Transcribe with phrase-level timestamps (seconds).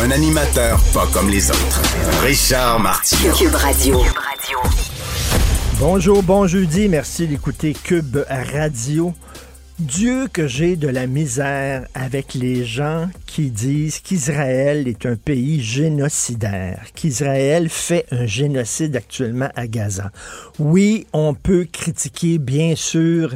[0.00, 1.82] Un animateur pas comme les autres.
[2.22, 3.34] Richard Martineau.
[3.34, 4.00] Cube Radio.
[5.78, 9.12] Bonjour, bon jeudi, merci d'écouter Cube Radio.
[9.78, 15.62] Dieu que j'ai de la misère avec les gens qui disent qu'Israël est un pays
[15.62, 20.10] génocidaire, qu'Israël fait un génocide actuellement à Gaza.
[20.58, 23.34] Oui, on peut critiquer bien sûr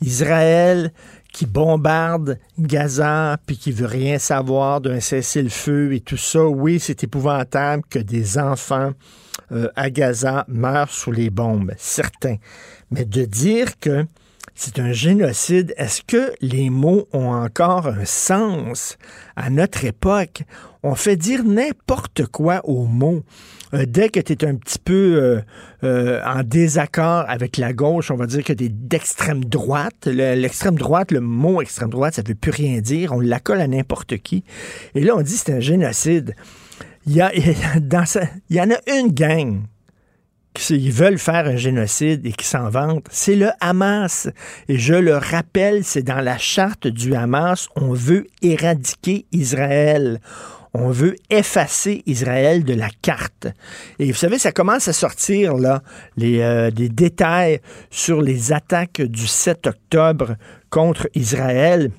[0.00, 0.92] Israël
[1.32, 6.44] qui bombarde Gaza puis qui veut rien savoir d'un cessez-le-feu et tout ça.
[6.44, 8.92] Oui, c'est épouvantable que des enfants
[9.50, 12.36] euh, à Gaza meurent sous les bombes, certains.
[12.90, 14.06] Mais de dire que
[14.54, 15.74] c'est un génocide.
[15.76, 18.98] Est-ce que les mots ont encore un sens?
[19.34, 20.42] À notre époque?
[20.82, 23.22] On fait dire n'importe quoi aux mots.
[23.74, 25.40] Euh, dès que tu es un petit peu euh,
[25.84, 30.06] euh, en désaccord avec la gauche, on va dire que tu es d'extrême droite.
[30.06, 33.12] L'extrême droite, le mot extrême droite, ça veut plus rien dire.
[33.12, 34.44] On l'accole à n'importe qui.
[34.94, 36.34] Et là, on dit c'est un génocide.
[37.06, 39.62] Il y, a, il y en a une gang
[40.54, 44.28] qu'ils veulent faire un génocide et qui s'en vantent, c'est le Hamas.
[44.68, 50.20] Et je le rappelle, c'est dans la charte du Hamas, on veut éradiquer Israël.
[50.74, 53.46] On veut effacer Israël de la carte.
[53.98, 55.82] Et vous savez, ça commence à sortir, là,
[56.16, 60.36] les, euh, détails sur les attaques du 7 octobre
[60.70, 61.90] contre Israël.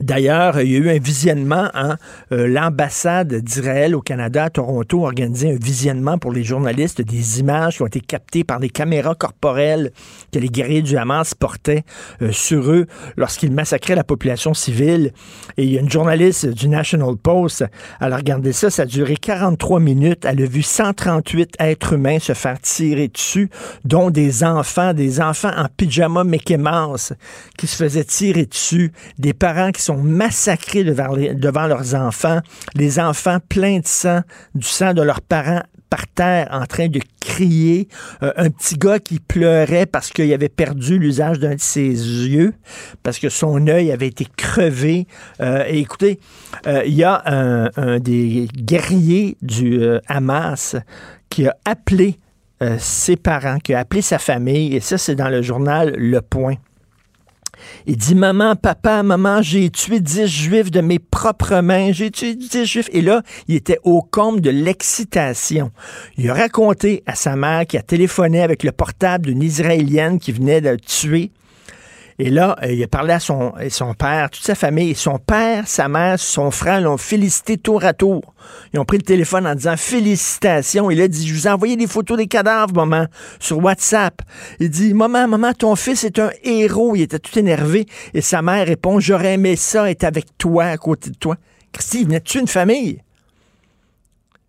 [0.00, 1.68] D'ailleurs, il y a eu un visionnement.
[1.74, 1.96] Hein?
[2.32, 7.40] Euh, L'ambassade d'Israël au Canada, à Toronto, a organisé un visionnement pour les journalistes des
[7.40, 9.90] images qui ont été captées par des caméras corporelles
[10.32, 11.84] que les guerriers du Hamas portaient
[12.22, 15.12] euh, sur eux lorsqu'ils massacraient la population civile.
[15.56, 17.64] Et il y a une journaliste du National Post,
[18.00, 20.24] elle a regardé ça, ça a duré 43 minutes.
[20.24, 23.50] Elle a vu 138 êtres humains se faire tirer dessus,
[23.84, 27.12] dont des enfants, des enfants en pyjama Mickey Mouse
[27.56, 32.40] qui se faisaient tirer dessus, des parents qui sont massacrés devant, leurs enfants,
[32.74, 34.20] les enfants pleins de sang,
[34.54, 37.88] du sang de leurs parents par terre en train de crier,
[38.22, 42.52] euh, un petit gars qui pleurait parce qu'il avait perdu l'usage d'un de ses yeux,
[43.02, 45.06] parce que son œil avait été crevé.
[45.40, 46.20] Euh, et écoutez,
[46.66, 50.76] euh, il y a un, un, des guerriers du Hamas
[51.30, 52.18] qui a appelé
[52.78, 56.56] ses parents, qui a appelé sa famille, et ça c'est dans le journal Le Point.
[57.86, 62.34] Il dit Maman, papa, maman, j'ai tué dix juifs de mes propres mains, j'ai tué
[62.34, 62.88] dix juifs.
[62.92, 65.70] Et là, il était au comble de l'excitation.
[66.16, 70.32] Il a raconté à sa mère qui a téléphoné avec le portable d'une Israélienne qui
[70.32, 71.30] venait de tuer
[72.20, 74.96] et là, euh, il a parlé à son, son père, toute sa famille.
[74.96, 78.34] Son père, sa mère, son frère l'ont félicité tour à tour.
[78.72, 80.90] Ils ont pris le téléphone en disant félicitations.
[80.90, 83.06] Il a dit, je vous ai envoyé des photos des cadavres, maman,
[83.38, 84.20] sur WhatsApp.
[84.58, 86.96] Il dit, maman, maman, ton fils est un héros.
[86.96, 87.86] Il était tout énervé.
[88.14, 91.36] Et sa mère répond, j'aurais aimé ça être avec toi, à côté de toi.
[91.72, 93.00] Christy, venait-tu une famille?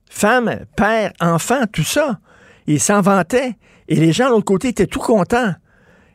[0.10, 2.20] Femme, père, enfant, tout ça.
[2.66, 3.54] Il s'en vantait.
[3.88, 5.54] Et les gens de l'autre côté étaient tout contents.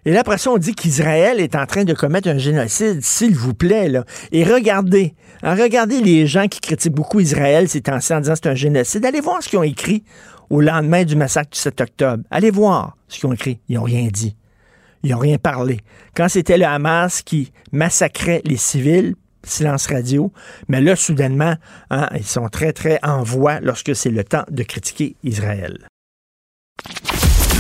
[0.05, 3.35] Et là, après ça, on dit qu'Israël est en train de commettre un génocide, s'il
[3.35, 3.91] vous plaît.
[4.33, 8.47] Et regardez, hein, regardez les gens qui critiquent beaucoup Israël ces temps en disant c'est
[8.47, 9.05] un génocide.
[9.05, 10.05] Allez voir ce qu'ils ont écrit
[10.51, 12.23] au lendemain du massacre du 7 octobre.
[12.31, 13.61] Allez voir ce qu'ils ont écrit.
[13.69, 14.37] Ils n'ont rien dit.
[15.03, 15.81] Ils n'ont rien parlé.
[16.15, 19.15] Quand c'était le Hamas qui massacrait les civils,
[19.47, 20.33] silence radio.
[20.69, 21.55] Mais là, soudainement,
[21.91, 25.87] hein, ils sont très, très en voix lorsque c'est le temps de critiquer Israël.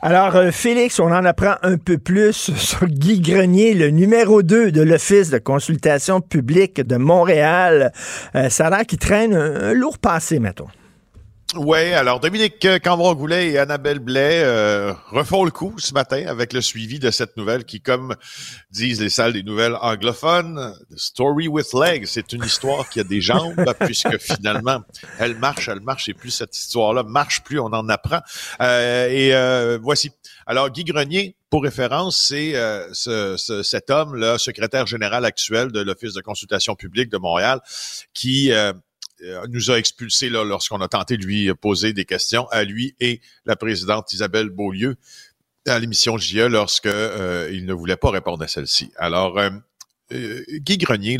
[0.00, 4.70] Alors, euh, Félix, on en apprend un peu plus sur Guy Grenier, le numéro 2
[4.70, 7.92] de l'Office de consultation publique de Montréal.
[8.36, 10.68] Euh, l'air qu'il traîne un, lourd passé, mettons.
[11.56, 16.60] Oui, alors Dominique Cambron-Goulet et Annabelle Blais euh, refont le coup ce matin avec le
[16.60, 18.14] suivi de cette nouvelle qui, comme
[18.70, 23.22] disent les salles des nouvelles anglophones, Story with Legs, c'est une histoire qui a des
[23.22, 24.82] jambes puisque finalement
[25.18, 28.20] elle marche, elle marche et plus cette histoire-là marche, plus on en apprend.
[28.60, 30.10] Euh, et euh, voici.
[30.46, 32.52] Alors Guy Grenier, pour référence, c'est
[32.92, 37.60] ce, cet homme-là, secrétaire général actuel de l'Office de consultation publique de Montréal,
[38.12, 38.74] qui euh,
[39.48, 43.56] nous a expulsés lorsqu'on a tenté de lui poser des questions à lui et la
[43.56, 44.96] présidente Isabelle Beaulieu
[45.66, 48.90] à l'émission JE lorsque euh, il ne voulait pas répondre à celle-ci.
[48.96, 51.18] Alors, euh, Guy Grenier,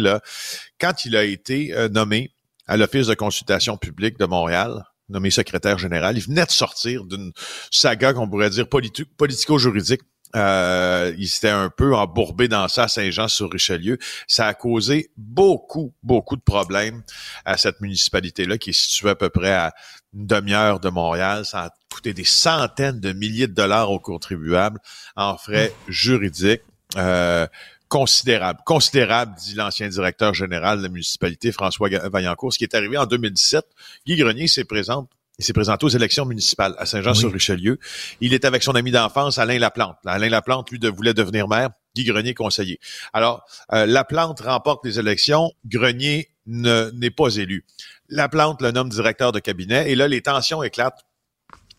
[0.80, 2.32] quand il a été nommé
[2.66, 7.32] à l'Office de consultation publique de Montréal, nommé secrétaire général, il venait de sortir d'une
[7.70, 10.02] saga qu'on pourrait dire politico-juridique
[10.36, 13.98] euh, il s'était un peu embourbé dans ça à Saint-Jean-sur-Richelieu.
[14.26, 17.02] Ça a causé beaucoup, beaucoup de problèmes
[17.44, 19.74] à cette municipalité-là qui est située à peu près à
[20.14, 21.44] une demi-heure de Montréal.
[21.44, 24.80] Ça a coûté des centaines de milliers de dollars aux contribuables
[25.16, 26.62] en frais juridiques.
[26.96, 27.46] Euh,
[27.88, 32.98] considérable, considérable, dit l'ancien directeur général de la municipalité, François Vaillancourt, ce qui est arrivé
[32.98, 33.64] en 2017.
[34.06, 35.08] Guy Grenier s'est présente
[35.38, 37.78] il s'est présenté aux élections municipales à Saint-Jean-sur-Richelieu.
[38.20, 39.96] Il est avec son ami d'enfance, Alain Laplante.
[40.04, 41.70] Alain Laplante, lui, voulait devenir maire.
[41.94, 42.80] Guy Grenier, conseiller.
[43.12, 45.52] Alors, euh, Laplante remporte les élections.
[45.64, 47.64] Grenier n'est pas élu.
[48.08, 49.90] Laplante le nomme directeur de cabinet.
[49.90, 51.04] Et là, les tensions éclatent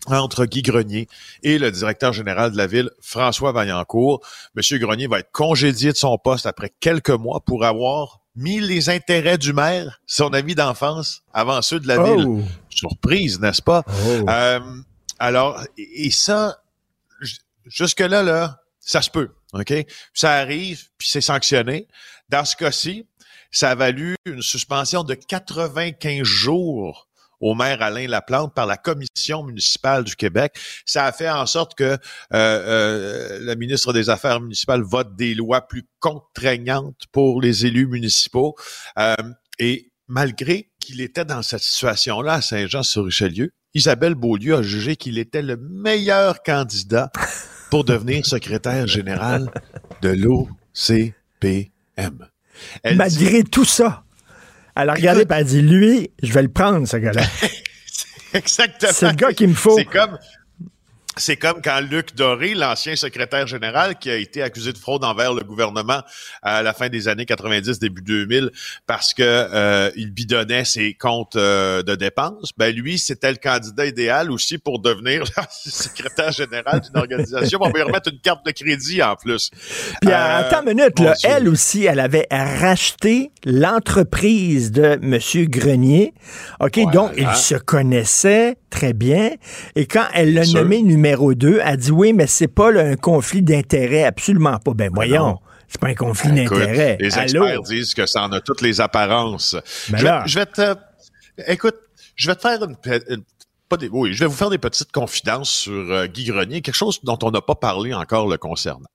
[0.07, 1.07] entre Guy Grenier
[1.43, 4.21] et le directeur général de la ville, François Vaillancourt.
[4.55, 8.89] Monsieur Grenier va être congédié de son poste après quelques mois pour avoir mis les
[8.89, 12.25] intérêts du maire, son ami d'enfance, avant ceux de la ville.
[12.27, 12.41] Oh.
[12.69, 13.83] Surprise, n'est-ce pas?
[13.87, 14.29] Oh.
[14.29, 14.59] Euh,
[15.19, 16.61] alors, et ça,
[17.65, 19.73] jusque-là, là, ça se peut, OK?
[20.13, 21.87] Ça arrive, puis c'est sanctionné.
[22.29, 23.05] Dans ce cas-ci,
[23.51, 27.08] ça a valu une suspension de 95 jours
[27.39, 30.56] au maire Alain Laplante par la commission municipale du Québec.
[30.86, 31.97] Ça a fait en sorte que euh,
[32.33, 38.56] euh, le ministre des Affaires municipales vote des lois plus contraignantes pour les élus municipaux.
[38.97, 39.15] Euh,
[39.59, 45.44] et malgré qu'il était dans cette situation-là à Saint-Jean-sur-Richelieu, Isabelle Beaulieu a jugé qu'il était
[45.44, 47.12] le meilleur candidat
[47.69, 49.51] pour devenir secrétaire général
[50.01, 51.13] de l'OCPM.
[52.95, 54.03] Malgré tout ça.
[54.81, 57.21] Elle a regardé et elle a dit, lui, je vais le prendre, ce gars-là.
[58.33, 58.91] Exactement.
[58.93, 59.75] C'est le gars qu'il me faut.
[59.77, 60.17] C'est comme,
[61.19, 65.33] c'est comme quand Luc Doré, l'ancien secrétaire général, qui a été accusé de fraude envers
[65.33, 66.01] le gouvernement
[66.42, 68.51] à la fin des années 90, début 2000,
[68.88, 72.51] parce que euh, il bidonnait ses comptes euh, de dépenses.
[72.57, 77.60] Ben lui, c'était le candidat idéal aussi pour devenir secrétaire général d'une organisation.
[77.62, 79.51] On va lui remettre une carte de crédit en plus.
[80.01, 86.13] Puis euh, attends une minute, là, elle aussi, elle avait racheté l'entreprise de Monsieur Grenier.
[86.60, 89.31] Ok, donc il se connaissait très bien.
[89.75, 92.95] Et quand elle l'a nommé numéro numéro 2 a dit oui, mais c'est pas un
[92.95, 94.73] conflit d'intérêt, absolument pas.
[94.73, 95.39] Ben, ben voyons.
[95.67, 96.97] C'est pas un conflit d'intérêt.
[97.00, 99.56] Les experts disent que ça en a toutes les apparences.
[99.89, 100.75] Ben je, vais te,
[101.47, 101.75] écoute,
[102.15, 103.23] je vais te faire une,
[103.91, 107.19] oui, je vais vous faire des petites confidences sur euh, Guy Grenier, quelque chose dont
[107.21, 108.89] on n'a pas parlé encore le concernant.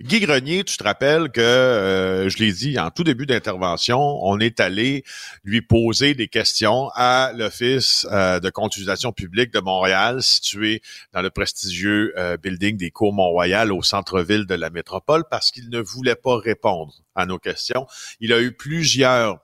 [0.00, 4.38] Guy Grenier, tu te rappelles que, euh, je l'ai dit en tout début d'intervention, on
[4.40, 5.04] est allé
[5.44, 11.30] lui poser des questions à l'Office euh, de consultation publique de Montréal, situé dans le
[11.30, 16.36] prestigieux building des cours Mont-Royal au centre-ville de la métropole, parce qu'il ne voulait pas
[16.36, 17.86] répondre à nos questions.
[18.20, 19.38] Il a eu plusieurs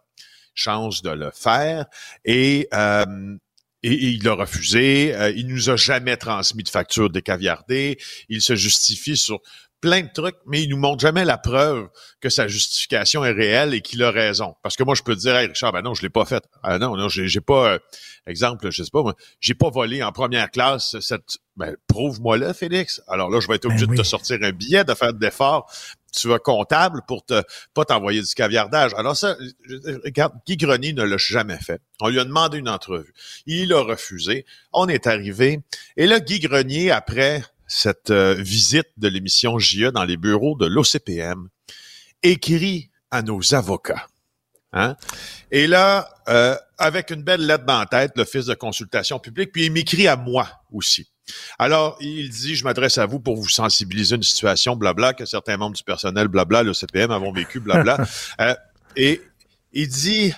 [0.55, 1.87] chances de le faire
[2.25, 2.69] et
[3.83, 5.15] et, il a refusé.
[5.15, 7.99] Euh, il nous a jamais transmis de facture décaviardée.
[8.29, 9.41] Il se justifie sur
[9.81, 11.89] plein de trucs, mais il nous montre jamais la preuve
[12.21, 14.55] que sa justification est réelle et qu'il a raison.
[14.63, 16.45] Parce que moi, je peux te dire, hey, Richard, ben non, je l'ai pas fait.
[16.63, 17.79] Ah non, non, j'ai pas, euh,
[18.27, 22.55] exemple, je sais pas, moi, j'ai pas volé en première classe cette, ben, prouve-moi là,
[22.55, 23.03] Félix.
[23.09, 25.71] Alors là, je vais être obligé ben de te sortir un billet, de faire d'efforts
[26.13, 27.43] tu vas comptable pour te
[27.75, 28.93] pas t'envoyer du caviardage.
[28.95, 29.37] Alors ça,
[30.05, 31.81] regarde, Guy Grenier ne l'a jamais fait.
[32.01, 33.13] On lui a demandé une entrevue.
[33.47, 34.45] Il a refusé.
[34.73, 35.61] On est arrivé.
[35.97, 40.67] Et là, Guy Grenier, après cette euh, visite de l'émission JE dans les bureaux de
[40.67, 41.49] l'OCPM,
[42.23, 44.07] écrit à nos avocats.
[44.73, 44.97] Hein?
[45.53, 49.67] Et là, euh, avec une belle lettre dans la tête, l'Office de consultation publique, puis
[49.67, 51.11] il m'écrit à moi aussi.
[51.61, 55.25] Alors, il dit, je m'adresse à vous pour vous sensibiliser à une situation, blabla, que
[55.25, 57.99] certains membres du personnel, blabla, le CPM avons vécu, blabla.
[58.41, 58.55] euh,
[58.97, 59.23] et
[59.73, 60.35] il dit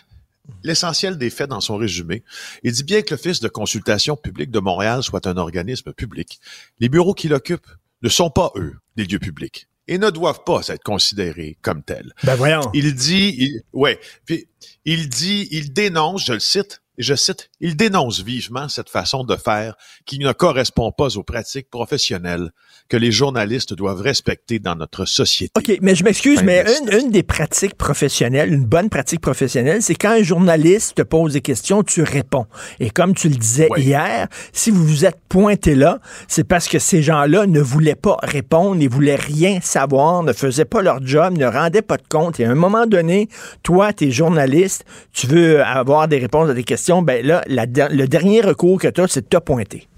[0.63, 2.25] l'essentiel des faits dans son résumé.
[2.63, 6.41] Il dit bien que l'Office de consultation publique de Montréal soit un organisme public.
[6.81, 7.67] Les bureaux qu'il occupe
[8.03, 12.13] ne sont pas, eux, des lieux publics et ne doivent pas être considérés comme tels.
[12.25, 12.71] Ben voyons.
[12.73, 14.47] Il dit, il, ouais, puis
[14.85, 19.37] il dit, il dénonce, je le cite, je cite, il dénonce vivement cette façon de
[19.37, 19.75] faire
[20.07, 22.51] qui ne correspond pas aux pratiques professionnelles
[22.89, 25.53] que les journalistes doivent respecter dans notre société.
[25.57, 29.95] OK, mais je m'excuse, mais une, une, des pratiques professionnelles, une bonne pratique professionnelle, c'est
[29.95, 32.47] quand un journaliste te pose des questions, tu réponds.
[32.81, 36.79] Et comme tu le disais hier, si vous vous êtes pointé là, c'est parce que
[36.79, 41.39] ces gens-là ne voulaient pas répondre, ne voulaient rien savoir, ne faisaient pas leur job,
[41.39, 42.41] ne rendaient pas de compte.
[42.41, 43.29] Et à un moment donné,
[43.63, 48.05] toi, tu es journaliste, tu veux avoir des réponses à des questions, ben là, le
[48.05, 49.89] dernier recours que tu as, c'est de te pointer.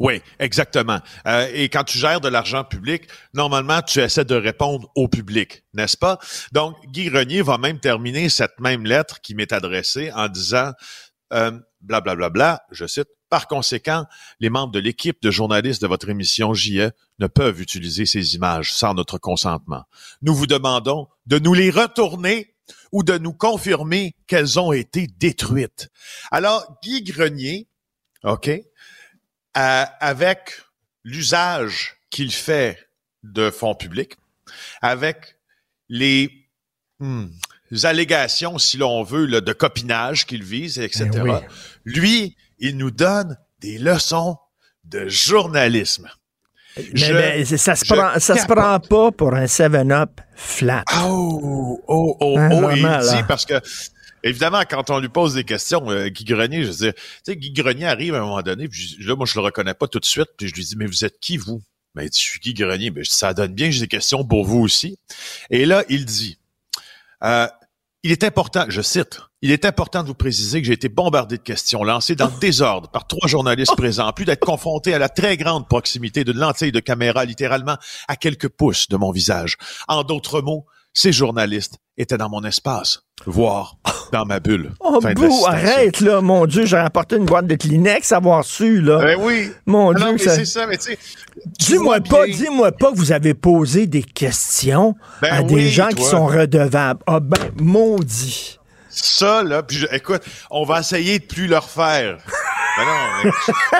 [0.00, 0.98] Oui, exactement.
[1.28, 3.04] Euh, et quand tu gères de l'argent public,
[3.34, 6.18] normalement, tu essaies de répondre au public, n'est-ce pas?
[6.50, 10.72] Donc, Guy Renier va même terminer cette même lettre qui m'est adressée en disant,
[11.32, 14.04] euh, blablabla, bla, bla, bla, je cite, par conséquent,
[14.40, 18.74] les membres de l'équipe de journalistes de votre émission JE ne peuvent utiliser ces images
[18.74, 19.84] sans notre consentement.
[20.20, 22.51] Nous vous demandons de nous les retourner
[22.92, 25.88] ou de nous confirmer qu'elles ont été détruites.
[26.30, 27.66] Alors, Guy Grenier,
[28.22, 28.50] OK,
[29.54, 30.60] avec
[31.04, 32.78] l'usage qu'il fait
[33.22, 34.16] de fonds publics,
[34.82, 35.36] avec
[35.88, 36.48] les,
[37.00, 37.26] hmm,
[37.84, 41.08] allégations, si l'on veut, de copinage qu'il vise, etc.
[41.12, 41.42] Ben
[41.84, 44.36] Lui, il nous donne des leçons
[44.84, 46.10] de journalisme.
[46.76, 50.84] Mais, ça se prend, ça se prend pas pour un 7-up flat.
[51.04, 53.60] Oh, oh, oh, hein, oh, il dit parce que
[54.24, 57.36] Évidemment, quand on lui pose des questions, euh, Guy Grenier, je veux dire, tu sais,
[57.36, 59.98] Guy Grenier arrive à un moment donné, puis là, moi, je le reconnais pas tout
[59.98, 61.60] de suite, puis je lui dis, mais vous êtes qui, vous?
[61.94, 64.96] Ben, je suis Guy Grenier, ben, ça donne bien, j'ai des questions pour vous aussi.
[65.50, 66.38] Et là, il dit,
[67.24, 67.48] euh,
[68.04, 71.36] il est important, je cite, il est important de vous préciser que j'ai été bombardé
[71.36, 75.08] de questions lancées dans le désordre par trois journalistes présents, plus d'être confronté à la
[75.08, 77.76] très grande proximité d'une lentille de caméra littéralement
[78.08, 79.56] à quelques pouces de mon visage.
[79.86, 83.76] En d'autres mots, ces journalistes étaient dans mon espace, voire
[84.12, 84.72] dans ma bulle.
[84.80, 88.98] Oh, bou, arrête, là, mon Dieu, j'ai rapporté une boîte de Kleenex, avoir su, là.
[88.98, 89.50] Ben oui.
[89.64, 90.98] Mon Dieu, c'est ça, mais tu sais.
[91.58, 96.04] Dis-moi pas, dis-moi pas que vous avez posé des questions ben à des gens qui
[96.04, 97.00] sont redevables.
[97.06, 98.58] Ah ben, maudit.
[98.90, 102.18] Ça, là, puis écoute, on va essayer de plus leur faire.
[102.78, 102.92] Mais non,
[103.24, 103.30] mais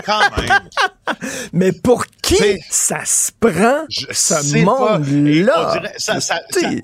[0.06, 0.68] quand même.
[1.52, 2.36] Mais pour qui
[2.70, 5.80] ça se prend, ce monde-là?
[5.98, 6.40] Ça, ça,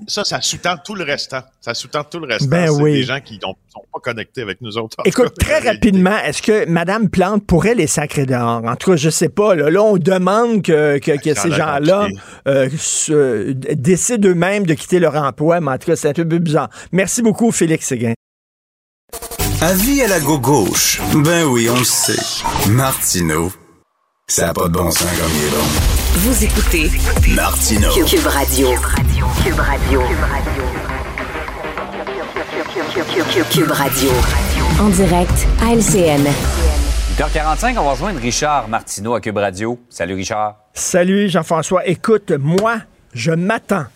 [0.07, 1.41] ça, ça, sous-tend tout le restant.
[1.61, 2.49] Ça sous-tend tout le restant.
[2.49, 2.93] Ben oui.
[2.93, 3.55] des gens qui ne sont
[3.93, 4.97] pas connectés avec nous autres.
[5.05, 8.63] Écoute, très rapidement, est-ce que Mme Plante pourrait les sacrer dehors?
[8.65, 9.55] En tout cas, je sais pas.
[9.55, 12.07] Là, on demande que, que, que ces gens-là
[12.47, 16.69] euh, décident eux-mêmes de quitter leur emploi, mais en tout cas, c'est un peu bizarre.
[16.91, 18.13] Merci beaucoup, Félix Séguin.
[19.61, 21.01] Avis à la gauche.
[21.15, 22.15] Ben oui, on le sait.
[22.69, 23.51] Martineau,
[24.25, 25.65] ça n'a pas de bon sens comme il est bon.
[26.19, 26.89] Vous écoutez
[27.35, 27.89] Martineau.
[28.05, 28.69] Cube Radio.
[29.43, 30.01] Cube Radio.
[33.51, 34.09] Cube Radio.
[34.79, 36.25] En direct à LCN.
[37.17, 39.77] 8h45, on va rejoindre Richard Martineau à Cube Radio.
[39.89, 40.55] Salut Richard.
[40.73, 41.85] Salut Jean-François.
[41.85, 42.77] Écoute, moi,
[43.13, 43.87] je m'attends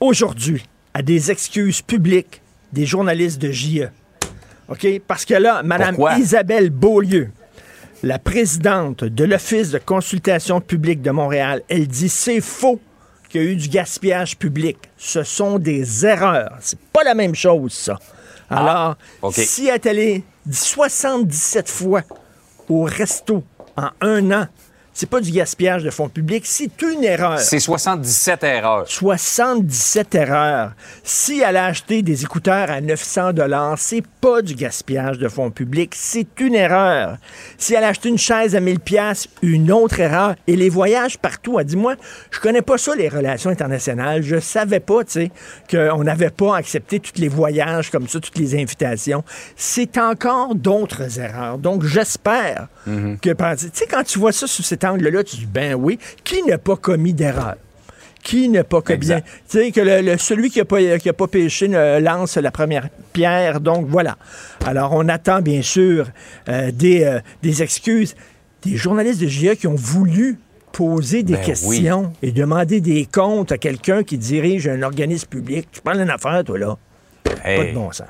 [0.00, 0.64] aujourd'hui
[0.94, 2.40] à des excuses publiques
[2.72, 3.90] des journalistes de JE.
[4.72, 5.02] OK?
[5.06, 7.30] Parce que là, Mme Isabelle Beaulieu,
[8.02, 12.80] la présidente de l'Office de consultation publique de Montréal, elle dit c'est faux
[13.28, 14.78] qu'il y a eu du gaspillage public.
[14.96, 16.56] Ce sont des erreurs.
[16.60, 17.98] C'est pas la même chose, ça.
[18.48, 22.02] Ah, Alors, si elle est allée 77 fois
[22.70, 23.44] au resto
[23.76, 24.46] en un an,
[24.94, 27.38] c'est pas du gaspillage de fonds publics, c'est une erreur.
[27.38, 28.84] C'est 77 erreurs.
[28.86, 30.72] 77 erreurs.
[31.02, 35.50] Si elle a acheté des écouteurs à 900 dollars, c'est pas du gaspillage de fonds
[35.50, 37.16] publics, c'est une erreur.
[37.56, 40.34] Si elle a acheté une chaise à 1000 pièces, une autre erreur.
[40.46, 41.94] Et les voyages partout, elle dit moi,
[42.30, 45.30] je connais pas ça les relations internationales, je savais pas, tu sais,
[45.70, 49.24] qu'on n'avait pas accepté tous les voyages comme ça, toutes les invitations.
[49.56, 51.58] C'est encore d'autres erreurs.
[51.58, 53.18] Donc j'espère mhm.
[53.18, 56.42] que tu sais quand tu vois ça sous cette angle-là, tu dis, ben oui, qui
[56.42, 57.56] n'a pas commis d'erreur?
[58.22, 59.06] Qui n'a pas commis...
[59.06, 59.14] Tu
[59.46, 60.78] sais, que le, celui qui n'a pas,
[61.16, 63.60] pas péché lance la première pierre.
[63.60, 64.16] Donc, voilà.
[64.64, 66.06] Alors, on attend, bien sûr,
[66.48, 68.14] euh, des, euh, des excuses
[68.62, 70.38] des journalistes de GIA qui ont voulu
[70.72, 75.68] poser des ben questions et demander des comptes à quelqu'un qui dirige un organisme public.
[75.70, 76.78] Tu parles d'une affaire, toi, là.
[77.24, 78.06] pas de bon sens.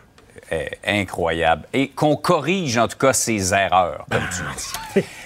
[0.51, 1.63] Eh, incroyable.
[1.73, 5.07] Et qu'on corrige, en tout cas, ces erreurs, comme tu dis.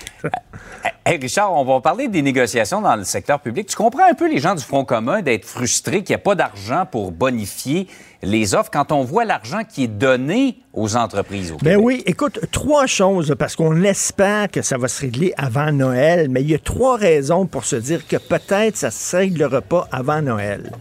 [1.04, 3.68] Hey Richard, on va parler des négociations dans le secteur public.
[3.68, 6.34] Tu comprends un peu les gens du Front commun d'être frustrés qu'il n'y a pas
[6.34, 7.86] d'argent pour bonifier
[8.22, 12.40] les offres quand on voit l'argent qui est donné aux entreprises au Ben oui, écoute,
[12.50, 16.54] trois choses, parce qu'on espère que ça va se régler avant Noël, mais il y
[16.56, 20.72] a trois raisons pour se dire que peut-être ça ne se réglera pas avant Noël.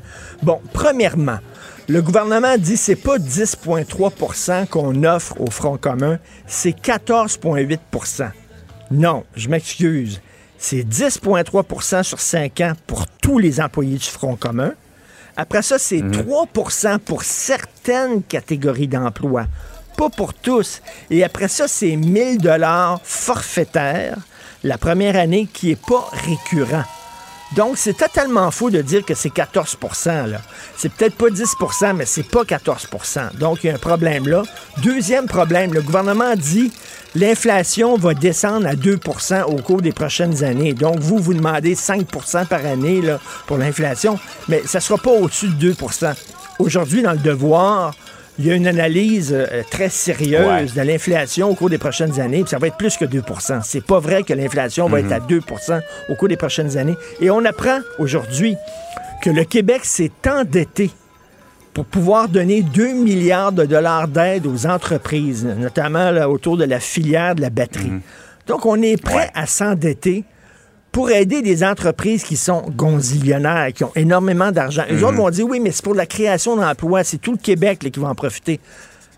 [0.42, 1.38] Bon, premièrement,
[1.88, 7.78] Le gouvernement dit c'est pas 10,3% qu'on offre au Front commun, c'est 14,8
[8.92, 10.22] Non, je m'excuse.
[10.58, 14.74] C'est 10,3% sur 5 ans pour tous les employés du Front commun.
[15.38, 19.48] Après ça, c'est 3% pour certaines catégories d'emplois,
[19.98, 20.82] pas pour tous.
[21.10, 24.18] Et après ça, c'est 1000 dollars forfaitaires
[24.64, 26.86] la première année qui n'est pas récurrent.
[27.56, 30.42] Donc, c'est totalement faux de dire que c'est 14 là.
[30.78, 34.44] C'est peut-être pas 10% mais c'est pas 14% Donc, il y a un problème là.
[34.84, 36.72] Deuxième problème, le gouvernement dit
[37.16, 40.74] l'inflation va descendre à 2% au cours des prochaines années.
[40.74, 43.02] Donc, vous, vous demandez 5% par année
[43.48, 44.20] pour l'inflation,
[44.50, 46.14] mais ça sera pas au-dessus de 2%
[46.58, 47.94] Aujourd'hui, dans le devoir,
[48.38, 52.42] il y a une analyse euh, très sérieuse de l'inflation au cours des prochaines années,
[52.42, 55.20] puis ça va être plus que 2% C'est pas vrai que l'inflation va être à
[55.20, 56.96] 2% au cours des prochaines années.
[57.22, 58.56] Et on apprend aujourd'hui
[59.22, 60.92] que le Québec s'est endetté
[61.74, 67.36] pour pouvoir donner 2 milliards de dollars d'aide aux entreprises, notamment autour de la filière
[67.36, 67.90] de la batterie.
[67.90, 68.02] Mhm.
[68.48, 70.24] Donc, on est prêt à s'endetter
[70.96, 74.84] pour aider des entreprises qui sont gonzillionnaires, qui ont énormément d'argent.
[74.90, 75.18] Les autres mhm.
[75.18, 78.08] vont dire, oui, mais c'est pour la création d'emplois, c'est tout le Québec qui va
[78.08, 78.62] en profiter.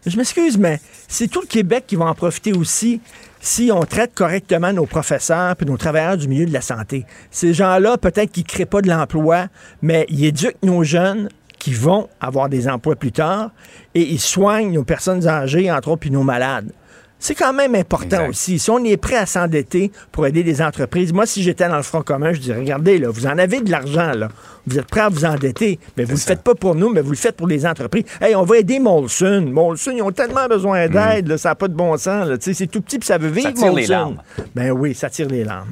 [0.03, 2.99] Je m'excuse, mais c'est tout le Québec qui va en profiter aussi
[3.39, 7.05] si on traite correctement nos professeurs et nos travailleurs du milieu de la santé.
[7.29, 9.45] Ces gens-là, peut-être qu'ils ne créent pas de l'emploi,
[9.83, 11.29] mais ils éduquent nos jeunes
[11.59, 13.51] qui vont avoir des emplois plus tard
[13.93, 16.71] et ils soignent nos personnes âgées, entre autres, puis nos malades.
[17.19, 18.59] C'est quand même important aussi.
[18.59, 21.83] Si on est prêt à s'endetter pour aider les entreprises, moi, si j'étais dans le
[21.83, 24.29] Front commun, je dirais, regardez, là, vous en avez de l'argent, là.
[24.67, 27.01] Vous êtes prêt à vous endetter, mais vous ne le faites pas pour nous, mais
[27.01, 28.03] vous le faites pour les entreprises.
[28.21, 29.49] Hey, on va aider Molson.
[29.49, 31.37] Molson, ils ont tellement besoin d'aide, mm.
[31.37, 32.29] ça n'a pas de bon sens.
[32.39, 34.21] C'est tout petit, puis ça veut vivre, ça tire les larmes.
[34.53, 35.71] Ben oui, ça tire les larmes.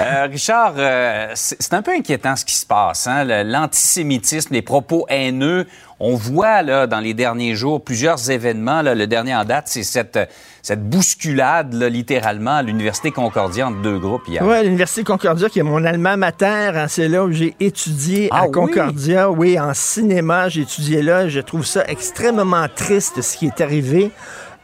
[0.00, 3.06] Euh, Richard, euh, c'est un peu inquiétant ce qui se passe.
[3.06, 3.24] Hein?
[3.44, 5.66] L'antisémitisme, les propos haineux.
[5.98, 8.82] On voit là, dans les derniers jours plusieurs événements.
[8.82, 10.18] le dernier en date, c'est cette,
[10.62, 14.42] cette bousculade, littéralement, à l'Université Concordia entre deux groupes hier.
[14.44, 16.72] Oui, l'Université Concordia, qui est mon alma mater.
[16.74, 19.30] Hein, c'est là où j'ai étudié à ah Concordia.
[19.30, 19.58] Oui?
[19.58, 21.28] en cinéma, j'ai étudié là.
[21.28, 24.10] Je trouve ça extrêmement triste ce qui est arrivé.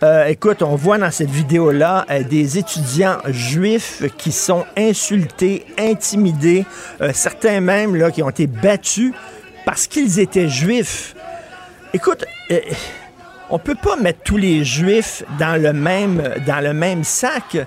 [0.02, 6.64] Euh, écoute, on voit dans cette vidéo-là euh, des étudiants juifs qui sont insultés, intimidés,
[7.00, 9.12] euh, certains même là, qui ont été battus
[9.64, 11.14] parce qu'ils étaient juifs.
[11.94, 12.24] Écoute,
[13.52, 17.58] on peut pas mettre tous les juifs dans le même, dans le même sac.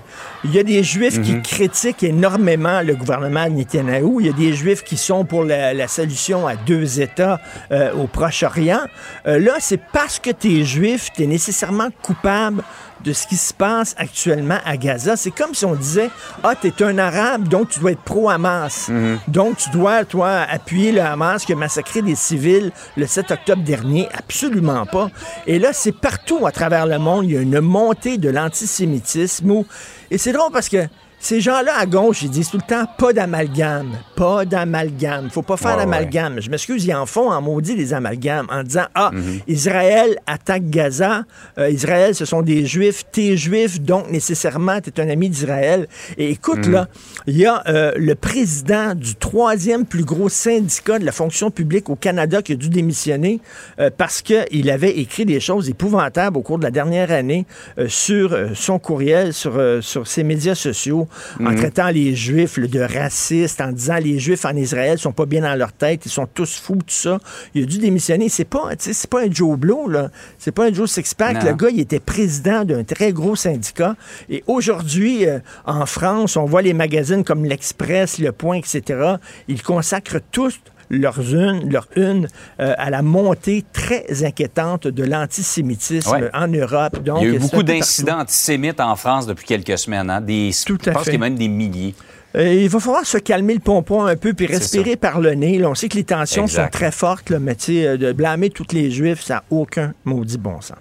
[0.42, 1.42] Il y a des juifs qui mhm.
[1.42, 4.20] critiquent énormément le gouvernement de Netanyahou.
[4.20, 8.08] Il y a des juifs qui sont pour la, solution à deux États euh, au
[8.08, 8.80] Proche-Orient.
[9.28, 12.64] Euh, là, c'est parce que tu es juif, tu es nécessairement coupable
[13.04, 15.16] de ce qui se passe actuellement à Gaza.
[15.16, 16.10] C'est comme si on disait
[16.42, 18.88] Ah, tu es un arabe, donc tu dois être pro-Hamas.
[18.88, 19.18] Mhm.
[19.28, 23.62] Donc tu dois, toi, appuyer le Hamas qui a massacré des civils le 7 octobre
[23.62, 24.08] dernier.
[24.12, 25.10] Absolument pas.
[25.46, 29.64] Et là, c'est partout à travers le monde, il y a une montée de l'antisémitisme.
[30.10, 33.12] Et c'est drôle parce que ces gens-là à gauche, ils disent tout le temps pas
[33.12, 35.30] d'amalgame, pas d'amalgame.
[35.30, 36.40] Faut pas faire d'amalgame.
[36.40, 39.40] Je m'excuse, ils en font en maudit des amalgames en disant ah mhm.
[39.48, 41.24] Israël attaque Gaza,
[41.58, 45.88] euh, Israël ce sont des Juifs, t'es Juif donc nécessairement t'es un ami d'Israël.
[46.18, 46.72] Et écoute mhm.
[46.72, 46.88] là,
[47.26, 51.88] il y a euh, le président du troisième plus gros syndicat de la fonction publique
[51.88, 53.40] au Canada qui a dû démissionner
[53.80, 57.46] euh, parce qu'il avait écrit des choses épouvantables au cours de la dernière année
[57.88, 61.05] sur son courriel, sur sur ses médias sociaux
[61.40, 61.56] en mhm.
[61.56, 65.54] traitant les Juifs de racistes, en disant les Juifs en Israël sont pas bien dans
[65.54, 67.18] leur tête, ils sont tous fous, tout ça.
[67.54, 68.28] Il a dû démissionner.
[68.28, 70.10] C'est pas, c'est pas un Joe Blow, là.
[70.38, 71.42] C'est pas un Joe Sixpack.
[71.42, 73.96] Le gars, il était président d'un très gros syndicat.
[74.28, 79.16] Et aujourd'hui, euh, en France, on voit les magazines comme l'Express, Le Point, etc.
[79.48, 80.60] Ils consacrent tous
[80.90, 82.28] leur une, leur une
[82.60, 87.02] euh, à la montée très inquiétante de l'antisémitisme en Europe.
[87.02, 90.10] Donc, Il y a eu beaucoup d'incidents antisémites en France depuis quelques semaines.
[90.10, 90.20] Hein?
[90.20, 91.94] Des, Tout je pense qu'il y a même des milliers.
[92.36, 95.64] Euh, il va falloir se calmer le pompon un peu puis respirer par le nez.
[95.64, 98.90] on sait que les tensions sont très fortes, là, mais euh, de blâmer tous les
[98.90, 100.76] Juifs, ça n'a aucun maudit bon sens.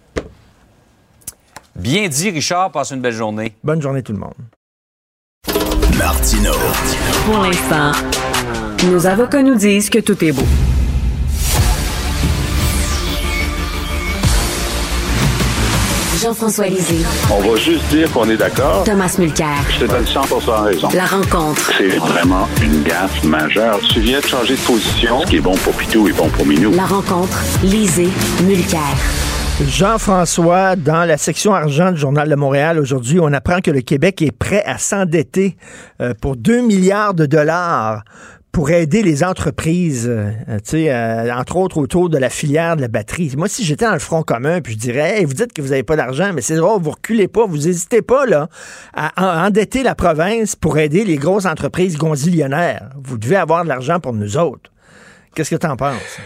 [1.75, 2.71] Bien dit, Richard.
[2.71, 3.53] Passe une belle journée.
[3.63, 4.33] Bonne journée, tout le monde.
[5.97, 6.51] Martino.
[7.25, 7.91] Pour l'instant,
[8.83, 10.45] nos avocats nous disent que tout est beau.
[16.21, 17.05] Jean-François Lisée.
[17.31, 18.83] On va juste dire qu'on est d'accord.
[18.83, 19.57] Thomas Mulcair.
[19.69, 20.21] Je te donne 100
[20.63, 20.87] raison.
[20.93, 21.71] La rencontre.
[21.77, 23.79] C'est vraiment une gaffe majeure.
[23.93, 25.21] Tu viens de changer de position.
[25.21, 26.71] Ce qui est bon pour Pitou est bon pour Minou.
[26.71, 27.37] La rencontre.
[27.63, 28.09] Lisée.
[28.43, 28.95] Mulcair.
[29.63, 34.21] Jean-François, dans la section argent du Journal de Montréal, aujourd'hui, on apprend que le Québec
[34.21, 35.55] est prêt à s'endetter
[36.01, 38.03] euh, pour 2 milliards de dollars
[38.55, 40.31] pour aider les entreprises, euh,
[40.75, 43.33] euh, entre autres autour de la filière de la batterie.
[43.35, 45.83] Moi, si j'étais dans le front commun, puis je dirais, vous dites que vous n'avez
[45.83, 48.47] pas d'argent, mais c'est drôle, vous reculez pas, vous n'hésitez pas là
[48.93, 52.91] à endetter la province pour aider les grosses entreprises gonzillionnaires.
[53.03, 54.71] Vous devez avoir de l'argent pour nous autres.
[55.35, 56.21] Qu'est-ce que tu en penses?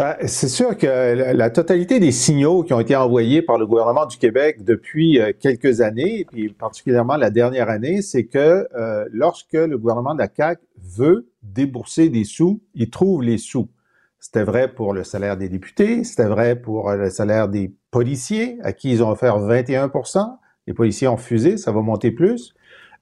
[0.00, 0.86] Ben, c'est sûr que
[1.34, 5.34] la, totalité des signaux qui ont été envoyés par le gouvernement du Québec depuis euh,
[5.38, 10.28] quelques années, et particulièrement la dernière année, c'est que euh, lorsque le gouvernement de la
[10.34, 10.62] CAQ
[10.96, 13.68] veut débourser des sous, il trouve les sous.
[14.18, 18.56] C'était vrai pour le salaire des députés, c'était vrai pour euh, le salaire des policiers,
[18.62, 20.24] à qui ils ont offert 21%
[20.66, 22.54] Les policiers ont refusé, ça va monter plus.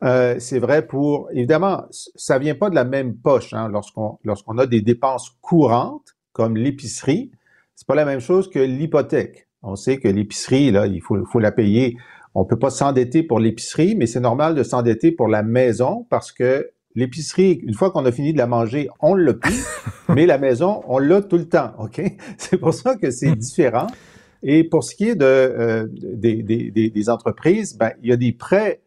[0.02, 4.66] C'est vrai pour, évidemment, ça vient pas de la même poche hein, lorsqu'on lorsqu'on a
[4.66, 7.32] des dépenses courantes comme l'épicerie,
[7.74, 9.48] c'est pas la même chose que l'hypothèque.
[9.64, 11.96] On sait que l'épicerie, là, il faut, faut la payer.
[12.36, 16.30] On peut pas s'endetter pour l'épicerie, mais c'est normal de s'endetter pour la maison parce
[16.30, 19.66] que l'épicerie, une fois qu'on a fini de la manger, on l'a plus,
[20.14, 22.00] mais la maison, on l'a tout le temps, OK?
[22.38, 23.88] C'est pour ça que c'est différent.
[24.44, 28.16] Et pour ce qui est de, euh, des, des, des, entreprises, ben, il y a
[28.16, 28.80] des prêts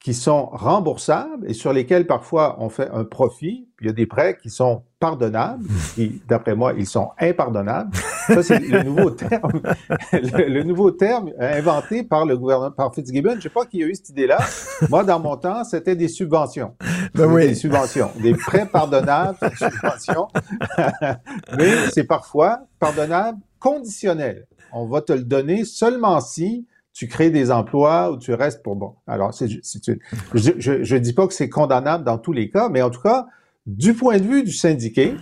[0.00, 3.68] qui sont remboursables et sur lesquels parfois on fait un profit.
[3.76, 7.94] Puis il y a des prêts qui sont pardonnables, qui, d'après moi, ils sont impardonnables.
[8.26, 9.60] Ça, c'est le nouveau terme,
[10.12, 13.36] le, nouveau terme inventé par le gouvernement, par Fitzgibbon.
[13.36, 14.38] Je sais pas qui a eu cette idée-là.
[14.88, 16.74] Moi, dans mon temps, c'était des subventions.
[17.14, 17.48] Ben oui.
[17.48, 18.10] Des subventions.
[18.22, 20.28] Des prêts pardonnables, subventions.
[21.58, 24.46] Mais c'est parfois pardonnable conditionnel.
[24.72, 26.66] On va te le donner seulement si
[27.00, 28.94] tu crées des emplois ou tu restes pour bon.
[29.06, 32.90] Alors, c'est, je ne dis pas que c'est condamnable dans tous les cas, mais en
[32.90, 33.26] tout cas,
[33.64, 35.14] du point de vue du syndiqué,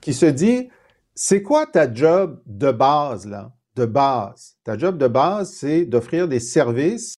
[0.00, 0.68] qui se dit,
[1.16, 3.50] c'est quoi ta job de base, là?
[3.74, 4.54] De base.
[4.62, 7.16] Ta job de base, c'est d'offrir des services,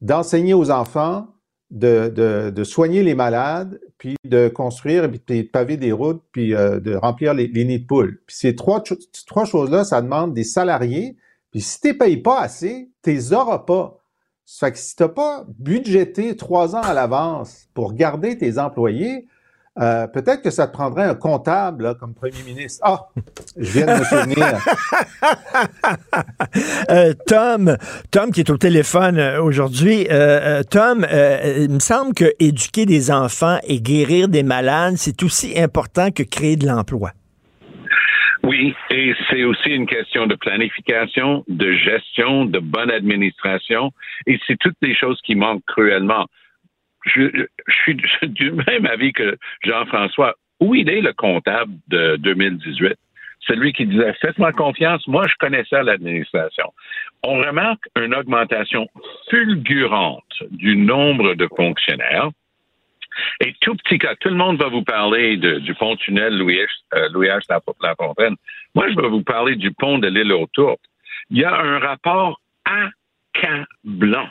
[0.00, 1.26] d'enseigner aux enfants,
[1.70, 6.54] de, de, de, soigner les malades, puis de construire, puis de paver des routes, puis
[6.54, 8.22] euh, de remplir les, les, nids de poules.
[8.26, 8.82] Puis ces trois,
[9.26, 11.18] trois choses-là, ça demande des salariés
[11.50, 13.96] puis si tu payes pas assez, tu les auras pas.
[14.44, 18.58] Ça fait que si tu n'as pas budgété trois ans à l'avance pour garder tes
[18.58, 19.28] employés,
[19.80, 22.80] euh, peut-être que ça te prendrait un comptable comme premier ministre.
[22.82, 23.08] Ah,
[23.56, 24.46] je viens de me souvenir.
[26.90, 27.76] Euh, Tom,
[28.10, 30.08] Tom qui est au téléphone euh, aujourd'hui.
[30.70, 36.10] Tom, il me semble que éduquer des enfants et guérir des malades, c'est aussi important
[36.10, 37.12] que créer de l'emploi.
[38.42, 43.92] Oui, et c'est aussi une question de planification, de gestion, de bonne administration,
[44.26, 46.26] et c'est toutes les choses qui manquent cruellement.
[47.04, 50.34] Je, suis du même avis que Jean-François.
[50.60, 52.94] Où il est le comptable de 2018?
[53.46, 56.72] Celui qui disait Faites-moi confiance, moi je connais ça l'administration.
[57.22, 58.86] On remarque une augmentation
[59.30, 62.28] fulgurante du nombre de fonctionnaires
[63.40, 66.60] et tout petit cas, tout le monde va vous parler du pont tunnel Louis
[66.94, 67.44] euh, H.
[67.48, 68.36] La Fontaine.
[68.74, 70.80] Moi, je vais vous parler du pont de l'île aux Tourtes.
[71.30, 74.28] Il y a un rapport accablant.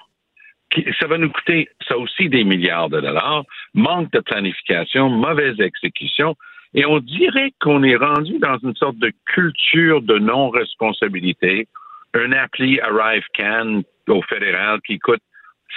[0.71, 3.43] Qui, ça va nous coûter, ça aussi, des milliards de dollars.
[3.73, 6.35] Manque de planification, mauvaise exécution.
[6.75, 11.67] Et on dirait qu'on est rendu dans une sorte de culture de non-responsabilité.
[12.13, 15.21] Un appli Arrive Can au fédéral qui coûte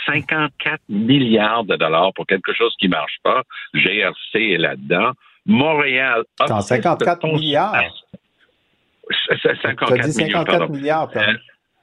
[0.07, 3.43] 54 milliards de dollars pour quelque chose qui marche pas.
[3.75, 5.13] GRC est là-dedans.
[5.47, 6.23] Montréal.
[6.39, 7.85] 54 milliards?
[9.43, 11.11] 54, 54 milliards.
[11.17, 11.35] Euh,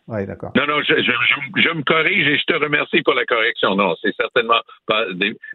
[0.07, 0.51] oui, d'accord.
[0.55, 3.75] Non, non, je, me corrige et je te remercie pour la correction.
[3.75, 5.05] Non, c'est certainement pas.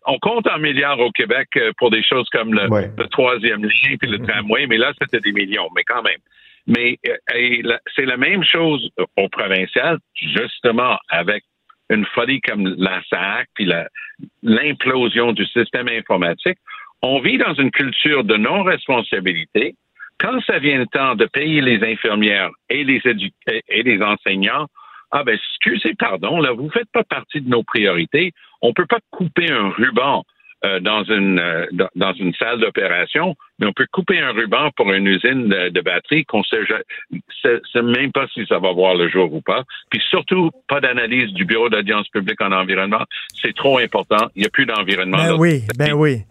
[0.06, 4.08] On compte en milliards au Québec euh, pour des choses comme le, troisième lien puis
[4.08, 4.28] le mm-hmm.
[4.28, 6.20] tramway, mais là, c'était des millions, mais quand même.
[6.66, 11.42] Mais euh, c'est la même chose au provincial, justement, avec
[11.90, 13.70] une folie comme la SAC, puis
[14.42, 16.58] l'implosion du système informatique,
[17.02, 19.74] on vit dans une culture de non-responsabilité.
[20.18, 24.66] Quand ça vient le temps de payer les infirmières et les, enseignants,
[25.10, 28.32] ah ben excusez, pardon, là, vous faites pas partie de nos priorités.
[28.62, 30.24] On peut pas couper un ruban
[30.64, 35.48] euh, euh, dans une salle d'opération, mais on peut couper un ruban pour une usine
[35.48, 36.60] de, de batterie qu'on sait,
[37.42, 39.62] sait même pas si ça va voir le jour ou pas.
[39.90, 43.04] Puis surtout, pas d'analyse du bureau d'audience publique en environnement.
[43.40, 44.28] C'est trop important.
[44.34, 45.18] Il n'y a plus d'environnement.
[45.18, 46.22] Ben oui, ben oui.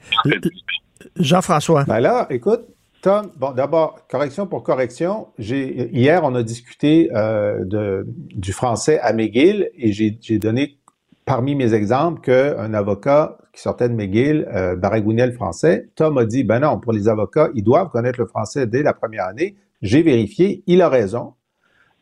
[1.17, 1.83] Jean-François.
[1.85, 2.61] Ben là, écoute,
[3.01, 5.27] Tom, bon, d'abord, correction pour correction.
[5.37, 10.77] J'ai hier, on a discuté euh, de, du français à McGill et j'ai donné
[11.25, 15.89] parmi mes exemples qu'un avocat qui sortait de McGill euh, baragounait le français.
[15.95, 18.93] Tom a dit, ben non, pour les avocats, ils doivent connaître le français dès la
[18.93, 19.55] première année.
[19.81, 21.33] J'ai vérifié, il a raison.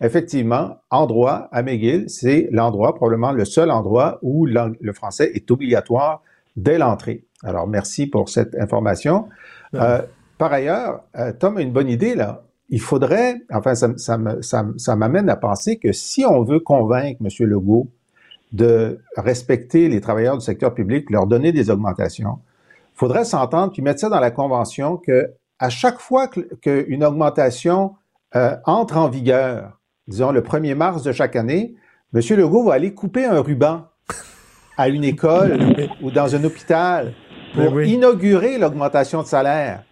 [0.02, 5.52] Effectivement, en droit, à McGill, c'est l'endroit, probablement le seul endroit où le français est
[5.52, 6.24] obligatoire
[6.56, 7.26] dès l'entrée.
[7.44, 9.28] Alors, merci pour cette information.
[9.76, 10.02] Euh,
[10.38, 12.44] par ailleurs, euh, Tom a une bonne idée là.
[12.70, 17.20] Il faudrait, enfin, ça, ça, ça, ça m'amène à penser que si on veut convaincre
[17.22, 17.48] M.
[17.48, 17.90] Legault
[18.52, 22.40] de respecter les travailleurs du secteur public, leur donner des augmentations,
[22.94, 27.96] il faudrait s'entendre puis mettre ça dans la convention que à chaque fois qu'une augmentation
[28.36, 31.76] euh, entre en vigueur, disons le 1er mars de chaque année,
[32.14, 32.22] M.
[32.32, 33.86] Legault va aller couper un ruban
[34.78, 35.60] à une école
[36.02, 37.14] ou dans un hôpital
[37.54, 39.84] pour inaugurer l'augmentation de salaire.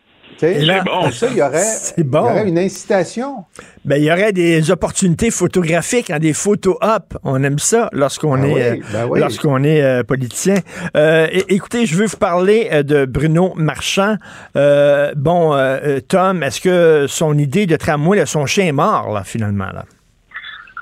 [0.42, 1.64] Et là, bon, ça, il y, aurait,
[1.98, 3.46] il y aurait une incitation.
[3.86, 7.16] Ben, il y aurait des opportunités photographiques, hein, des photos up.
[7.24, 10.56] On aime ça lorsqu'on ben est, euh, ben lorsqu'on est euh, politicien.
[10.96, 14.16] Euh, écoutez, je veux vous parler de Bruno Marchand.
[14.56, 15.58] bon,
[16.08, 19.72] Tom, est-ce que son idée de tramway, son chien est mort, là, finalement?
[19.74, 19.86] Là?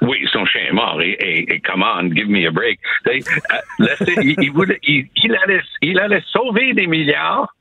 [0.01, 1.01] Oui, son chien est mort.
[1.01, 2.79] Et, et, come on, give me a break.
[3.07, 3.23] il,
[4.83, 7.51] il, il, allait, il allait sauver des milliards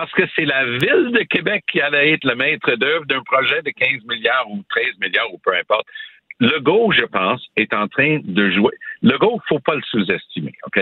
[0.00, 3.60] parce que c'est la ville de Québec qui allait être le maître d'œuvre d'un projet
[3.60, 5.86] de 15 milliards ou 13 milliards ou peu importe.
[6.38, 8.72] Le go, je pense, est en train de jouer.
[9.02, 10.80] Le go, faut pas le sous-estimer, OK?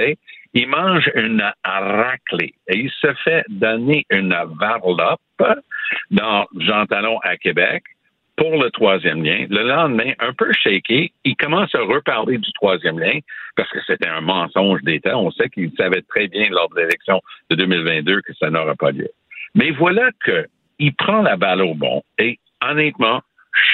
[0.54, 5.20] Il mange une raclée et il se fait donner une varlope
[6.12, 7.82] dans Jean Talon à Québec
[8.36, 9.46] pour le troisième lien.
[9.50, 13.18] Le lendemain, un peu shaky, il commence à reparler du troisième lien
[13.58, 15.18] parce que c'était un mensonge d'État.
[15.18, 18.92] On sait qu'il savait très bien lors de l'élection de 2022 que ça n'aura pas
[18.92, 19.08] lieu.
[19.56, 23.20] Mais voilà qu'il prend la balle au bon et honnêtement,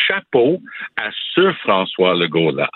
[0.07, 0.59] chapeau
[0.97, 2.71] à ce François Legault-là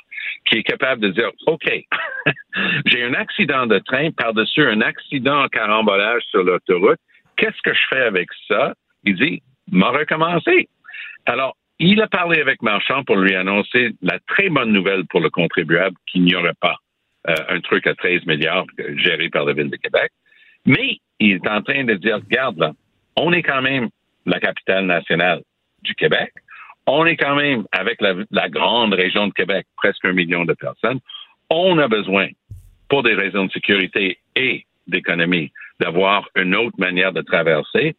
[0.45, 1.67] qui est capable de dire, OK,
[2.87, 6.99] j'ai un accident de train par-dessus un accident en carambolage sur l'autoroute.
[7.39, 8.75] Qu'est-ce que je fais avec ça?
[9.05, 10.69] Il dit, m'a recommencé.
[11.25, 15.31] Alors, il a parlé avec Marchand pour lui annoncer la très bonne nouvelle pour le
[15.31, 16.77] contribuable qu'il n'y aurait pas
[17.29, 20.11] euh, un truc à 13 milliards géré par la Ville de Québec.
[20.67, 22.73] Mais il est en train de dire, regarde là,
[23.17, 23.89] on est quand même
[24.27, 25.43] la capitale nationale
[25.83, 26.33] du Québec.
[26.87, 30.55] On est quand même avec la, la grande région de Québec, presque un million de
[30.55, 31.01] personnes.
[31.51, 32.29] On a besoin,
[32.89, 37.97] pour des raisons de sécurité et d'économie, d'avoir une autre manière de traverser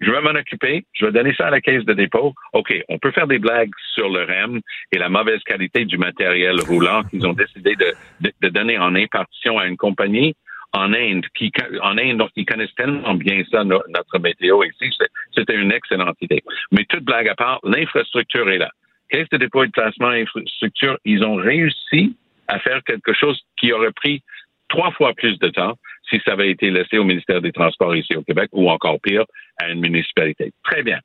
[0.00, 2.34] je vais m'en occuper, je vais donner ça à la caisse de dépôt.
[2.52, 4.60] OK, on peut faire des blagues sur le REM
[4.92, 7.94] et la mauvaise qualité du matériel roulant qu'ils ont décidé de,
[8.40, 10.34] de, donner en impartition à une compagnie
[10.72, 11.52] en Inde, qui,
[11.82, 14.90] en Inde, ils connaissent tellement bien ça, notre météo ici,
[15.32, 16.42] c'était une excellente idée.
[16.72, 18.70] Mais toute blague à part, l'infrastructure est là.
[19.08, 22.16] Caisse de dépôt et de placement, infrastructure, ils ont réussi
[22.48, 24.22] à faire quelque chose qui aurait pris
[24.68, 25.78] trois fois plus de temps
[26.08, 29.24] si ça avait été laissé au ministère des Transports ici au Québec ou encore pire,
[29.58, 30.52] à une municipalité.
[30.64, 30.98] Très bien.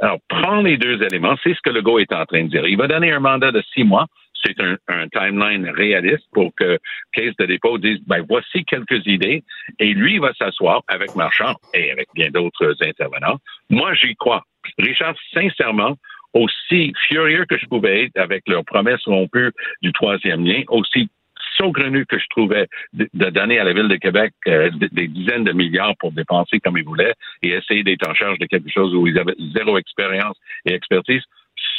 [0.00, 1.36] Alors, prends les deux éléments.
[1.42, 2.66] C'est ce que le GO est en train de dire.
[2.66, 4.06] Il va donner un mandat de six mois.
[4.44, 6.78] C'est un, timeline réaliste pour que
[7.12, 9.42] Caisse de dépôt dise, ben, voici quelques idées.
[9.80, 13.38] Et lui, va s'asseoir avec Marchand et avec bien d'autres intervenants.
[13.70, 14.44] Moi, j'y crois.
[14.78, 15.96] Richard, sincèrement,
[16.34, 21.08] aussi furieux que je pouvais être avec leurs promesses rompues du troisième lien, aussi
[21.56, 25.52] saugrenu que je trouvais de, donner à la Ville de Québec euh, des, dizaines de
[25.52, 29.06] milliards pour dépenser comme ils voulaient et essayer d'être en charge de quelque chose où
[29.06, 31.22] ils avaient zéro expérience et expertise.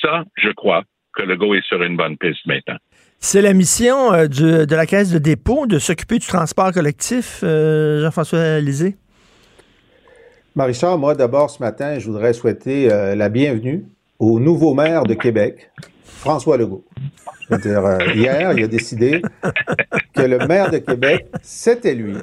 [0.01, 0.83] Ça, je crois
[1.15, 2.77] que le go est sur une bonne piste maintenant.
[3.19, 8.01] C'est la mission euh, de la Caisse de dépôt de s'occuper du transport collectif, euh,
[8.01, 8.95] Jean-François Lisée?
[10.55, 13.85] Marie-Charles, moi d'abord ce matin, je voudrais souhaiter la bienvenue
[14.17, 15.69] au nouveau maire de Québec,
[16.17, 16.84] François Legault.
[17.51, 19.21] Euh, hier, il a décidé
[20.13, 22.15] que le maire de Québec, c'était lui.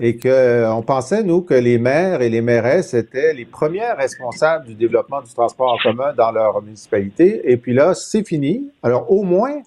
[0.00, 4.66] Et qu'on euh, pensait, nous, que les maires et les mairesses étaient les premières responsables
[4.66, 7.50] du développement du transport en commun dans leur municipalité.
[7.50, 8.70] Et puis là, c'est fini.
[8.82, 9.62] Alors, au moins,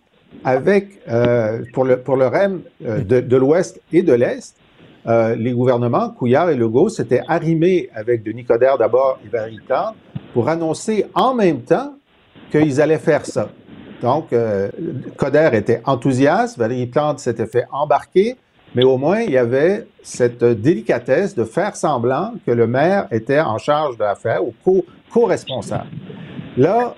[0.46, 4.56] avec, euh, pour, le, pour le REM de, de l'Ouest et de l'Est,
[5.08, 9.60] les gouvernements, Couillard et Legault, s'étaient arrimés avec Denis Coderre d'abord et Valérie
[10.34, 11.96] pour annoncer en même temps
[12.52, 13.50] qu'ils allaient faire ça.
[14.02, 14.70] Donc, euh,
[15.18, 18.36] Coder était enthousiaste, Valérie Plante s'était fait embarquer,
[18.76, 23.40] mais au moins, il y avait cette délicatesse de faire semblant que le maire était
[23.40, 24.54] en charge de l'affaire ou
[25.12, 25.90] co-responsable.
[26.56, 26.96] Là,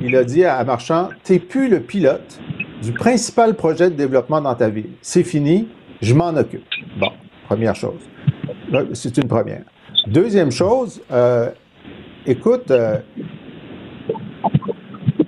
[0.00, 2.40] il a dit à Marchand, t'es plus le pilote
[2.82, 4.90] du principal projet de développement dans ta ville.
[5.02, 5.68] C'est fini,
[6.00, 6.64] je m'en occupe.
[6.98, 7.10] Bon,
[7.46, 8.00] première chose.
[8.94, 9.62] C'est une première.
[10.06, 11.50] Deuxième chose, euh,
[12.24, 12.98] écoute, euh,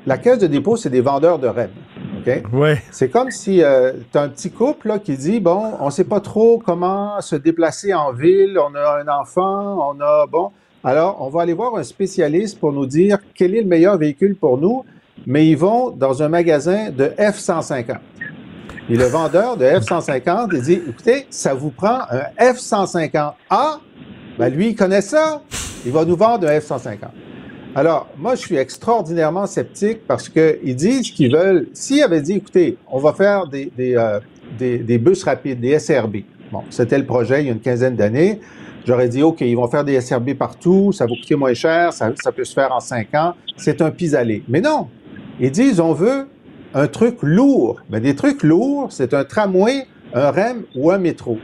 [0.07, 1.71] la caisse de dépôt, c'est des vendeurs de rêves.
[2.19, 2.43] OK?
[2.53, 2.83] Ouais.
[2.91, 6.05] C'est comme si euh, tu as un petit couple là, qui dit bon, on sait
[6.05, 10.51] pas trop comment se déplacer en ville, on a un enfant, on a bon.
[10.85, 14.35] Alors, on va aller voir un spécialiste pour nous dire quel est le meilleur véhicule
[14.35, 14.85] pour nous,
[15.27, 17.99] mais ils vont dans un magasin de F-150.
[18.91, 23.79] Et le vendeur de F-150, il dit, écoutez, ça vous prend un F-150A.
[24.39, 25.41] Ben lui, il connaît ça.
[25.87, 26.99] Il va nous vendre un F-150.
[27.75, 31.69] Alors, moi, je suis extraordinairement sceptique parce qu'ils disent qu'ils veulent.
[31.73, 34.21] S'ils avaient dit, écoutez, on va faire des, des, euh,
[34.59, 36.17] des, des bus rapides, des SRB.
[36.53, 38.41] Bon, c'était le projet il y a une quinzaine d'années.
[38.85, 42.13] J'aurais dit, OK, ils vont faire des SRB partout, ça va coûter moins cher, ça,
[42.23, 43.35] ça peut se faire en cinq ans.
[43.57, 44.43] C'est un pis-aller.
[44.49, 44.89] Mais non.
[45.41, 46.27] Ils disent, on veut
[46.75, 47.81] un truc lourd.
[47.91, 51.39] Mais des trucs lourds, c'est un tramway, un REM ou un métro.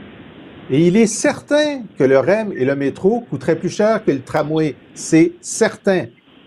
[0.69, 4.21] Et il est certain que le REM et le métro coûteraient plus cher que le
[4.21, 4.75] tramway.
[4.93, 6.05] C'est certain.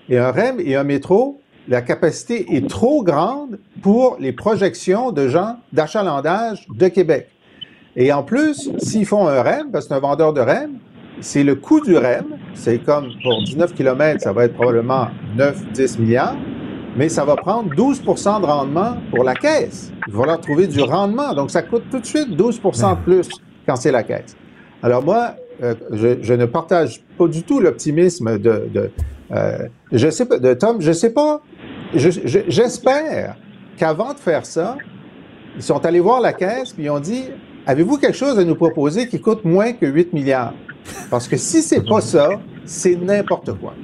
[0.08, 5.28] Et un REM et un métro, la capacité est trop grande pour les projections de
[5.28, 7.28] gens d'achalandage de Québec.
[7.94, 10.72] Et en plus, s'ils font un REM, parce que c'est un vendeur de REM,
[11.20, 12.24] c'est le coût du REM.
[12.54, 16.36] C'est comme pour 19 km, ça va être probablement 9-10 milliards,
[16.96, 19.92] mais ça va prendre 12% de rendement pour la caisse.
[20.08, 21.32] Il va falloir trouver du rendement.
[21.34, 23.28] Donc, ça coûte tout de suite 12% de plus
[23.66, 24.36] quand c'est la caisse.
[24.82, 28.90] Alors moi, euh, je, je, ne partage pas du tout l'optimisme de, de
[29.32, 31.40] euh, je sais pas, Tom, je sais pas.
[31.94, 33.36] J'espère
[33.78, 34.76] qu'avant de faire ça,
[35.56, 37.24] ils sont allés voir la caisse puis ils ont dit
[37.66, 40.54] Avez-vous quelque chose à nous proposer qui coûte moins que 8 milliards?
[41.10, 43.74] Parce que si c'est pas ça, c'est n'importe quoi.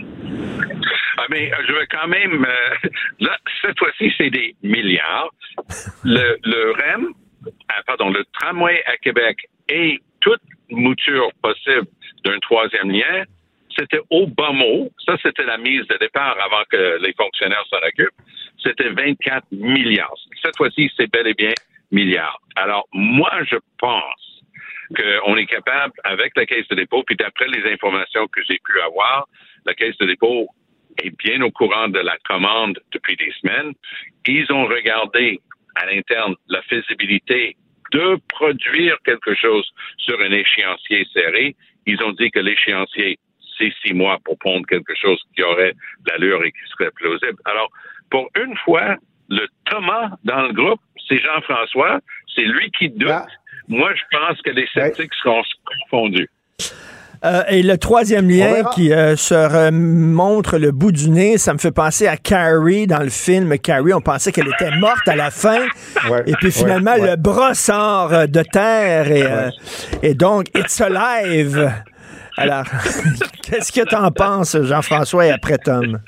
[1.17, 2.45] Ah, mais je veux quand même.
[2.45, 2.89] Euh,
[3.21, 5.31] là, cette fois-ci, c'est des milliards.
[6.03, 7.09] Le, le REM,
[7.69, 11.87] ah, pardon, le tramway à Québec et toute mouture possible
[12.25, 13.25] d'un troisième lien,
[13.79, 14.91] c'était au bas mot.
[15.07, 18.21] Ça, c'était la mise de départ avant que les fonctionnaires s'en occupent.
[18.63, 20.15] C'était 24 milliards.
[20.43, 21.53] Cette fois-ci, c'est bel et bien
[21.93, 22.41] milliards.
[22.57, 24.43] Alors, moi, je pense
[24.97, 28.81] qu'on est capable, avec la Caisse de dépôt, puis d'après les informations que j'ai pu
[28.81, 29.29] avoir,
[29.65, 30.49] la Caisse de dépôt
[31.03, 33.75] est bien au courant de la commande depuis des semaines.
[34.27, 35.41] Ils ont regardé
[35.77, 37.57] à l'interne la faisabilité
[37.93, 39.67] de produire quelque chose
[39.99, 41.55] sur un échéancier serré.
[41.87, 43.19] Ils ont dit que l'échéancier,
[43.59, 47.39] c'est six mois pour pondre quelque chose qui aurait de l'allure et qui serait plausible.
[47.45, 47.71] Alors,
[48.11, 48.97] pour une fois,
[49.29, 52.01] le Thomas dans le groupe, c'est Jean-François,
[52.35, 53.11] c'est lui qui doute.
[53.11, 53.27] Ah.
[53.69, 56.29] Moi, je pense que les sceptiques seront confondus.
[57.25, 61.59] Euh, et le troisième lien qui euh, se remontre le bout du nez, ça me
[61.59, 63.93] fait penser à Carrie dans le film Carrie.
[63.93, 65.67] On pensait qu'elle était morte à la fin.
[66.27, 69.25] et puis finalement, le bras sort euh, de terre et,
[70.09, 71.73] et donc, it's alive.
[72.39, 72.65] Alors,
[73.43, 75.99] qu'est-ce que tu en penses, Jean-François, et après Tom?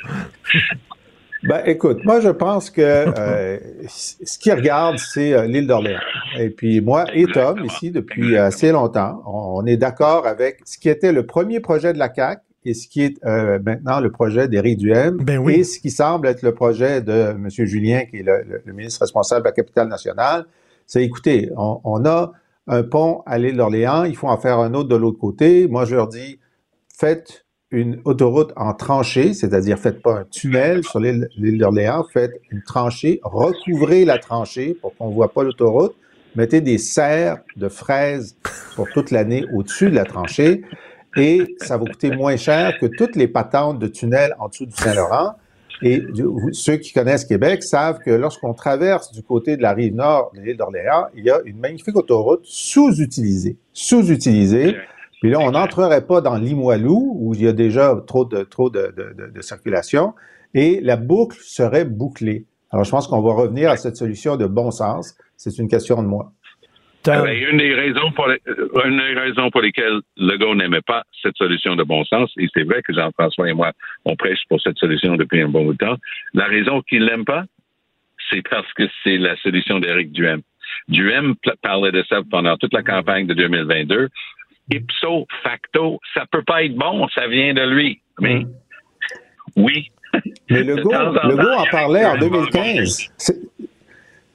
[1.43, 5.99] Ben, écoute, moi, je pense que euh, ce qui regarde, c'est euh, l'île d'Orléans.
[6.39, 10.89] Et puis, moi et Tom, ici, depuis assez longtemps, on, est d'accord avec ce qui
[10.89, 14.47] était le premier projet de la CAC et ce qui est euh, maintenant le projet
[14.47, 15.55] d'Éric Duhem ben oui.
[15.55, 17.49] et ce qui semble être le projet de M.
[17.49, 20.45] Julien, qui est le, le, ministre responsable de la capitale nationale.
[20.87, 22.33] C'est, écoutez, on, on a
[22.71, 25.67] un pont à l'île d'Orléans, il faut en faire un autre de l'autre côté.
[25.67, 26.39] Moi, je leur dis,
[26.97, 32.63] faites une autoroute en tranchée, c'est-à-dire faites pas un tunnel sur l'île d'Orléans, faites une
[32.63, 35.95] tranchée, recouvrez la tranchée pour qu'on voit pas l'autoroute,
[36.37, 38.37] mettez des serres de fraises
[38.77, 40.63] pour toute l'année au-dessus de la tranchée
[41.17, 44.75] et ça va coûter moins cher que toutes les patentes de tunnels en dessous du
[44.75, 45.35] Saint-Laurent.
[45.83, 46.03] Et
[46.53, 50.41] ceux qui connaissent Québec savent que lorsqu'on traverse du côté de la rive nord de
[50.41, 54.77] l'île d'Orléans, il y a une magnifique autoroute sous-utilisée, sous-utilisée,
[55.21, 58.71] puis là, on n'entrerait pas dans Limoilou, où il y a déjà trop de, trop
[58.71, 60.15] de, de, de, circulation,
[60.55, 62.47] et la boucle serait bouclée.
[62.71, 65.15] Alors, je pense qu'on va revenir à cette solution de bon sens.
[65.37, 66.33] C'est une question de moi.
[67.09, 68.39] Euh, une, des raisons pour les,
[68.85, 72.65] une des raisons pour lesquelles Legault n'aimait pas cette solution de bon sens, et c'est
[72.65, 73.73] vrai que Jean-François et moi,
[74.05, 75.97] on prêche pour cette solution depuis un bon bout de temps,
[76.35, 77.45] la raison qu'il l'aime pas,
[78.29, 80.43] c'est parce que c'est la solution d'Éric Duhem.
[80.89, 84.09] Duhem parlait de ça pendant toute la campagne de 2022
[84.71, 88.01] ipso facto, ça peut pas être bon, ça vient de lui.
[88.21, 88.53] Mais mm.
[89.57, 89.91] oui.
[90.49, 90.91] Mais Legault,
[91.25, 93.11] Legault en parlait en 2015.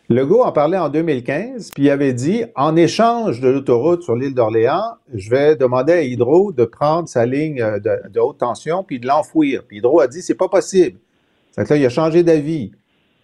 [0.09, 4.35] Legault en parlait en 2015, puis il avait dit, en échange de l'autoroute sur l'île
[4.35, 9.07] d'Orléans, je vais demander à Hydro de prendre sa ligne de, haute tension puis de
[9.07, 9.63] l'enfouir.
[9.67, 10.99] Puis Hydro a dit, c'est pas possible.
[11.51, 12.71] C'est là, il a changé d'avis.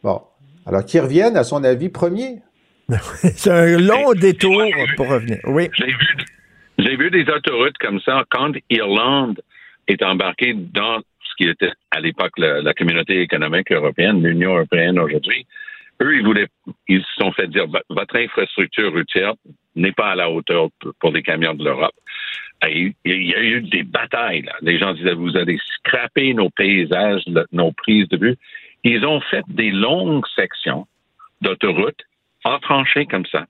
[0.04, 0.22] Bon.
[0.66, 2.40] Alors qu'il revienne à son avis premier.
[3.36, 4.64] c'est un long détour
[4.96, 5.40] pour revenir.
[5.46, 5.70] Oui.
[6.80, 9.40] J'ai vu des autoroutes comme ça quand Irlande
[9.88, 15.46] est embarquée dans ce qui était à l'époque la, communauté économique européenne, l'Union européenne aujourd'hui.
[16.02, 16.48] Eux, ils voulaient,
[16.88, 19.34] ils se sont fait dire votre infrastructure routière
[19.76, 21.96] n'est pas à la hauteur pour les camions de l'Europe.
[22.68, 24.44] Il y a eu des batailles.
[24.44, 24.54] Là.
[24.62, 28.36] Les gens disaient vous allez scraper nos paysages, nos prises de vue.
[28.84, 30.88] Ils ont fait des longues sections
[31.42, 32.04] d'autoroutes
[32.44, 33.46] entranchés comme ça.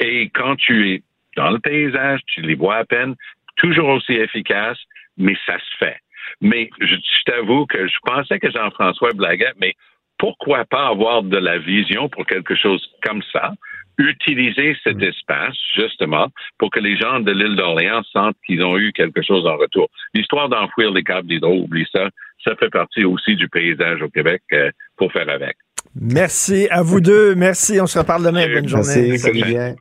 [0.00, 1.02] Et quand tu es
[1.36, 3.14] dans le paysage, tu les vois à peine,
[3.56, 4.78] toujours aussi efficaces,
[5.16, 5.96] mais ça se fait.
[6.40, 6.96] Mais je,
[7.26, 9.74] t'avoue que je pensais que Jean-François blaguait, mais
[10.18, 13.52] pourquoi pas avoir de la vision pour quelque chose comme ça?
[13.98, 15.04] Utiliser cet mm.
[15.04, 19.46] espace, justement, pour que les gens de l'île d'Orléans sentent qu'ils ont eu quelque chose
[19.46, 19.88] en retour.
[20.14, 22.08] L'histoire d'enfouir les câbles d'hydro, oublie ça,
[22.44, 25.56] ça fait partie aussi du paysage au Québec euh, pour faire avec.
[26.00, 27.34] Merci à vous deux.
[27.34, 27.80] Merci.
[27.80, 28.46] On se reparle demain.
[28.46, 29.08] Bonne journée.
[29.08, 29.76] Merci.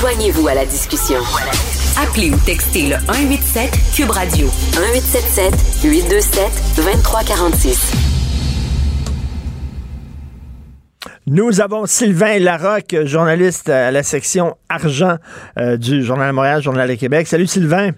[0.00, 1.18] Joignez-vous à la discussion.
[1.98, 6.44] Appelez ou textez le 187 Cube Radio 1877 827
[6.76, 7.92] 2346.
[11.26, 15.16] Nous avons Sylvain Larocque, journaliste à la section argent
[15.58, 17.26] euh, du Journal de Montréal, Journal de Québec.
[17.26, 17.92] Salut Sylvain.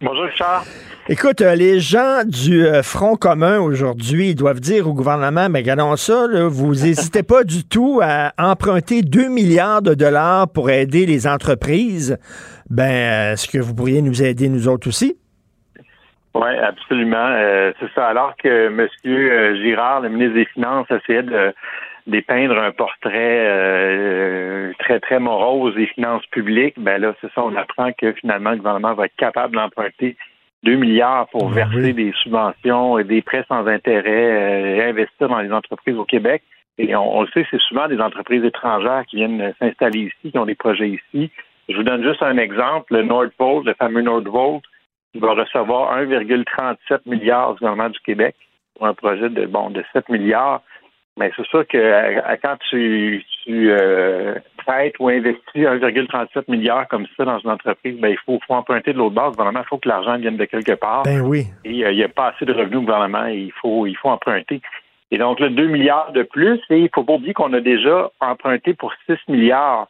[0.00, 0.64] Bonjour Richard.
[1.06, 5.96] Écoute, euh, les gens du euh, Front commun aujourd'hui doivent dire au gouvernement, mais regardons
[5.96, 11.26] ça, vous n'hésitez pas du tout à emprunter 2 milliards de dollars pour aider les
[11.26, 12.18] entreprises.
[12.70, 15.18] Ben, euh, est-ce que vous pourriez nous aider, nous autres aussi?
[16.34, 17.36] Oui, absolument.
[17.78, 18.06] c'est ça.
[18.06, 18.88] Alors que M.
[19.62, 21.52] Girard, le ministre des Finances, essayait de
[22.06, 27.92] dépeindre un portrait très, très morose des finances publiques, ben là, c'est ça, on apprend
[27.92, 30.16] que finalement, le gouvernement va être capable d'emprunter
[30.64, 35.28] 2 milliards pour ben verser des subventions et des prêts sans intérêt et euh, investir
[35.28, 36.42] dans les entreprises au Québec.
[36.78, 40.46] Et on, le sait, c'est souvent des entreprises étrangères qui viennent s'installer ici, qui ont
[40.46, 41.30] des projets ici.
[41.68, 42.94] Je vous donne juste un exemple.
[42.94, 44.62] Le Nordvolt, le fameux Nordvolt,
[45.14, 48.34] il va recevoir 1,37 milliard du gouvernement du Québec
[48.74, 50.62] pour un projet de bon de 7 milliards.
[51.16, 54.34] Mais c'est sûr que euh, quand tu, tu euh,
[54.98, 58.98] ou investis 1,37 milliard comme ça dans une entreprise, ben, il faut, faut emprunter de
[58.98, 59.32] l'autre base.
[59.32, 61.02] Gouvernement, il faut que l'argent vienne de quelque part.
[61.04, 61.46] Ben oui.
[61.64, 63.96] Et euh, il n'y a pas assez de revenus au gouvernement et il faut, il
[63.96, 64.60] faut emprunter.
[65.10, 68.10] Et donc, le 2 milliards de plus, et il faut pas oublier qu'on a déjà
[68.20, 69.88] emprunté pour 6 milliards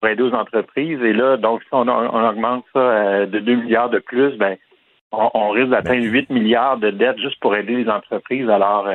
[0.00, 1.00] pour aider aux entreprises.
[1.02, 4.56] Et là, donc, si on, augmente ça de 2 milliards de plus, ben,
[5.10, 6.34] on, risque d'atteindre 8 ben.
[6.34, 8.48] milliards de dettes juste pour aider les entreprises.
[8.48, 8.88] Alors,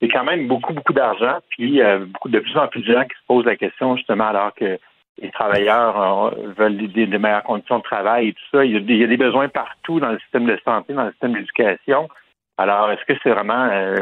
[0.00, 1.38] c'est quand même beaucoup, beaucoup d'argent.
[1.50, 4.28] Puis euh, beaucoup de plus en plus de gens qui se posent la question, justement,
[4.28, 4.78] alors que
[5.20, 8.64] les travailleurs euh, veulent des, meilleures conditions de travail et tout ça.
[8.64, 12.08] Il y, a des, besoins partout dans le système de santé, dans le système d'éducation.
[12.56, 13.94] Alors, est-ce que c'est vraiment euh,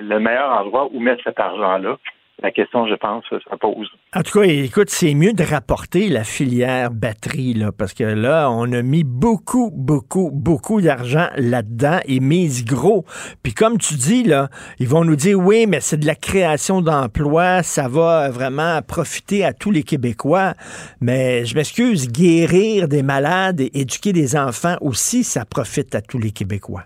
[0.00, 1.98] le, meilleur endroit où mettre cet argent-là?
[2.42, 3.88] La question, je pense, se pose.
[4.14, 8.50] En tout cas, écoute, c'est mieux de rapporter la filière batterie, là, parce que là,
[8.50, 13.04] on a mis beaucoup, beaucoup, beaucoup d'argent là-dedans et mise gros.
[13.42, 16.80] Puis comme tu dis, là, ils vont nous dire, oui, mais c'est de la création
[16.80, 20.54] d'emplois, ça va vraiment profiter à tous les Québécois.
[21.00, 26.18] Mais je m'excuse, guérir des malades et éduquer des enfants aussi, ça profite à tous
[26.18, 26.84] les Québécois.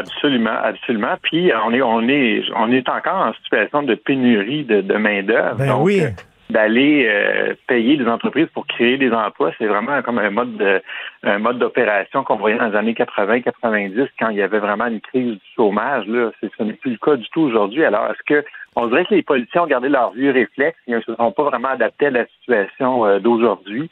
[0.00, 1.14] Absolument, absolument.
[1.22, 5.22] Puis on est, on est, on est encore en situation de pénurie de, de main
[5.22, 5.56] d'œuvre.
[5.58, 6.00] Ben oui.
[6.00, 6.08] Euh,
[6.50, 10.82] d'aller euh, payer des entreprises pour créer des emplois, c'est vraiment comme un mode de,
[11.22, 15.00] un mode d'opération qu'on voyait dans les années 80-90 quand il y avait vraiment une
[15.00, 16.06] crise du chômage.
[16.06, 17.84] Là, ce n'est plus le cas du tout aujourd'hui.
[17.84, 18.44] Alors, est-ce que
[18.76, 21.42] on dirait que les politiciens ont gardé leur vieux réflexe, ils ne se sont pas
[21.44, 23.90] vraiment adaptés à la situation euh, d'aujourd'hui.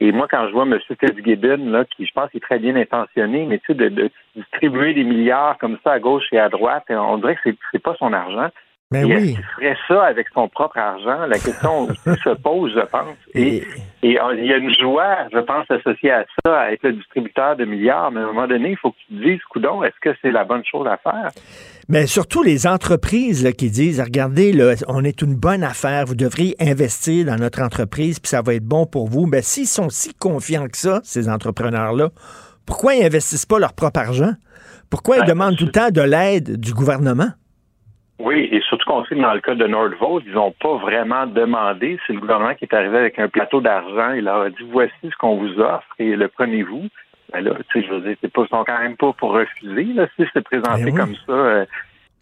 [0.00, 0.78] Et moi, quand je vois M.
[0.86, 5.04] Fitzgibbon, là, qui je pense est très bien intentionné, mais tu sais, de, distribuer des
[5.04, 8.50] milliards comme ça à gauche et à droite, on dirait que c'est pas son argent.
[8.90, 9.36] Mais oui.
[9.56, 11.26] ferait ça avec son propre argent?
[11.26, 13.16] La question se pose, je pense.
[13.34, 13.64] Et, et,
[14.02, 17.66] il y a une joie, je pense, associée à ça, à être le distributeur de
[17.66, 18.10] milliards.
[18.10, 20.30] Mais à un moment donné, il faut que tu te dises, coudon, est-ce que c'est
[20.30, 21.30] la bonne chose à faire?
[21.90, 26.56] Mais surtout les entreprises qui disent, regardez, là, on est une bonne affaire, vous devriez
[26.58, 29.26] investir dans notre entreprise, puis ça va être bon pour vous.
[29.26, 32.08] Mais s'ils sont si confiants que ça, ces entrepreneurs-là,
[32.64, 34.32] pourquoi ils investissent pas leur propre argent?
[34.88, 37.28] Pourquoi ils ben, demandent tout le temps de l'aide du gouvernement?
[38.18, 41.26] Oui, et surtout qu'on sait que dans le cas de Nordvolt, ils n'ont pas vraiment
[41.26, 41.98] demandé.
[42.06, 44.12] C'est le gouvernement qui est arrivé avec un plateau d'argent.
[44.12, 46.88] Il leur a dit voici ce qu'on vous offre et le prenez-vous.
[47.32, 49.84] Ben là, tu sais, je veux dire, c'est pas, sont quand même pas pour refuser,
[49.84, 51.32] là, si c'est présenté ben comme ça.
[51.32, 51.66] Euh,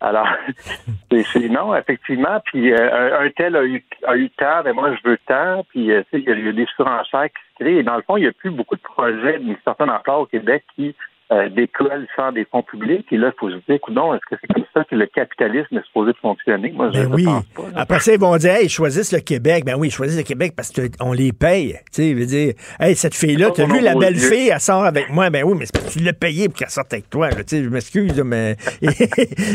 [0.00, 0.28] alors,
[1.10, 2.40] c'est non, effectivement.
[2.44, 5.64] Puis euh, un, tel a eu, a eu tant, mais moi je veux tant.
[5.70, 7.78] Puis euh, tu sais, il y, a des surenchères qui se créent.
[7.78, 10.26] Et dans le fond, il n'y a plus beaucoup de projets d'une certaine ampleur au
[10.26, 10.94] Québec qui
[11.32, 13.04] euh, d'écoles sans des fonds publics.
[13.10, 15.76] Et là, il faut se dire, non, est-ce que c'est comme ça que le capitalisme
[15.76, 16.70] est supposé fonctionner?
[16.70, 17.24] Moi, je ben oui.
[17.24, 17.64] pense pas.
[17.74, 19.64] Après ça, ils vont dire, hey, choisissent le Québec.
[19.64, 21.80] Ben oui, choisissent le Québec parce qu'on les paye.
[21.92, 24.84] Tu sais, veut dire, hey, cette fille-là, tu as vu la belle fille, elle sort
[24.84, 25.28] avec moi.
[25.30, 27.28] Ben oui, mais c'est parce que tu l'as payée pour qu'elle sorte avec toi.
[27.30, 28.56] Tu sais, je m'excuse, mais.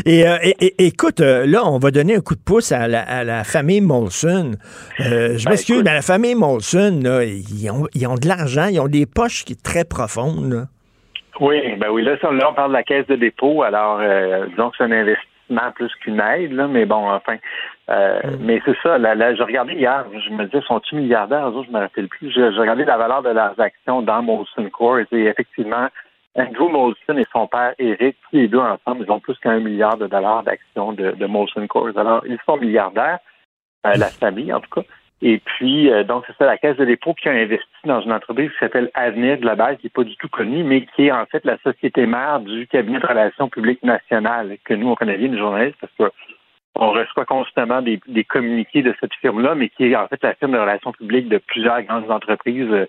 [0.06, 3.80] Euh, et, écoute, euh, là, on va donner un coup de pouce à la, famille
[3.80, 4.52] Molson.
[4.98, 8.78] je ben, m'excuse, mais la famille Molson, là, ils, ont, ils ont de l'argent, ils
[8.80, 10.52] ont des poches qui sont très profondes.
[10.52, 10.66] Là.
[11.40, 13.62] Oui, ben oui, là, on parle de la caisse de dépôt.
[13.62, 17.36] Alors, euh, disons que c'est un investissement plus qu'une aide, là, mais bon, enfin,
[17.88, 18.36] Mm.
[18.40, 21.50] Mais c'est ça, là, je regardais hier, je me disais, sont-ils milliardaires?
[21.52, 22.30] je ne me rappelle plus.
[22.30, 25.88] Je, regardais la valeur de leurs actions dans Molson Coors et effectivement,
[26.36, 29.96] Andrew Molson et son père Eric, tous les deux ensemble, ils ont plus qu'un milliard
[29.98, 31.96] de dollars d'actions de, de Molson Coors.
[31.96, 33.18] Alors, ils sont milliardaires,
[33.84, 34.86] la famille en tout cas.
[35.24, 38.12] Et puis, euh, donc, c'est ça, la Caisse de dépôt qui a investi dans une
[38.12, 41.26] entreprise qui s'appelle Avenir Global, qui n'est pas du tout connue, mais qui est en
[41.26, 45.28] fait la société mère du cabinet de relations publiques nationales, que nous, on connaît bien,
[45.28, 45.92] les journalistes, parce
[46.74, 50.52] qu'on reçoit constamment des, communiqués de cette firme-là, mais qui est en fait la firme
[50.52, 52.88] de relations publiques de plusieurs grandes entreprises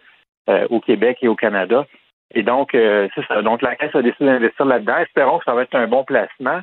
[0.50, 1.86] euh, au Québec et au Canada.
[2.34, 3.44] Et donc, euh, c'est ça.
[3.44, 4.98] Donc, la Caisse a décidé d'investir là-dedans.
[4.98, 6.62] Espérons que ça va être un bon placement.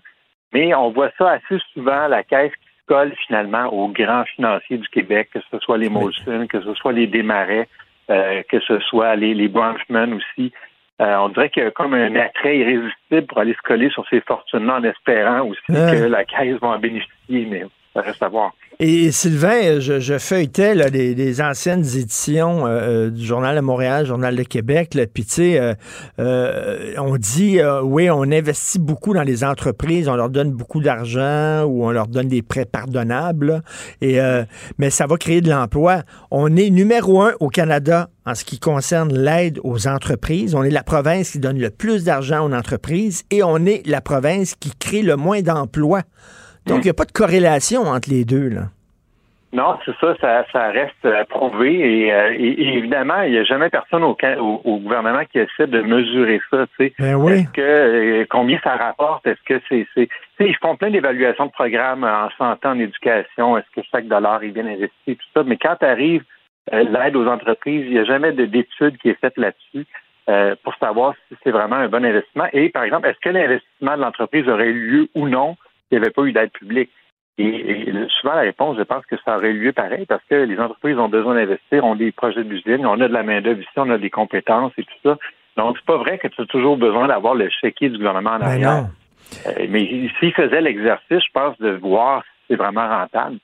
[0.52, 2.50] Mais on voit ça assez souvent, la Caisse
[2.90, 6.92] qui finalement aux grands financiers du Québec, que ce soit les Molson, que ce soit
[6.92, 7.68] les Desmarais,
[8.10, 10.52] euh, que ce soit les, les aussi.
[11.00, 14.06] Euh, on dirait qu'il y a comme un attrait irrésistible pour aller se coller sur
[14.08, 17.64] ces fortunes-là en espérant aussi que la caisse va en bénéficier, mais
[17.94, 18.52] ça reste à voir.
[18.82, 24.06] Et Sylvain, je, je feuilletais là, des, anciennes éditions euh, euh, du Journal de Montréal,
[24.06, 24.98] Journal de Québec.
[25.12, 25.76] Puis, tu sais,
[26.18, 31.64] euh, on dit, oui, on investit beaucoup dans les entreprises, on leur donne beaucoup d'argent
[31.64, 33.62] ou on leur donne des prêts pardonnables.
[34.00, 34.18] et,
[34.78, 36.02] mais ça va créer de l'emploi.
[36.30, 40.54] On est numéro un au Canada en ce qui concerne l'aide aux entreprises.
[40.54, 44.00] On est la province qui donne le plus d'argent aux entreprises et on est la
[44.00, 46.00] province qui crée le moins d'emplois.
[46.66, 48.68] Donc, il n'y a pas de corrélation entre les deux, là.
[49.52, 50.14] Non, c'est ça,
[50.52, 52.12] ça, reste à prouver.
[52.12, 54.16] Euh, et, évidemment, il n'y a jamais personne au,
[54.64, 56.66] au, gouvernement qui essaie de mesurer ça.
[56.78, 56.94] Tu sais.
[57.00, 57.32] Ben oui.
[57.32, 59.26] Est-ce que euh, combien ça rapporte?
[59.26, 59.86] Est-ce que c'est.
[59.94, 60.08] c'est
[60.38, 63.58] ils font plein d'évaluations de programmes en santé, en éducation.
[63.58, 65.42] Est-ce que chaque dollar est bien investi, tout ça.
[65.42, 66.22] Mais quand arrive
[66.72, 69.84] euh, l'aide aux entreprises, il n'y a jamais d'étude qui est faite là-dessus.
[70.62, 72.46] pour savoir si c'est vraiment un bon investissement.
[72.52, 75.56] Et par exemple, est-ce que l'investissement de l'entreprise aurait eu lieu ou non?
[75.90, 76.90] S'il n'y avait pas eu d'aide publique?
[77.38, 80.98] Et, souvent, la réponse, je pense que ça aurait lieu pareil parce que les entreprises
[80.98, 83.96] ont besoin d'investir, ont des projets d'usine, on a de la main-d'œuvre ici, on a
[83.96, 85.16] des compétences et tout ça.
[85.56, 88.38] Donc, c'est pas vrai que tu as toujours besoin d'avoir le chéquier du gouvernement en
[88.38, 88.86] ben arrière.
[89.46, 93.38] Euh, mais s'ils faisaient l'exercice, je pense, de voir si c'est vraiment rentable,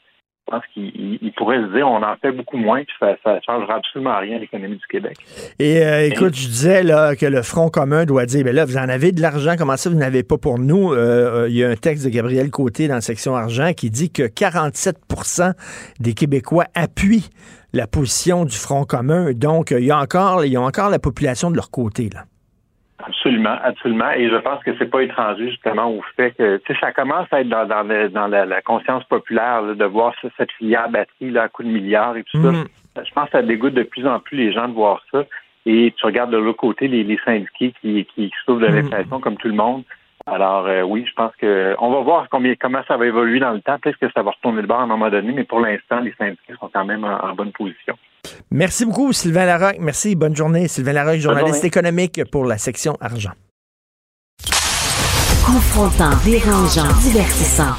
[0.46, 3.76] je pense qu'il pourrait se dire on en fait beaucoup moins, puis ça ne changera
[3.76, 5.16] absolument rien à l'économie du Québec.
[5.58, 8.76] Et euh, écoute, je disais là, que le Front commun doit dire, ben là, vous
[8.76, 10.92] en avez de l'argent, comment ça, vous n'avez pas pour nous?
[10.92, 13.90] Euh, euh, il y a un texte de Gabriel Côté dans la section argent qui
[13.90, 15.52] dit que 47%
[15.98, 17.28] des Québécois appuient
[17.72, 19.32] la position du Front commun.
[19.32, 22.08] Donc, il y a encore, ils ont encore la population de leur côté.
[22.14, 22.24] Là.
[23.04, 24.10] Absolument, absolument.
[24.12, 27.26] Et je pense que c'est pas étranger justement au fait que tu sais, ça commence
[27.30, 31.48] à être dans, dans, dans la, conscience populaire de voir cette filière batterie là, à
[31.48, 32.50] coups de milliards et tout ça.
[32.50, 33.04] Mm-hmm.
[33.04, 35.24] Je pense que ça dégoûte de plus en plus les gens de voir ça.
[35.66, 38.82] Et tu regardes de l'autre côté les, les syndiqués qui, qui souffrent de mm-hmm.
[38.82, 39.82] l'inflation comme tout le monde.
[40.24, 43.52] Alors euh, oui, je pense que on va voir combien comment ça va évoluer dans
[43.52, 43.78] le temps.
[43.78, 46.14] Peut-être que ça va retourner le bord à un moment donné, mais pour l'instant, les
[46.14, 47.96] syndiqués sont quand même en bonne position.
[48.50, 49.78] Merci beaucoup, Sylvain Larocque.
[49.80, 50.14] Merci.
[50.14, 50.68] Bonne journée.
[50.68, 53.32] Sylvain Larocque, journaliste économique pour la section argent.
[55.44, 57.74] Confrontant, dérangeant, divertissant.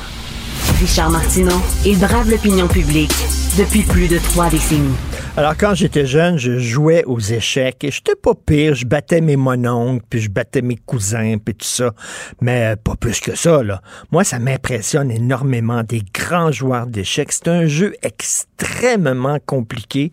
[0.80, 3.14] Richard Martineau, il brave l'opinion publique
[3.58, 4.96] depuis plus de trois décennies.
[5.38, 8.74] Alors, quand j'étais jeune, je jouais aux échecs et j'étais pas pire.
[8.74, 11.94] Je battais mes mononcles, puis je battais mes cousins, puis tout ça.
[12.42, 13.84] Mais pas plus que ça, là.
[14.12, 17.32] Moi, ça m'impressionne énormément des grands joueurs d'échecs.
[17.32, 20.12] C'est un jeu extrêmement compliqué.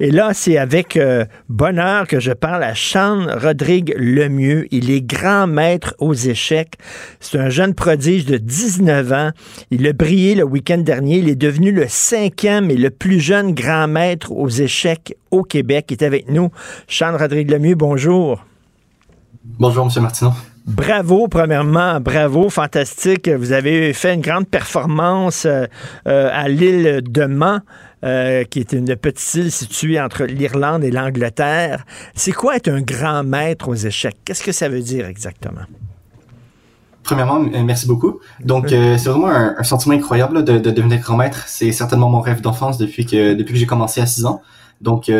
[0.00, 4.68] Et là, c'est avec euh, bonheur que je parle à Sean Rodrigue Lemieux.
[4.70, 6.78] Il est grand maître aux échecs.
[7.20, 9.30] C'est un jeune prodige de 19 ans.
[9.70, 11.18] Il a brillé le week-end dernier.
[11.18, 14.61] Il est devenu le cinquième et le plus jeune grand maître aux échecs
[15.30, 15.86] au Québec.
[15.90, 16.50] Il est avec nous.
[16.88, 18.44] Sean Rodrigue Lemieux, bonjour.
[19.44, 20.02] Bonjour, M.
[20.02, 20.32] Martineau.
[20.66, 23.28] Bravo, premièrement, bravo, fantastique.
[23.28, 25.66] Vous avez fait une grande performance euh,
[26.06, 27.62] euh, à l'île de Man,
[28.04, 31.84] euh, qui est une petite île située entre l'Irlande et l'Angleterre.
[32.14, 34.18] C'est quoi être un grand maître aux échecs?
[34.24, 35.66] Qu'est-ce que ça veut dire exactement?
[37.02, 38.20] Premièrement, merci beaucoup.
[38.44, 41.44] Donc, c'est vraiment un, sentiment incroyable de, de, devenir grand maître.
[41.48, 44.40] C'est certainement mon rêve d'enfance depuis que depuis que j'ai commencé à 6 ans.
[44.80, 45.10] Donc,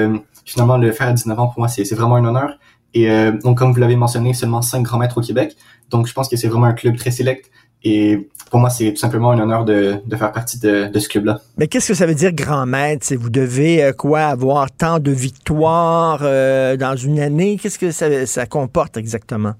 [0.44, 2.58] finalement, le faire à 19 ans, pour moi, c'est vraiment un honneur.
[2.94, 5.56] Et euh, donc, comme vous l'avez mentionné, seulement cinq grands maîtres au Québec.
[5.90, 7.50] Donc, je pense que c'est vraiment un club très sélect.
[7.84, 11.08] Et pour moi, c'est tout simplement un honneur de, de faire partie de, de ce
[11.08, 11.40] club-là.
[11.56, 13.04] Mais qu'est-ce que ça veut dire grand maître?
[13.04, 14.20] C'est vous devez euh, quoi?
[14.20, 17.58] Avoir tant de victoires euh, dans une année?
[17.60, 19.54] Qu'est-ce que ça, ça, comporte exactement?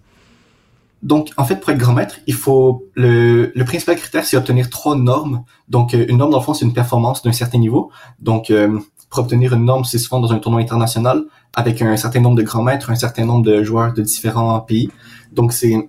[1.03, 4.71] Donc, en fait, pour être grand maître, il faut le, le principal critère, c'est obtenir
[4.71, 5.45] trois normes.
[5.69, 7.91] Donc, une norme d'enfant, c'est une performance d'un certain niveau.
[8.21, 8.53] Donc,
[9.11, 11.25] pour obtenir une norme, c'est souvent dans un tournoi international
[11.55, 14.91] avec un certain nombre de grands maîtres, un certain nombre de joueurs de différents pays.
[15.33, 15.89] Donc, c'est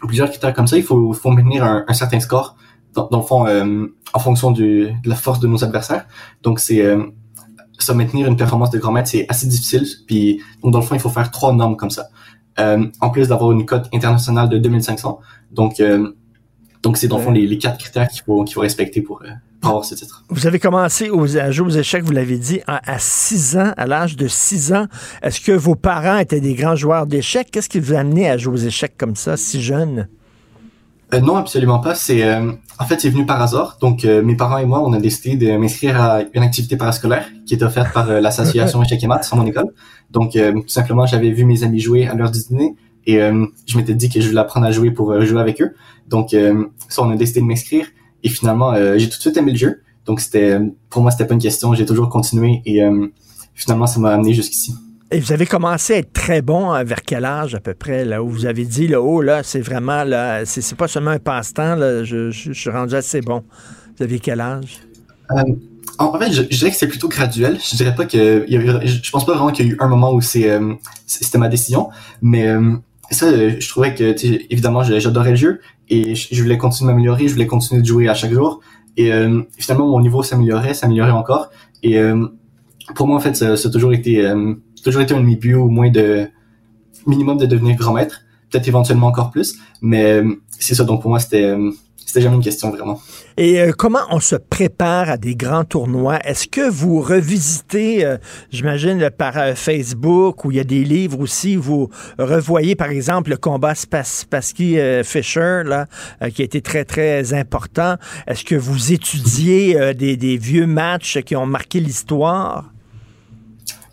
[0.00, 0.76] plusieurs critères comme ça.
[0.76, 2.56] Il faut, faut maintenir un, certain score
[2.94, 6.06] dans, dans, le fond, en fonction du, de la force de nos adversaires.
[6.42, 6.82] Donc, c'est
[7.78, 9.86] se maintenir une performance de grand maître, c'est assez difficile.
[10.06, 12.08] Puis, donc, dans le fond, il faut faire trois normes comme ça.
[12.58, 15.20] En plus d'avoir une cote internationale de 2500.
[15.52, 15.82] Donc,
[16.82, 19.22] donc, c'est dans le fond les, les quatre critères qu'il faut, qu'il faut respecter pour,
[19.60, 20.24] pour avoir ce titre.
[20.28, 23.86] Vous avez commencé aux, à jouer aux échecs, vous l'avez dit, à, 6 ans, à
[23.86, 24.86] l'âge de 6 ans.
[25.22, 27.48] Est-ce que vos parents étaient des grands joueurs d'échecs?
[27.50, 30.08] Qu'est-ce qui vous a amené à jouer aux échecs comme ça, si jeune?
[31.14, 31.94] Euh, non, absolument pas.
[31.94, 33.78] C'est euh, en fait c'est venu par hasard.
[33.80, 37.26] Donc euh, mes parents et moi, on a décidé de m'inscrire à une activité parascolaire
[37.46, 39.72] qui est offerte par l'association Échecs et Maths dans mon école.
[40.10, 42.74] Donc tout simplement, j'avais vu mes amis jouer à l'heure du dîner
[43.06, 45.74] et je m'étais dit que je voulais apprendre à jouer pour jouer avec eux.
[46.08, 46.30] Donc
[46.88, 47.86] ça, on a décidé de m'inscrire
[48.22, 49.82] et finalement j'ai tout de suite aimé le jeu.
[50.06, 51.74] Donc c'était pour moi c'était pas une question.
[51.74, 52.80] J'ai toujours continué et
[53.54, 54.74] finalement ça m'a amené jusqu'ici.
[55.10, 58.04] Et vous avez commencé à être très bon euh, vers quel âge à peu près,
[58.04, 61.18] là, où vous avez dit, là, oh, là, c'est vraiment, là, c'est pas seulement un
[61.18, 63.42] passe-temps, là, je, suis rendu assez bon.
[63.96, 64.80] Vous avez quel âge?
[65.30, 65.42] Euh,
[65.98, 67.58] en fait, je, dirais que c'est plutôt graduel.
[67.60, 70.20] Je dirais pas que, je pense pas vraiment qu'il y a eu un moment où
[70.20, 70.74] c'est, euh,
[71.06, 71.88] c'était ma décision,
[72.22, 72.48] mais
[73.10, 74.14] ça, je trouvais que,
[74.52, 78.08] évidemment, j'adorais le jeu et je, voulais continuer de m'améliorer, je voulais continuer de jouer
[78.08, 78.60] à chaque jour.
[78.96, 79.10] Et
[79.58, 81.50] finalement, mon niveau s'améliorait, s'améliorait encore.
[81.82, 81.98] Et
[82.94, 84.24] pour moi, en fait, ça, ça a toujours été
[84.82, 86.28] toujours été un de mes buts, au moins de
[87.06, 90.84] minimum de devenir grand maître, peut-être éventuellement encore plus, mais euh, c'est ça.
[90.84, 91.70] Donc pour moi, c'était euh,
[92.08, 93.00] c'était jamais une question vraiment.
[93.36, 96.18] Et euh, comment on se prépare à des grands tournois?
[96.24, 98.16] Est-ce que vous revisitez,
[98.50, 103.36] j'imagine, par Facebook, où il y a des livres aussi, vous revoyez par exemple le
[103.36, 105.86] combat Spassky-Fisher, là,
[106.34, 107.96] qui a été très, très important.
[108.26, 112.72] Est-ce que vous étudiez des, des vieux matchs qui ont marqué l'histoire?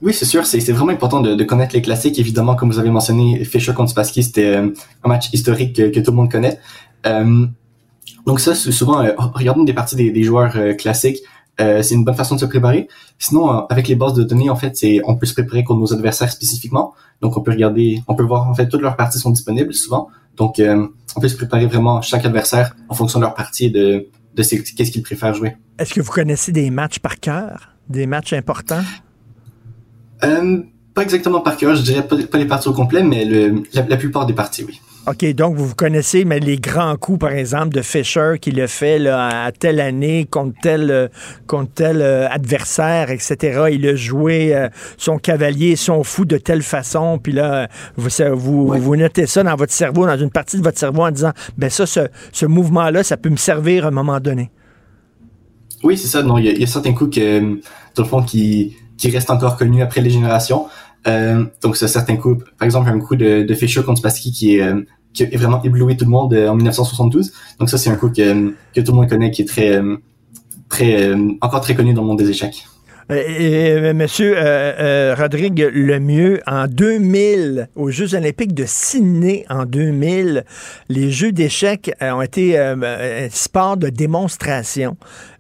[0.02, 2.20] Oui, c'est sûr, c'est vraiment important de, de, connaître les classiques.
[2.20, 4.70] Évidemment, comme vous avez mentionné, Fischer contre Spassky, c'était euh,
[5.04, 6.60] un match historique que, tout le monde connaît.
[7.06, 7.48] Euh,
[8.26, 11.20] donc ça, souvent, euh, regardons des parties des, des joueurs euh, classiques.
[11.58, 12.88] c'est une bonne façon de se préparer.
[13.18, 15.94] Sinon, avec les bases de données, en fait, c'est on peut se préparer contre nos
[15.94, 16.94] adversaires spécifiquement.
[17.22, 20.10] Donc, on peut regarder, on peut voir en fait toutes leurs parties sont disponibles souvent.
[20.36, 20.62] Donc,
[21.16, 24.44] on peut se préparer vraiment chaque adversaire en fonction de leur partie et de de
[24.44, 25.56] qu'est-ce qu'ils préfèrent jouer.
[25.80, 28.84] Est-ce que vous connaissez des matchs par cœur, des matchs importants?
[30.24, 30.62] Euh,
[30.94, 34.26] pas exactement par cœur, je dirais pas, les parties au complet, mais le, la, plupart
[34.26, 34.80] des parties, oui.
[35.08, 38.66] OK, donc vous vous connaissez, mais les grands coups, par exemple, de Fischer qui le
[38.66, 41.08] fait là, à telle année contre tel, euh,
[41.46, 43.66] contre tel euh, adversaire, etc.
[43.72, 48.96] Il a joué son cavalier, son fou de telle façon, puis là, vous, vous, vous,
[48.96, 51.86] notez ça dans votre cerveau, dans une partie de votre cerveau en disant, ben ça,
[51.86, 54.50] ce, ce mouvement-là, ça peut me servir à un moment donné.
[55.84, 56.24] Oui, c'est ça.
[56.24, 57.40] Non, il y, a certains coups que,
[57.96, 60.68] dans le fond, qui qui reste encore connu après les générations.
[61.08, 64.56] Euh, donc, c'est certains coups, par exemple, un coup de, de Fischer contre Spassky qui
[64.56, 64.82] est, euh,
[65.16, 67.32] qui est vraiment ébloui tout le monde euh, en 1972.
[67.60, 69.96] Donc, ça, c'est un coup que, que tout le monde connaît, qui est très, euh,
[70.70, 72.66] très, encore très connu dans le monde des échecs.
[73.08, 80.44] Monsieur euh, Rodrigue Lemieux, en 2000, aux Jeux olympiques de Sydney en 2000,
[80.90, 82.80] les Jeux d'échecs ont été un
[83.30, 84.98] sport de démonstration.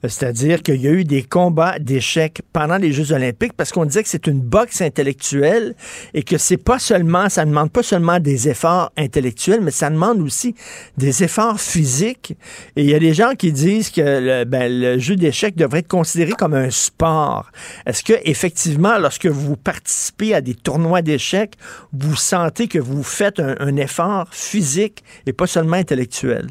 [0.07, 4.03] C'est-à-dire qu'il y a eu des combats d'échecs pendant les Jeux olympiques parce qu'on disait
[4.03, 5.75] que c'est une boxe intellectuelle
[6.13, 10.21] et que c'est pas seulement, ça demande pas seulement des efforts intellectuels, mais ça demande
[10.21, 10.55] aussi
[10.97, 12.35] des efforts physiques.
[12.75, 15.87] Et il y a des gens qui disent que le, ben, jeu d'échecs devrait être
[15.87, 17.51] considéré comme un sport.
[17.85, 21.55] Est-ce que effectivement, lorsque vous participez à des tournois d'échecs,
[21.93, 26.47] vous sentez que vous faites un, un effort physique et pas seulement intellectuel?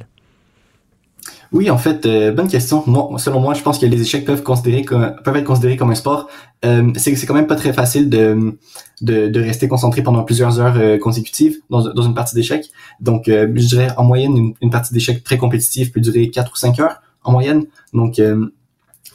[1.54, 2.82] Oui, en fait, euh, bonne question.
[2.88, 5.92] Moi, selon moi, je pense que les échecs peuvent considérer comme, peuvent être considérés comme
[5.92, 6.28] un sport.
[6.64, 10.98] Euh, c'est c'est quand même pas très facile de, rester concentré pendant plusieurs heures euh,
[10.98, 12.72] consécutives dans, une partie d'échecs.
[12.98, 16.56] Donc, euh, je dirais en moyenne une, partie d'échecs très compétitive peut durer 4 ou
[16.56, 17.66] 5 heures en moyenne.
[17.92, 18.20] Donc,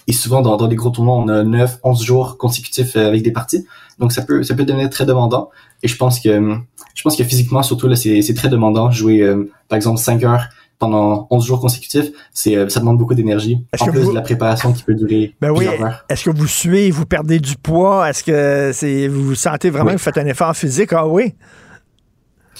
[0.07, 3.31] et souvent dans, dans des gros tournois, on a 9, 11 jours consécutifs avec des
[3.31, 3.65] parties.
[3.99, 5.49] Donc, ça peut ça peut devenir très demandant.
[5.83, 6.55] Et je pense que
[6.95, 9.29] je pense que physiquement surtout là, c'est c'est très demandant jouer
[9.67, 10.47] par exemple 5 heures
[10.79, 13.57] pendant 11 jours consécutifs, c'est euh, ça demande beaucoup d'énergie.
[13.79, 15.67] En plus de la préparation qui peut durer ben oui.
[16.07, 18.09] Est-ce que vous suez, vous perdez du poids?
[18.09, 20.93] Est-ce que c'est vous sentez vraiment que vous faites un effort physique?
[20.93, 21.35] Ah oui?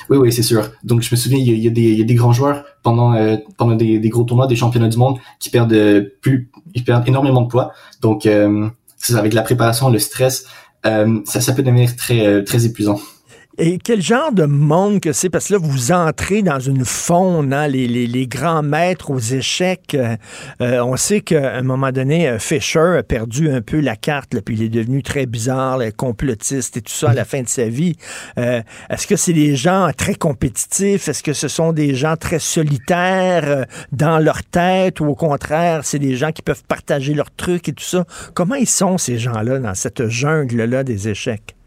[0.09, 0.71] Oui, oui, c'est sûr.
[0.83, 3.13] Donc, je me souviens, il y a, des, il y a des, grands joueurs pendant
[3.13, 6.83] euh, pendant des, des, gros tournois, des championnats du monde, qui perdent euh, plus, ils
[6.83, 7.73] perdent énormément de poids.
[8.01, 8.67] Donc, euh,
[9.13, 10.45] avec la préparation, le stress,
[10.83, 12.99] ça, ça peut devenir très très épuisant.
[13.57, 15.29] Et quel genre de monde que c'est?
[15.29, 19.19] Parce que là, vous entrez dans une faune, hein, les, les, les, grands maîtres aux
[19.19, 19.95] échecs.
[19.95, 20.15] Euh,
[20.61, 24.33] euh, on sait qu'à un moment donné, euh, Fisher a perdu un peu la carte,
[24.33, 27.49] là, puis il est devenu très bizarre, complotiste et tout ça à la fin de
[27.49, 27.95] sa vie.
[28.37, 31.07] Est-ce que c'est des gens très compétitifs?
[31.07, 34.99] Est-ce que ce sont des gens très solitaires dans leur tête?
[35.01, 38.05] Ou au contraire, c'est des gens qui peuvent partager leurs trucs et tout ça?
[38.33, 41.58] Comment ils sont, ces gens-là, dans cette jungle-là des échecs?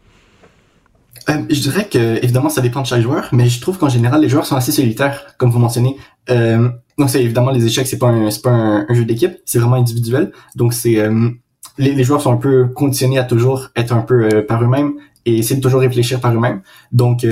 [1.29, 4.21] Euh, je dirais que évidemment ça dépend de chaque joueur, mais je trouve qu'en général
[4.21, 5.95] les joueurs sont assez solitaires, comme vous mentionnez.
[6.29, 9.59] Euh, donc c'est évidemment les échecs, c'est pas un c'est pas un, jeu d'équipe, c'est
[9.59, 10.31] vraiment individuel.
[10.55, 11.29] Donc c'est euh,
[11.77, 14.93] les, les, joueurs sont un peu conditionnés à toujours être un peu par eux-mêmes
[15.25, 16.61] et essayer de toujours réfléchir par eux-mêmes.
[16.91, 17.25] Donc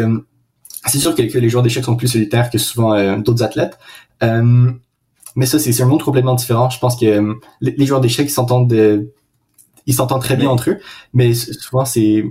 [0.87, 3.77] c'est sûr que, les joueurs d'échecs sont plus solitaires que souvent d'autres athlètes.
[4.21, 6.69] mais ça c'est un monde complètement différent.
[6.69, 8.73] Je pense que les, joueurs d'échecs s'entendent
[9.85, 10.79] ils s'entendent très bien entre eux,
[11.13, 12.23] mais souvent c'est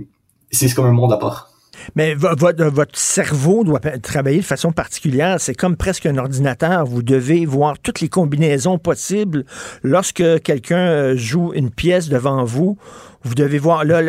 [0.51, 1.50] c'est comme un monde à part.
[1.95, 5.37] Mais votre, cerveau doit travailler de façon particulière.
[5.39, 6.85] C'est comme presque un ordinateur.
[6.85, 9.45] Vous devez voir toutes les combinaisons possibles.
[9.83, 12.77] Lorsque quelqu'un euh, joue une pièce devant vous,
[13.23, 14.01] vous devez voir là,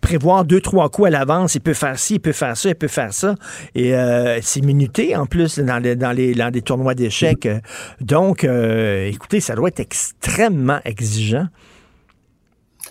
[0.00, 1.54] prévoir deux, trois coups à l'avance.
[1.54, 3.34] Il peut faire ci, il peut faire ça, il peut faire ça.
[3.74, 7.48] Et euh, c'est minuté en plus dans, les, dans, les, dans des tournois d'échecs.
[8.00, 11.48] Donc, euh, écoutez, ça doit être extrêmement exigeant.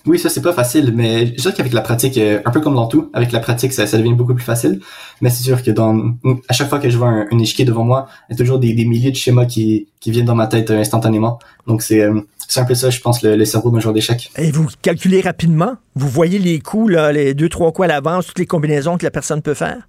[0.07, 2.75] Oui, ça c'est pas facile, mais je dirais qu'avec la pratique, euh, un peu comme
[2.75, 4.79] dans tout, avec la pratique, ça, devient beaucoup plus facile.
[5.21, 6.13] Mais c'est sûr que dans
[6.47, 8.73] à chaque fois que je vois un, échiquier devant moi, il y a toujours des,
[8.85, 11.39] milliers de schémas qui, qui viennent dans ma tête euh, instantanément.
[11.67, 14.31] Donc c'est euh, c'est un peu ça, je pense, le, le cerveau d'un joueur d'échecs.
[14.37, 15.75] Et vous calculez rapidement?
[15.95, 19.03] Vous voyez les coups, là, les deux trois coups à l'avance, toutes les combinaisons que
[19.03, 19.87] la personne peut faire?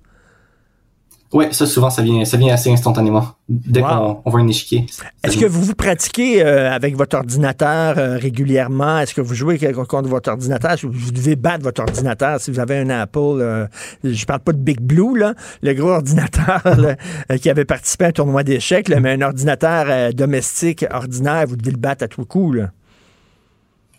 [1.30, 4.86] Ouais, ça souvent ça vient ça vient assez instantanément dès qu'on voit un échiquier.
[5.22, 9.00] Est-ce que vous vous pratiquez euh, avec votre ordinateur euh, régulièrement?
[9.00, 10.76] Est-ce que vous jouez contre votre ordinateur?
[10.82, 12.40] Vous devez battre votre ordinateur?
[12.40, 13.18] Si vous avez un Apple.
[13.18, 13.66] Euh,
[14.04, 16.62] je parle pas de Big Blue là, le gros ordinateur
[17.42, 21.76] qui avait participé à un tournoi d'échecs, mais un ordinateur domestique ordinaire, vous devez le
[21.78, 22.70] battre à tout coup là.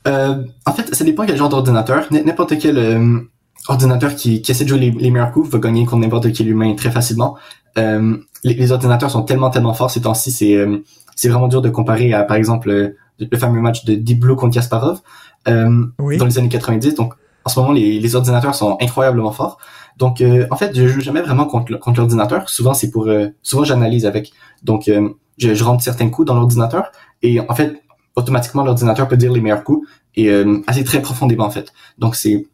[0.08, 2.08] en fait, ça dépend quel genre d'ordinateur.
[2.12, 3.28] N'importe quel
[3.68, 6.74] ordinateur qui, qui essaie de jouer les, meilleurs coups va gagner contre n'importe quel humain
[6.76, 7.38] très facilement.
[7.78, 10.80] Euh, les, ordinateurs sont tellement tellement forts ces temps-ci, c'est euh,
[11.20, 14.53] c'est vraiment dur de comparer à par exemple le, fameux match de Deep Blue contre
[14.53, 15.01] Kasparov
[15.49, 15.86] euh,
[16.18, 16.95] dans les années 90.
[16.95, 19.57] Donc en ce moment les, les ordinateurs sont incroyablement forts.
[19.97, 22.49] Donc euh, en fait je joue jamais vraiment contre contre l'ordinateur.
[22.49, 24.32] Souvent c'est pour euh, souvent j'analyse avec.
[24.64, 24.89] Donc
[25.38, 26.89] je, je rentre certains coups dans l'ordinateur
[27.22, 27.84] et en fait
[28.16, 29.86] automatiquement l'ordinateur peut dire les meilleurs coups
[30.16, 30.32] et
[30.68, 31.74] assez très profondément en fait.
[31.97, 32.47] Donc c'est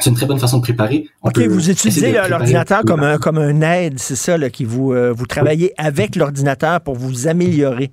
[0.00, 1.08] c'est une très bonne façon de préparer.
[1.22, 5.12] OK, vous utilisez l'ordinateur comme un, comme un aide, c'est ça, là, qui vous, euh,
[5.12, 7.90] vous travaillez avec l'ordinateur pour vous améliorer.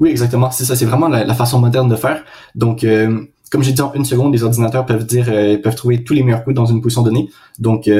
[0.00, 0.50] Oui, exactement.
[0.50, 2.24] C'est ça, c'est vraiment la, façon moderne de faire.
[2.54, 6.04] Donc, euh, comme j'ai dit en une seconde, les ordinateurs peuvent dire, euh, peuvent trouver
[6.04, 7.28] tous les meilleurs coups dans une position donnée.
[7.58, 7.90] Donc,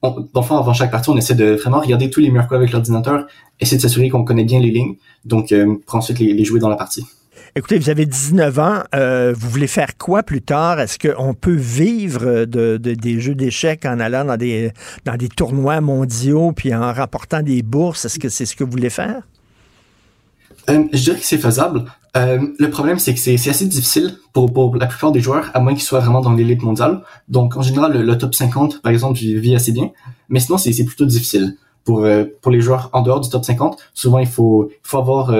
[0.00, 3.26] on, avant chaque partie, on essaie de vraiment regarder tous les meilleurs coups avec l'ordinateur,
[3.60, 4.94] essayer de s'assurer qu'on connaît bien les lignes,
[5.24, 5.52] donc
[5.86, 7.04] pour ensuite les jouer dans la partie.
[7.58, 8.82] Écoutez, vous avez 19 ans.
[8.94, 10.78] Euh, vous voulez faire quoi plus tard?
[10.78, 14.72] Est-ce qu'on peut vivre de, des jeux d'échecs en allant dans des,
[15.36, 18.04] tournois mondiaux puis en rapportant des bourses?
[18.04, 19.22] Est-ce que c'est ce que vous voulez faire?
[20.70, 21.86] Euh, je dirais que c'est faisable.
[22.16, 25.74] Euh, le problème, c'est que c'est assez difficile pour, la plupart des joueurs, à moins
[25.74, 27.02] qu'ils soient vraiment dans l'élite mondiale.
[27.26, 29.90] Donc, en général, le, top 50, par exemple, vis assez bien.
[30.28, 31.56] Mais sinon, c'est plutôt difficile.
[31.84, 35.32] Pour, les joueurs en dehors du top 50, souvent, il faut avoir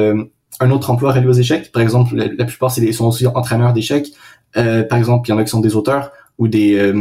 [0.61, 1.73] un autre emploi relié aux échecs.
[1.73, 4.09] Par exemple, la, plupart c'est des, sont aussi entraîneurs d'échecs.
[4.57, 6.93] Euh, par exemple, il y en a qui sont des auteurs ou des euh,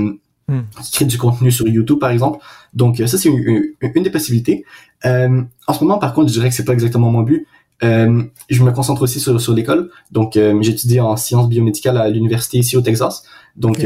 [0.48, 0.62] hmm.
[0.84, 2.40] qui créent du contenu sur YouTube, par exemple.
[2.74, 4.66] Donc euh, ça, c'est une, une, des possibilités.
[5.06, 7.48] Euh, en ce moment, par contre, je dirais que c'est pas exactement mon but.
[7.84, 9.92] Euh, je me concentre aussi sur, sur l'école.
[10.12, 13.22] Donc, j'étudie en sciences biomédicales à l'université ici au Texas.
[13.56, 13.86] Donc,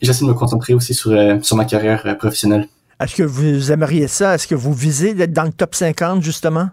[0.00, 1.12] j'essaie de me concentrer aussi sur,
[1.42, 2.68] sur ma carrière professionnelle.
[3.00, 4.36] Est-ce que vous aimeriez ça?
[4.36, 6.68] Est-ce que vous visez d'être dans le top 50, justement?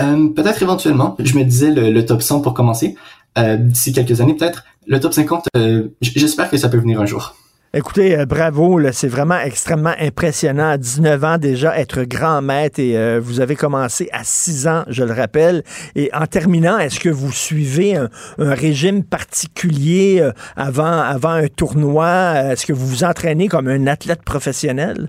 [0.00, 1.16] Euh, peut-être éventuellement.
[1.18, 2.96] Je me disais le, top 100 pour commencer.
[3.38, 4.64] Euh, d'ici quelques années, peut-être.
[4.86, 7.34] Le top 50, euh, j'espère que ça peut venir un jour.
[7.74, 10.68] Écoutez, bravo, c'est vraiment extrêmement impressionnant.
[10.68, 15.02] À 19 ans déjà, être grand maître et vous avez commencé à 6 ans, je
[15.04, 15.62] le rappelle.
[15.94, 20.22] Et en terminant, est-ce que vous suivez un, régime particulier
[20.54, 22.34] avant, avant un tournoi?
[22.50, 25.08] Est-ce que vous vous entraînez comme un athlète professionnel?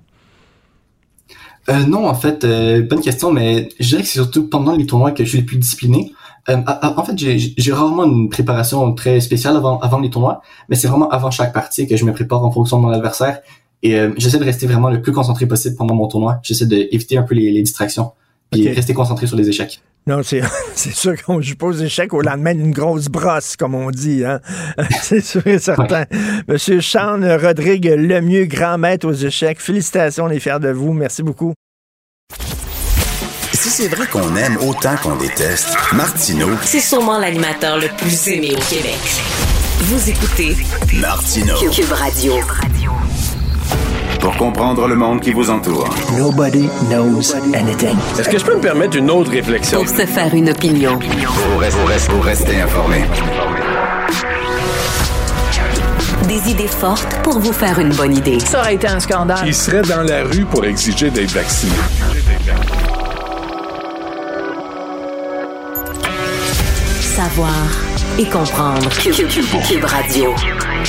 [1.69, 4.85] Euh, non, en fait, euh, bonne question, mais je dirais que c'est surtout pendant les
[4.85, 6.13] tournois que je suis le plus discipliné.
[6.49, 10.89] Euh, en fait, j'ai rarement une préparation très spéciale avant, avant les tournois, mais c'est
[10.89, 13.41] vraiment avant chaque partie que je me prépare en fonction de mon adversaire.
[13.81, 16.39] Et euh, j'essaie de rester vraiment le plus concentré possible pendant mon tournoi.
[16.43, 18.11] J'essaie d'éviter un peu les, les distractions,
[18.53, 19.81] et rester concentré sur les échecs.
[20.05, 20.41] Non, c'est,
[20.75, 24.23] c'est sûr qu'on joue pas aux échecs au lendemain d'une grosse brosse, comme on dit.
[24.25, 24.39] Hein?
[25.01, 26.05] c'est sûr et certain.
[26.47, 30.93] Monsieur Sean Rodrigue Lemieux, grand maître aux échecs, félicitations, on est fiers de vous.
[30.93, 31.53] Merci beaucoup.
[33.53, 38.49] Si c'est vrai qu'on aime autant qu'on déteste, Martineau, C'est sûrement l'animateur le plus aimé
[38.51, 38.99] au Québec.
[39.83, 40.57] Vous écoutez
[40.99, 41.55] Martineau.
[41.71, 42.33] Cube Radio.
[44.23, 45.87] Pour comprendre le monde qui vous entoure.
[46.17, 47.95] Nobody knows anything.
[48.17, 49.79] Est-ce que je peux me permettre une autre réflexion?
[49.83, 50.97] Pour se faire une opinion.
[50.97, 53.03] Pour rester, rester, rester informé.
[56.27, 58.39] Des idées fortes pour vous faire une bonne idée.
[58.39, 59.43] Ça aurait été un scandale.
[59.45, 61.73] Il serait dans la rue pour exiger d'être vacciné.
[66.99, 67.53] Savoir
[68.17, 68.89] et comprendre.
[68.89, 70.33] Cube, Cube- Cube Radio.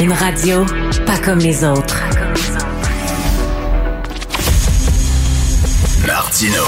[0.01, 0.65] Une radio
[1.07, 1.99] pas comme les autres.
[6.35, 6.65] Martineau.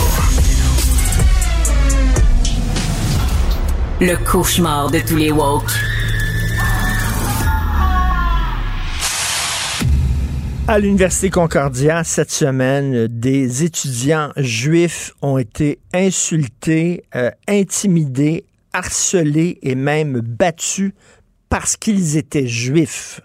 [4.01, 5.73] Le cauchemar de tous les woke.
[10.69, 19.75] À l'Université Concordia, cette semaine, des étudiants juifs ont été insultés, euh, intimidés, harcelés et
[19.75, 20.93] même battus
[21.49, 23.21] parce qu'ils étaient juifs.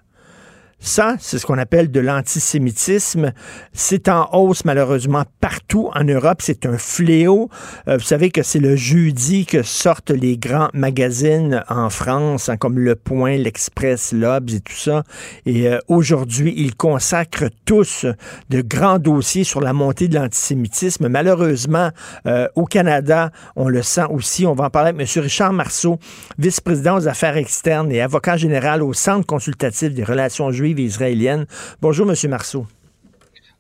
[0.84, 3.34] Ça, c'est ce qu'on appelle de l'antisémitisme.
[3.72, 6.40] C'est en hausse malheureusement partout en Europe.
[6.42, 7.50] C'est un fléau.
[7.88, 12.58] Euh, vous savez que c'est le jeudi que sortent les grands magazines en France, hein,
[12.58, 15.04] comme Le Point, l'Express, l'Obs et tout ça.
[15.46, 18.08] Et euh, aujourd'hui, ils consacrent tous
[18.50, 21.10] de grands dossiers sur la montée de l'antisémitisme.
[21.10, 21.92] Malheureusement,
[22.26, 24.48] euh, au Canada, on le sent aussi.
[24.48, 25.24] On va en parler avec M.
[25.24, 26.00] Richard Marceau,
[26.40, 31.46] vice-président aux affaires externes et avocat général au Centre consultatif des relations juives et israéliennes.
[31.82, 32.16] Bonjour, M.
[32.30, 32.66] Marceau.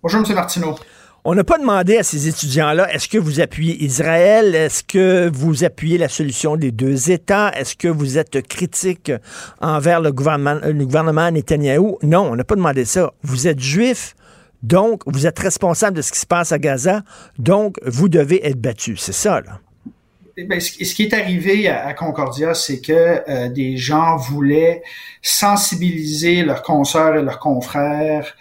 [0.01, 0.35] Bonjour, M.
[0.35, 0.75] Martineau.
[1.23, 4.55] On n'a pas demandé à ces étudiants-là, est-ce que vous appuyez Israël?
[4.55, 7.51] Est-ce que vous appuyez la solution des deux États?
[7.51, 9.11] Est-ce que vous êtes critique
[9.59, 11.99] envers le gouvernement, le gouvernement Netanyahou?
[12.01, 13.13] Non, on n'a pas demandé ça.
[13.21, 14.15] Vous êtes juif,
[14.63, 17.03] donc vous êtes responsable de ce qui se passe à Gaza,
[17.37, 18.97] donc vous devez être battu.
[18.97, 19.59] C'est ça, là.
[20.37, 24.81] Eh ben, ce qui est arrivé à, à Concordia, c'est que euh, des gens voulaient
[25.21, 28.35] sensibiliser leurs consoeurs et leurs confrères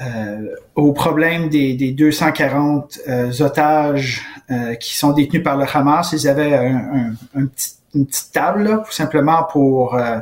[0.00, 6.12] euh, au problème des, des 240 euh, otages euh, qui sont détenus par le Hamas.
[6.12, 10.18] Ils avaient un, un- un petit- une petite table, là, simplement pour euh,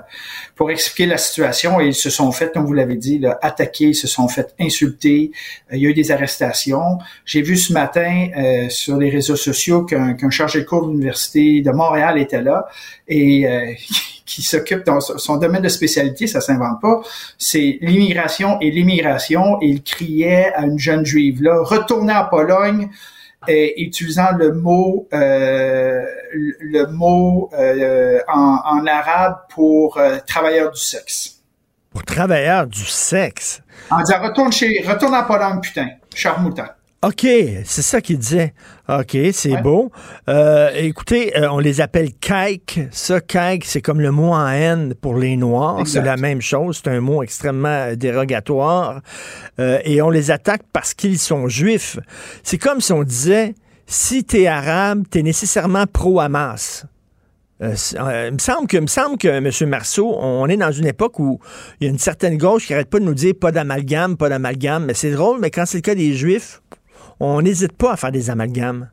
[0.62, 3.94] pour expliquer la situation et ils se sont fait, comme vous l'avez dit, attaquer, ils
[3.94, 5.32] se sont fait insulter.
[5.72, 6.98] Euh, il y a eu des arrestations.
[7.24, 10.92] J'ai vu ce matin euh, sur les réseaux sociaux qu'un qu'un chargé de cours de
[10.92, 12.66] l'université de Montréal était là
[13.08, 13.72] et euh,
[14.24, 17.02] qui s'occupe dans son domaine de spécialité, ça s'invente pas,
[17.38, 19.58] c'est l'immigration et l'immigration.
[19.60, 22.88] Il criait à une jeune juive là, retournez en Pologne,
[23.48, 30.80] et utilisant le mot euh, le mot euh, en, en arabe pour euh, travailleur du
[30.80, 31.40] sexe.
[31.90, 33.60] Pour travailleurs du sexe.
[33.90, 36.68] En disant retourne chez retourne en Pologne, putain, charmoutant.
[37.04, 37.26] OK,
[37.64, 38.54] c'est ça qu'il disait.
[38.88, 39.60] OK, c'est Ouais.
[39.62, 39.90] beau.
[40.28, 42.78] Euh, écoutez, euh, on les appelle kaik.
[42.92, 45.84] Ça, kaik, c'est comme le mot en haine pour les Noirs.
[45.84, 46.80] C'est la même chose.
[46.82, 49.00] C'est un mot extrêmement dérogatoire.
[49.58, 51.98] Euh, et on les attaque parce qu'ils sont juifs.
[52.44, 56.86] C'est comme si on disait, si t'es arabe, t'es nécessairement pro-Hamas.
[57.62, 59.50] Euh, euh, il me semble que, il me semble que M.
[59.68, 61.40] Marceau, on est dans une époque où
[61.80, 64.28] il y a une certaine gauche qui arrête pas de nous dire pas d'amalgame, pas
[64.28, 64.84] d'amalgame.
[64.84, 66.60] Mais c'est drôle, mais quand c'est le cas des Juifs,
[67.20, 68.90] on n'hésite pas à faire des amalgames.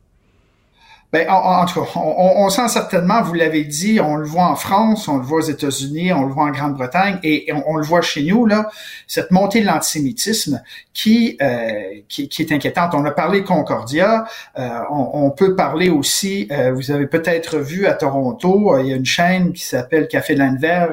[1.12, 5.08] Ben, en, en on, on- sent certainement, vous l'avez dit, on le voit en France,
[5.08, 8.22] on le voit aux États-Unis, on le voit en Grande-Bretagne, et, on, le voit chez
[8.24, 8.70] nous, là,
[9.08, 10.62] cette montée de l'antisémitisme
[10.94, 12.94] qui, euh, qui, qui est inquiétante.
[12.94, 14.26] On a parlé Concordia,
[14.60, 18.90] euh, on, on peut parler aussi, euh, vous avez peut-être vu à Toronto, euh, il
[18.90, 20.92] y a une chaîne qui s'appelle Café Lanvers,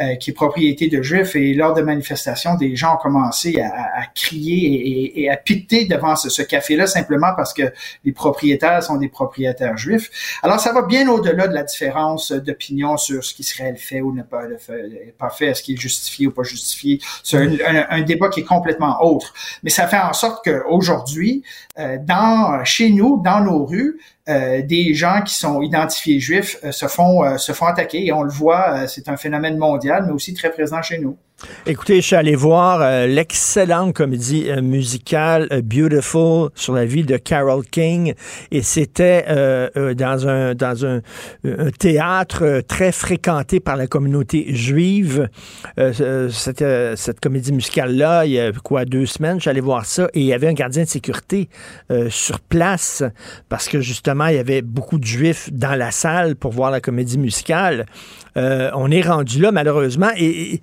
[0.00, 3.68] euh, qui est propriété de Juifs, et lors de manifestations, des gens ont commencé à,
[3.70, 7.72] à- à crier et, et- à piquer devant ce café-là, simplement parce que
[8.04, 9.47] les propriétaires sont des propriétaires
[10.42, 14.24] Alors, ça va bien au-delà de la différence d'opinion sur ce qu'Israël fait ou n'a
[14.24, 14.44] pas,
[15.18, 17.00] pas fait, est-ce qu'il est justifié ou pas justifié.
[17.22, 19.32] C'est un, débat qui est complètement autre.
[19.62, 21.42] Mais ça fait en sorte qu'aujourd'hui,
[21.78, 26.72] euh, dans, chez nous, dans nos rues, euh, des gens qui sont identifiés juifs euh,
[26.72, 30.34] se font se font attaquer et on le voit, c'est un phénomène mondial, mais aussi
[30.34, 31.16] très présent chez nous.
[31.66, 37.04] Écoutez, je suis allé voir euh, l'excellente comédie euh, musicale euh, Beautiful sur la vie
[37.04, 38.14] de Carol King
[38.50, 39.24] et c'était
[39.94, 41.00] dans un dans un,
[41.78, 45.28] théâtre très fréquenté par la communauté juive.
[45.76, 50.26] cette comédie musicale là, il y a quoi deux semaines, j'allais voir ça et il
[50.26, 51.48] y avait un gardien de sécurité
[52.08, 53.02] sur place
[53.48, 56.80] parce que justement il y avait beaucoup de juifs dans la salle pour voir la
[56.80, 57.86] comédie musicale.
[58.36, 60.60] on est rendu là malheureusement et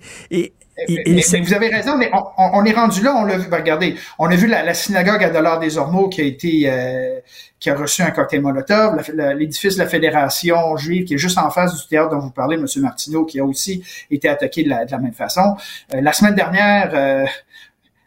[0.88, 3.48] mais, vous avez raison, mais on, est rendu là, on l'a vu.
[3.48, 7.20] Ben, regardez, on a vu la, synagogue à Dollar des Ormeaux qui a été euh,
[7.58, 9.02] qui a reçu un cocktail Molotov,
[9.36, 12.56] l'édifice de la Fédération juive qui est juste en face du théâtre dont vous parlez,
[12.56, 12.66] M.
[12.82, 15.56] Martineau, qui a aussi été attaqué de la, même façon.
[15.94, 17.24] Euh, la semaine dernière, euh,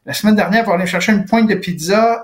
[0.06, 2.24] la semaine dernière, pour aller chercher une pointe de pizza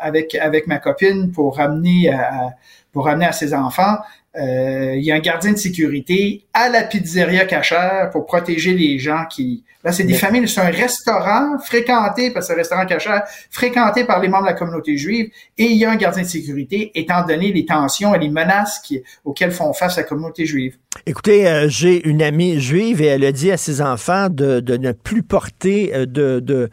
[0.00, 2.54] avec avec ma copine pour ramener à,
[2.92, 3.98] pour ramener à ses enfants.
[4.36, 8.98] Euh, il y a un gardien de sécurité à la pizzeria cachère pour protéger les
[8.98, 9.64] gens qui...
[9.84, 14.04] Là, c'est des familles, c'est un restaurant fréquenté, parce que c'est un restaurant cachère, fréquenté
[14.04, 15.28] par les membres de la communauté juive,
[15.58, 18.80] et il y a un gardien de sécurité, étant donné les tensions et les menaces
[18.80, 20.76] qui, auxquelles font face la communauté juive.
[21.06, 24.76] Écoutez, euh, j'ai une amie juive et elle a dit à ses enfants de, de
[24.76, 26.70] ne plus porter euh, de, de,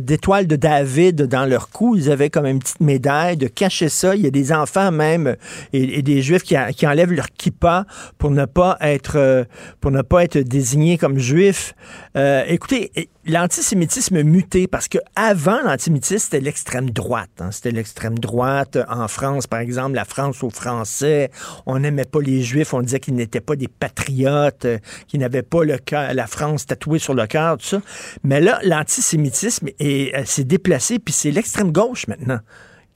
[0.00, 1.94] d'étoiles de, David dans leur cou.
[1.94, 4.16] Ils avaient comme une petite médaille, de cacher ça.
[4.16, 5.36] Il y a des enfants même
[5.72, 7.84] et, et des juifs qui, qui, enlèvent leur kippa
[8.16, 9.44] pour ne pas être, euh,
[9.80, 11.74] pour ne pas être désignés comme juifs.
[12.16, 17.30] Euh, écoutez, l'antisémitisme muté parce que avant l'antisémitisme c'était l'extrême droite.
[17.40, 17.50] Hein.
[17.50, 21.30] C'était l'extrême droite en France, par exemple, la France aux Français.
[21.66, 25.42] On n'aimait pas les Juifs, on disait qu'ils n'étaient pas des patriotes, euh, qu'ils n'avaient
[25.42, 27.82] pas le cœur, la France tatouée sur le cœur, tout ça.
[28.24, 32.40] Mais là, l'antisémitisme s'est déplacé, puis c'est l'extrême gauche maintenant.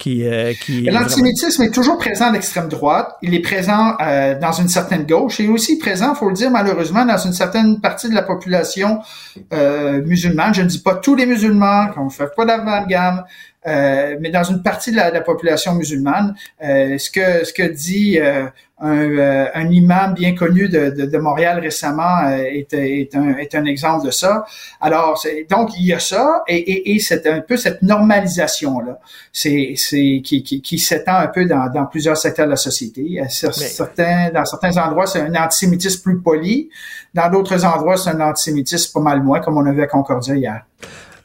[0.06, 0.52] Euh,
[0.86, 3.16] L'antisémitisme est toujours présent à l'extrême droite.
[3.22, 7.04] Il est présent euh, dans une certaine gauche et aussi présent, faut le dire malheureusement,
[7.04, 9.00] dans une certaine partie de la population
[9.52, 10.54] euh, musulmane.
[10.54, 13.24] Je ne dis pas tous les musulmans, qu'on ne fait pas d'amalgame,
[13.66, 16.34] euh, mais dans une partie de la, population musulmane,
[16.64, 18.46] euh, ce que ce que dit euh,
[18.80, 24.06] un, un, imam bien connu de, de, Montréal récemment est, est, un, est un exemple
[24.06, 24.44] de ça.
[24.80, 28.98] Alors donc il y a ça et, et, et c'est un peu cette normalisation là,
[29.32, 33.22] c'est c'est qui, qui, qui s'étend un peu dans, dans plusieurs secteurs de la société.
[33.28, 36.68] Certains dans certains endroits c'est un antisémitisme plus poli,
[37.14, 40.34] dans d'autres endroits c'est un antisémitisme pas mal moins comme on a vu à Concordia
[40.34, 40.64] hier.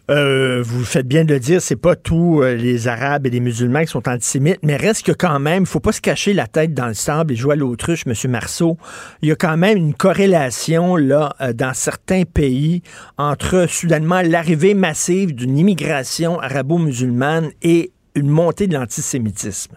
[0.10, 3.42] Euh, vous faites bien de le dire, c'est pas tous euh, les Arabes et les
[3.42, 6.74] musulmans qui sont antisémites, mais reste que quand même, faut pas se cacher la tête
[6.74, 8.32] dans le sable et jouer à l'autruche, M.
[8.32, 8.78] Marceau.
[9.22, 12.84] Il y a quand même une corrélation là euh, dans certains pays
[13.18, 19.76] entre soudainement l'arrivée massive d'une immigration arabo-musulmane et une montée de l'antisémitisme.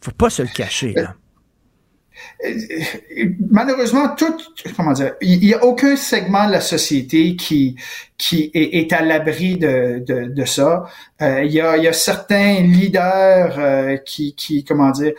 [0.00, 1.14] Faut pas se le cacher là
[3.50, 4.36] malheureusement, tout,
[4.76, 7.76] comment dire, il n'y a aucun segment de la société qui
[8.18, 10.86] qui est, à l'abri de, de, ça.
[11.22, 15.12] Euh, il, y a, il y a certains leaders euh, qui, qui, comment dire,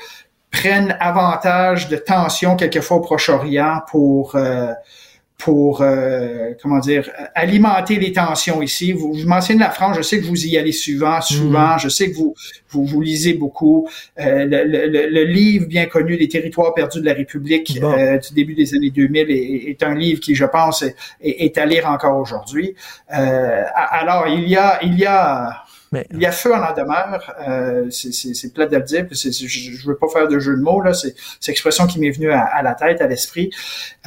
[0.51, 4.73] prennent avantage de tensions quelquefois au Proche-Orient pour euh,
[5.39, 8.91] pour, euh, comment dire, alimenter les tensions ici.
[8.91, 11.79] Vous, vous, mentionnez la France, je sais que vous y allez souvent, souvent, mm.
[11.79, 12.35] je sais que vous,
[12.67, 13.87] vous, vous lisez beaucoup.
[14.19, 18.33] Euh, le, le, le, livre bien connu des territoires perdus de la République euh, du
[18.33, 21.87] début des années 2000 est, est, un livre qui, je pense, est, est à lire
[21.87, 22.75] encore aujourd'hui.
[23.07, 27.33] alors, il y a, il y a il y a feu en la demeure.
[27.47, 29.05] Euh, c'est plat de le dire.
[29.11, 30.93] je, je veux pas faire de jeu de mots là.
[30.93, 31.15] C'est
[31.47, 33.49] l'expression qui m'est venue à, la tête, à l'esprit.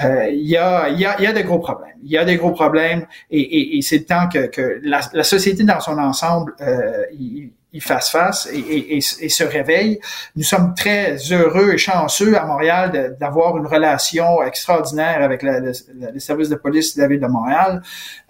[0.04, 1.96] Euh, il y a, il y a, il y a des gros problèmes.
[2.04, 5.00] Il y a des gros problèmes et, et, et c'est le temps que, que la,
[5.12, 9.98] la, société dans son ensemble, euh, il, il fasse face et, et, et, se réveille.
[10.36, 15.72] Nous sommes très heureux et chanceux à Montréal d'avoir une relation extraordinaire avec la, le,
[16.18, 17.82] service de police de la ville de Montréal,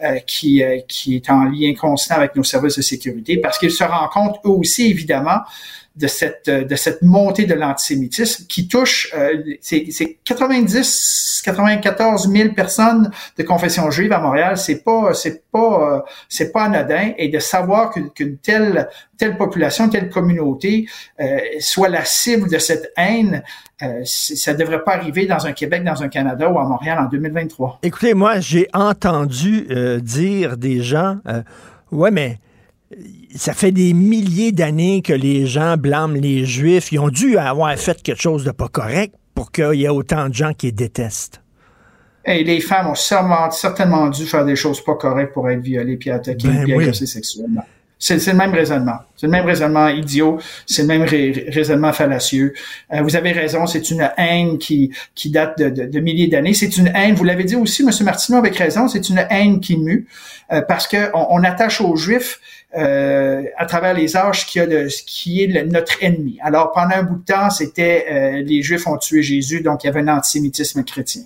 [0.02, 3.72] euh, qui, euh, qui est en lien constant avec nos services de sécurité, parce qu'ils
[3.72, 5.40] se rendent compte eux aussi, évidemment,
[5.96, 12.54] de cette euh, de cette montée de l'antisémitisme qui touche euh, c'est 90 94 000
[12.54, 14.56] personnes de confession juive à Montréal.
[14.56, 17.12] C'est pas c'est pas euh, c'est pas anodin.
[17.18, 18.88] Et de savoir qu'une telle
[19.18, 20.86] telle population telle communauté
[21.20, 23.42] euh, soit la cible de cette haine
[23.82, 27.08] euh, ça devrait pas arriver dans un Québec dans un Canada ou à Montréal en
[27.08, 29.68] 2023 écoutez moi j'ai entendu
[30.02, 31.18] dire des gens
[31.92, 32.38] ouais mais
[33.34, 36.92] ça fait des milliers d'années que les gens blâment les Juifs.
[36.92, 40.28] Ils ont dû avoir fait quelque chose de pas correct pour qu'il y ait autant
[40.28, 41.40] de gens qui les détestent.
[42.24, 45.96] Et les femmes ont certainement, certainement dû faire des choses pas correctes pour être violées
[45.96, 47.64] puis attaquées ben sexuellement.
[47.98, 48.98] C'est le même raisonnement.
[49.16, 52.52] C'est le même raisonnement idiot, c'est le même raisonnement fallacieux.
[52.92, 56.52] Euh, vous avez raison, c'est une haine qui, qui date de, de, de milliers d'années.
[56.52, 57.90] C'est une haine, vous l'avez dit aussi, M.
[58.04, 60.08] Martineau, avec raison, c'est une haine qui mue,
[60.52, 62.40] euh, parce qu'on on attache aux Juifs
[62.74, 66.38] euh, à travers les âges qui a de, qui est notre ennemi.
[66.42, 69.88] Alors pendant un bout de temps, c'était euh, les Juifs ont tué Jésus, donc il
[69.88, 71.22] y avait un antisémitisme chrétien.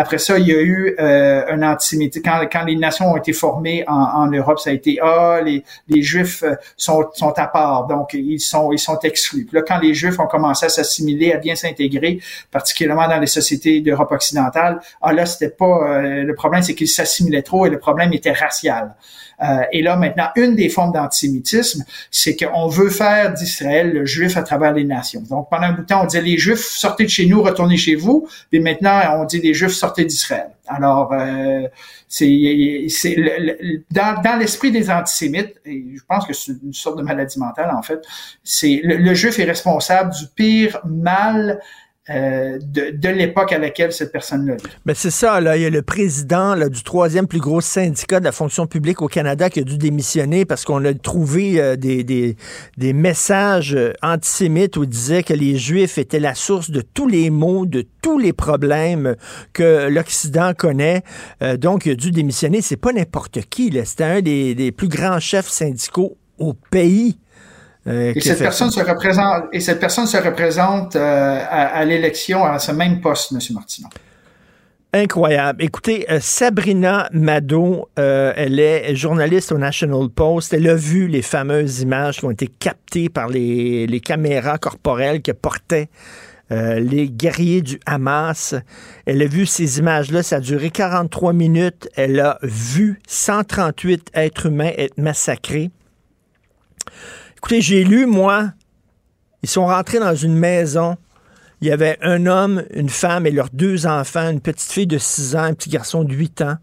[0.00, 2.22] Après ça, il y a eu euh, un antisémitisme.
[2.24, 5.64] Quand, quand les nations ont été formées en, en Europe, ça a été ah les,
[5.88, 9.44] les Juifs euh, sont, sont à part, donc ils sont ils sont exclus.
[9.46, 12.20] Puis là, quand les Juifs ont commencé à s'assimiler, à bien s'intégrer,
[12.52, 16.86] particulièrement dans les sociétés d'Europe occidentale, ah là c'était pas euh, le problème, c'est qu'ils
[16.86, 18.94] s'assimilaient trop et le problème était racial.
[19.40, 24.36] Euh, et là, maintenant, une des formes d'antisémitisme, c'est qu'on veut faire d'Israël le juif
[24.36, 25.22] à travers les nations.
[25.30, 27.76] Donc, pendant un bout de temps, on disait les juifs, sortez de chez nous, retournez
[27.76, 28.28] chez vous.
[28.50, 29.74] Puis maintenant, on dit les juifs,
[30.66, 31.68] Alors, euh,
[32.08, 33.16] c'est,
[33.90, 37.82] dans, l'esprit des antisémites, et je pense que c'est une sorte de maladie mentale en
[37.82, 38.00] fait,
[38.42, 41.60] c'est le juif est responsable du pire mal
[42.10, 44.62] euh, de, de l'époque à laquelle cette personne-là vit.
[44.86, 48.18] Mais c'est ça, là, il y a le président là, du troisième plus gros syndicat
[48.20, 51.76] de la fonction publique au Canada qui a dû démissionner parce qu'on a trouvé euh,
[51.76, 52.36] des, des,
[52.76, 57.08] des, messages euh, antisémites où il disait que les Juifs étaient la source de tous
[57.08, 59.14] les maux, de tous les problèmes
[59.52, 61.02] que l'Occident connaît.
[61.58, 62.62] donc, il a dû démissionner.
[62.62, 63.72] C'est pas n'importe qui.
[63.84, 67.18] C'était un des plus grands chefs syndicaux au pays.
[67.88, 72.58] Euh, et, cette personne se représente, et cette personne se représente euh, à, l'élection à
[72.58, 73.38] ce même poste, M.
[73.52, 73.88] Martineau.
[74.92, 75.62] Incroyable.
[75.62, 80.52] Écoutez, euh, Sabrina Mado, elle est journaliste au National Post.
[80.52, 85.22] Elle a vu les fameuses images qui ont été captées par les, les caméras corporelles
[85.22, 85.88] que portaient
[86.50, 88.54] les guerriers du Hamas.
[89.04, 90.22] Elle a vu ces images-là.
[90.22, 91.90] Ça a duré 43 minutes.
[91.94, 95.70] Elle a vu 138 êtres humains être massacrés.
[97.38, 98.50] Écoutez, j'ai lu, moi,
[99.44, 100.96] ils sont rentrés dans une maison.
[101.60, 104.98] Il y avait un homme, une femme et leurs deux enfants, une petite fille de
[104.98, 106.56] 6 ans, un petit garçon de 8 ans.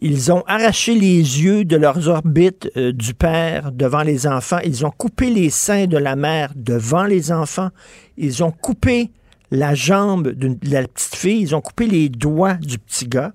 [0.00, 4.58] Ils ont arraché les yeux de leurs orbites euh, du père devant les enfants.
[4.64, 7.70] Ils ont coupé les seins de la mère devant les enfants.
[8.16, 9.12] Ils ont coupé
[9.52, 11.40] la jambe de la petite fille.
[11.42, 13.34] Ils ont coupé les doigts du petit gars.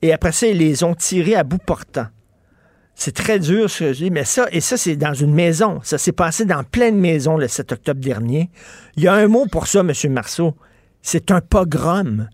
[0.00, 2.06] Et après ça, ils les ont tirés à bout portant.
[2.94, 5.80] C'est très dur ce que je dis, mais ça, et ça, c'est dans une maison.
[5.82, 8.50] Ça s'est passé dans pleine maison le 7 octobre dernier.
[8.96, 9.92] Il y a un mot pour ça, M.
[10.12, 10.54] Marceau.
[11.02, 12.28] C'est un pogrom.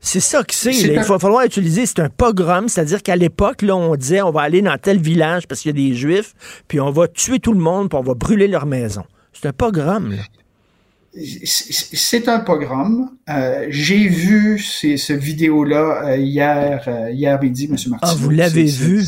[0.00, 0.72] C'est ça que c'est.
[0.72, 4.42] Il va falloir utiliser, c'est un pogrom, c'est-à-dire qu'à l'époque, là, on disait on va
[4.42, 6.34] aller dans tel village parce qu'il y a des juifs,
[6.68, 9.02] puis on va tuer tout le monde, puis on va brûler leur maison.
[9.32, 10.14] C'est un pogrom.
[11.14, 13.10] C'est un pogrom.
[13.28, 17.76] Euh, j'ai vu ce vidéo-là euh, hier, euh, hier midi, M.
[17.88, 18.08] Martin.
[18.08, 19.04] Ah, vous l'avez vu?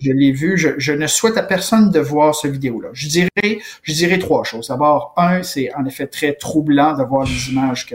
[0.00, 0.56] Je l'ai vu.
[0.56, 2.88] Je, ne souhaite à personne de voir ce vidéo-là.
[2.92, 4.68] Je dirais, je dirais trois choses.
[4.68, 7.94] D'abord, un, c'est en effet très troublant de voir les images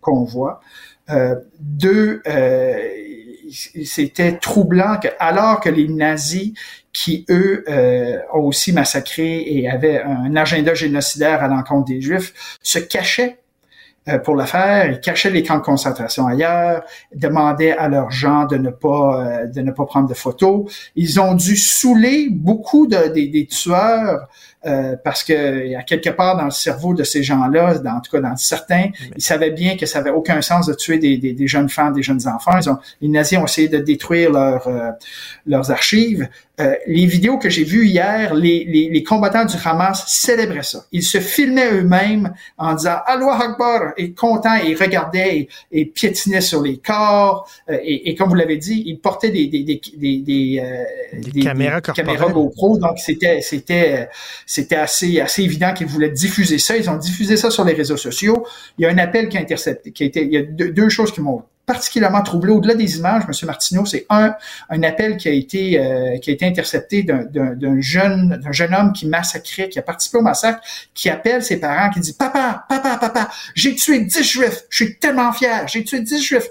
[0.00, 0.60] qu'on voit.
[1.10, 2.88] Euh, deux, euh,
[3.50, 6.52] c'était troublant que, alors que les nazis,
[6.92, 12.58] qui eux euh, ont aussi massacré et avaient un agenda génocidaire à l'encontre des Juifs,
[12.62, 13.39] se cachaient
[14.18, 14.90] pour le faire.
[14.90, 16.82] Ils cachaient les camps de concentration ailleurs,
[17.14, 20.70] demandaient à leurs gens de ne pas euh, de ne pas prendre de photos.
[20.96, 24.28] Ils ont dû saouler beaucoup de, des tueurs
[24.66, 27.92] euh, parce que il y a quelque part dans le cerveau de ces gens-là, dans,
[27.92, 30.98] en tout cas dans certains, ils savaient bien que ça avait aucun sens de tuer
[30.98, 32.58] des, des, des jeunes femmes, des jeunes enfants.
[32.60, 34.90] Ils ont, les nazis ont essayé de détruire leur, euh,
[35.46, 36.28] leurs archives.
[36.60, 40.84] Euh, les vidéos que j'ai vues hier, les, les, les, combattants du Hamas célébraient ça.
[40.92, 46.60] Ils se filmaient eux-mêmes en disant Allah Akbar et contents et regardaient et, piétinaient sur
[46.60, 47.48] les corps.
[47.70, 50.62] et, et, comme vous l'avez dit, ils portaient des, des, des, des,
[51.32, 52.76] des caméras, caméras GoPro.
[52.76, 54.10] Donc c'était c'était
[54.50, 56.76] c'était assez, assez évident qu'ils voulaient diffuser ça.
[56.76, 58.44] Ils ont diffusé ça sur les réseaux sociaux.
[58.78, 60.88] Il y a un appel qui a intercepté, qui a été, il y a deux,
[60.88, 63.46] choses qui m'ont particulièrement troublé au-delà des images, M.
[63.46, 64.34] Martineau, c'est un,
[64.68, 68.92] un appel qui a été, euh, qui a été intercepté d'un jeune, d'un jeune homme
[68.92, 70.60] qui massacrait, qui a participé au massacre,
[70.94, 74.96] qui appelle ses parents, qui dit, papa, papa, papa, j'ai tué 10 juifs, je suis
[74.96, 76.48] tellement fier, j'ai tué 10 juifs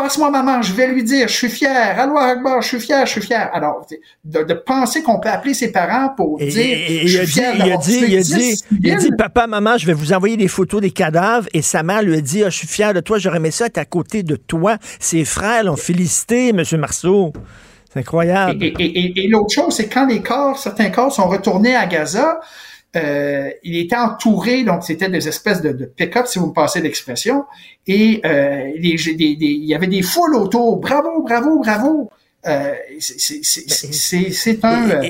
[0.00, 3.12] passe-moi maman, je vais lui dire, je suis fier, allô Akbar, je suis fier, je
[3.12, 3.50] suis fier.
[3.52, 3.86] Alors,
[4.24, 8.04] de, penser qu'on peut appeler ses parents pour dire, je suis fier il a dit,
[8.08, 10.90] il a dit, il a dit, papa, maman, je vais vous envoyer des photos des
[10.90, 13.50] cadavres, et sa mère lui a dit, ah, je suis fier de toi, j'aurais aimé
[13.50, 14.78] ça être à côté de toi.
[14.98, 16.62] Ses frères l'ont félicité, M.
[16.78, 17.32] Marceau.
[17.92, 18.62] C'est incroyable.
[18.62, 22.40] Et, et l'autre chose, c'est quand les corps, certains corps sont retournés à Gaza,
[22.96, 26.80] euh, il était entouré, donc c'était des espèces de, de pick-up, si vous me passez
[26.80, 27.44] l'expression,
[27.86, 30.78] et euh, il y avait des foules autour.
[30.78, 32.10] Bravo, bravo, bravo.
[32.42, 35.02] c'est un...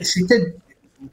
[0.00, 0.54] C'était...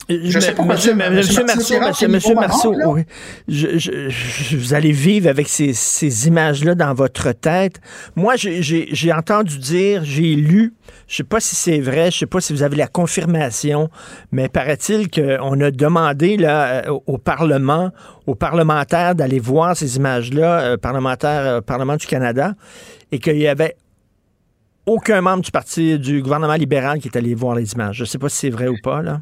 [0.10, 3.04] C'était je sais pas, monsieur, monsieur, Marceau, monsieur, monsieur Marceau, oui.
[3.48, 7.80] je, je, vous allez vivre avec ces, ces images-là dans votre tête.
[8.16, 10.74] Moi, j'ai entendu dire, j'ai lu,
[11.08, 13.92] je sais pas si c'est vrai, je sais pas si vous avez la confirmation,
[14.32, 17.92] mais paraît-il qu'on a demandé là, au Parlement,
[18.26, 22.56] aux parlementaires d'aller voir ces images-là, euh, parlementaires, euh, Parlement du Canada,
[23.12, 23.76] et qu'il y avait
[24.88, 27.98] aucun membre du parti du gouvernement libéral qui est allé voir les images.
[27.98, 29.22] Je sais pas si c'est vrai ou pas, là.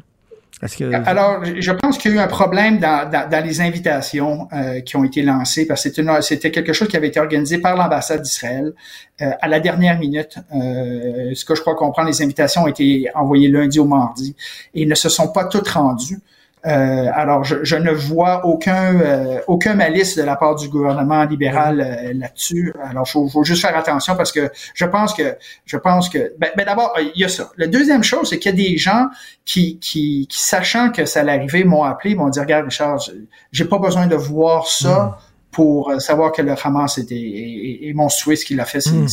[1.04, 4.96] Alors, je pense qu'il y a eu un problème dans, dans, les invitations euh, qui
[4.96, 8.72] ont été lancées parce que c'était quelque chose qui avait été organisé par l'ambassade d'Israël
[9.20, 10.38] euh, à la dernière minute.
[10.54, 14.34] Euh, ce que je crois comprendre, les invitations ont été envoyées lundi au mardi
[14.74, 16.20] et ne se sont pas toutes rendues.
[16.66, 21.24] Euh, alors, je, je, ne vois aucun euh, aucun malice de la part du gouvernement
[21.24, 22.72] libéral euh, là-dessus.
[22.82, 25.36] Alors, faut, faut juste faire attention parce que je pense que
[25.66, 27.50] je pense que ben, ben d'abord il y a ça.
[27.58, 29.08] La deuxième chose, c'est qu'il y a des gens
[29.44, 32.98] qui, qui, qui sachant que ça allait arriver, m'ont appelé, m'ont dit regarde Richard,
[33.52, 35.18] j'ai pas besoin de voir ça.
[35.20, 39.06] Mm pour savoir que le Hamas était est, monstrueux ce qu'il a fait, hmm.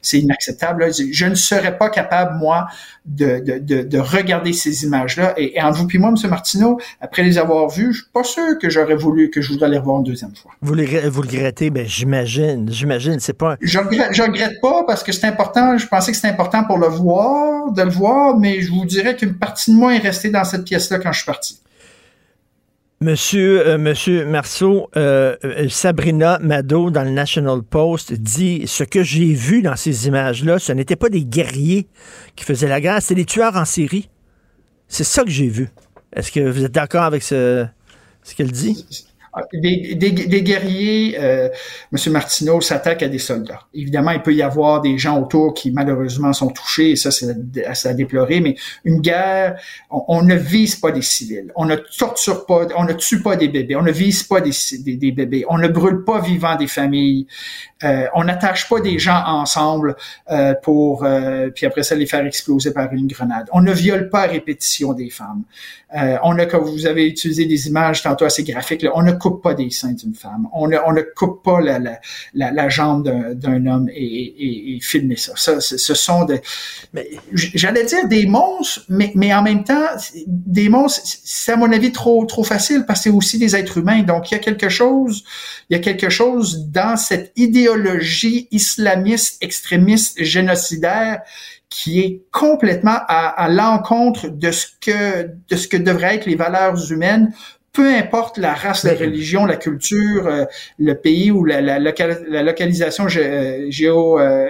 [0.00, 0.86] c'est inacceptable.
[0.94, 2.68] Je ne serais pas capable, moi,
[3.04, 5.34] de, de, de, regarder ces images-là.
[5.36, 6.30] Et, et, entre vous et moi, M.
[6.30, 9.68] Martineau, après les avoir vues, je suis pas sûr que j'aurais voulu, que je voudrais
[9.68, 10.52] les revoir une deuxième fois.
[10.62, 11.70] Vous, les, vous le regrettez?
[11.70, 13.56] Ben, j'imagine, j'imagine, c'est pas...
[13.60, 16.78] Je regrette, je regrette pas parce que c'est important, je pensais que c'était important pour
[16.78, 20.30] le voir, de le voir, mais je vous dirais qu'une partie de moi est restée
[20.30, 21.60] dans cette pièce-là quand je suis parti.
[23.02, 29.02] Monsieur, euh, Monsieur Marceau, euh, euh, Sabrina Mado dans le National Post dit ce que
[29.02, 31.86] j'ai vu dans ces images-là, ce n'étaient pas des guerriers
[32.36, 34.10] qui faisaient la guerre, c'était des tueurs en série.
[34.86, 35.70] C'est ça que j'ai vu.
[36.14, 37.66] Est-ce que vous êtes d'accord avec ce
[38.36, 38.84] qu'elle dit?
[39.52, 41.48] Des, des, guerriers, euh,
[41.92, 42.12] M.
[42.12, 43.60] Martineau s'attaque à des soldats.
[43.72, 47.28] Évidemment, il peut y avoir des gens autour qui malheureusement sont touchés, et ça, c'est
[47.64, 52.66] à, déplorer, mais une guerre, on, ne vise pas des civils, on ne torture pas,
[52.76, 55.68] on ne tue pas des bébés, on ne vise pas des, des, bébés, on ne
[55.68, 57.28] brûle pas vivant des familles,
[57.84, 59.94] euh, on n'attache pas des gens ensemble
[60.30, 63.48] euh, pour, euh, puis après ça, les faire exploser par une grenade.
[63.52, 65.44] On ne viole pas à répétition des femmes.
[65.96, 69.10] Euh, on a, comme vous avez utilisé des images tantôt assez graphiques, là, on ne
[69.10, 70.46] coupe pas des seins d'une femme.
[70.52, 71.98] On ne, on ne coupe pas la, la,
[72.52, 75.32] la, jambe d'un homme et, et, et, filmer ça.
[75.34, 76.40] ça ce sont des,
[77.32, 79.88] j'allais dire des monstres, mais, mais en même temps,
[80.26, 83.78] des monstres, c'est à mon avis trop, trop facile parce que c'est aussi des êtres
[83.78, 84.02] humains.
[84.02, 85.24] Donc il y a quelque chose,
[85.68, 91.22] il y a quelque chose dans cette idéologie islamiste, extrémiste, génocidaire
[91.70, 96.34] qui est complètement à, à l'encontre de ce que de ce que devraient être les
[96.34, 97.32] valeurs humaines
[97.72, 100.44] peu importe la race, la religion, la culture, euh,
[100.78, 104.46] le pays ou la, la, la localisation euh, géo, euh,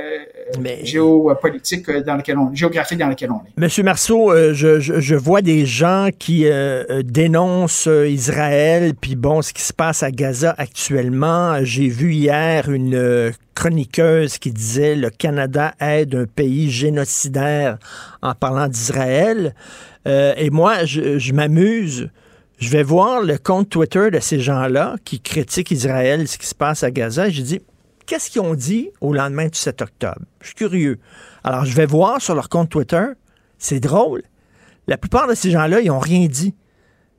[0.83, 3.61] géopolitique dans lequel on, géographique dans laquelle on est.
[3.61, 6.47] Monsieur Marceau, je, je, je, vois des gens qui
[7.05, 11.59] dénoncent Israël, puis bon, ce qui se passe à Gaza actuellement.
[11.63, 17.79] J'ai vu hier une chroniqueuse qui disait le Canada aide un pays génocidaire
[18.23, 19.55] en parlant d'Israël.
[20.07, 22.11] et moi, je, je m'amuse
[22.61, 26.55] je vais voir le compte Twitter de ces gens-là qui critiquent Israël, ce qui se
[26.55, 27.29] passe à Gaza.
[27.29, 27.61] Et je dis,
[28.11, 30.23] qu'est-ce qu'ils ont dit au lendemain du 7 octobre?
[30.41, 30.99] Je suis curieux.
[31.45, 33.05] Alors, je vais voir sur leur compte Twitter.
[33.57, 34.23] C'est drôle.
[34.89, 36.57] La plupart de ces gens-là, ils n'ont rien dit.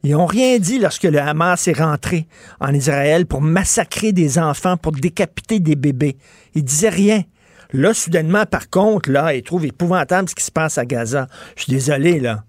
[0.04, 2.28] Ils n'ont rien dit lorsque le Hamas est rentré
[2.60, 6.18] en Israël pour massacrer des enfants, pour décapiter des bébés.
[6.56, 7.24] Ils disaient rien.
[7.72, 11.28] Là, soudainement, par contre, là, ils trouvent épouvantable ce qui se passe à Gaza.
[11.56, 12.44] Je suis désolé, là.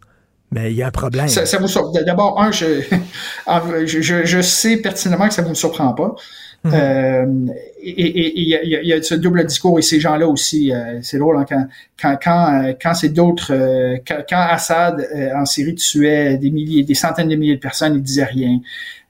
[0.51, 1.29] Mais il y a un problème.
[1.29, 1.69] Ça, ça vous
[2.05, 2.83] D'abord, un, je,
[3.87, 6.17] je, je, sais pertinemment que ça ne vous surprend pas.
[6.65, 6.73] Mhm.
[6.75, 7.27] euh,
[7.85, 11.37] et il y, y, a, ce double discours et ces gens-là aussi, euh, c'est drôle
[11.37, 11.67] hein, quand
[12.01, 16.83] quand quand, euh, quand c'est d'autres, euh, quand, quand, Assad en Syrie tuait des milliers,
[16.85, 18.61] des centaines de milliers de personnes, il disait rien.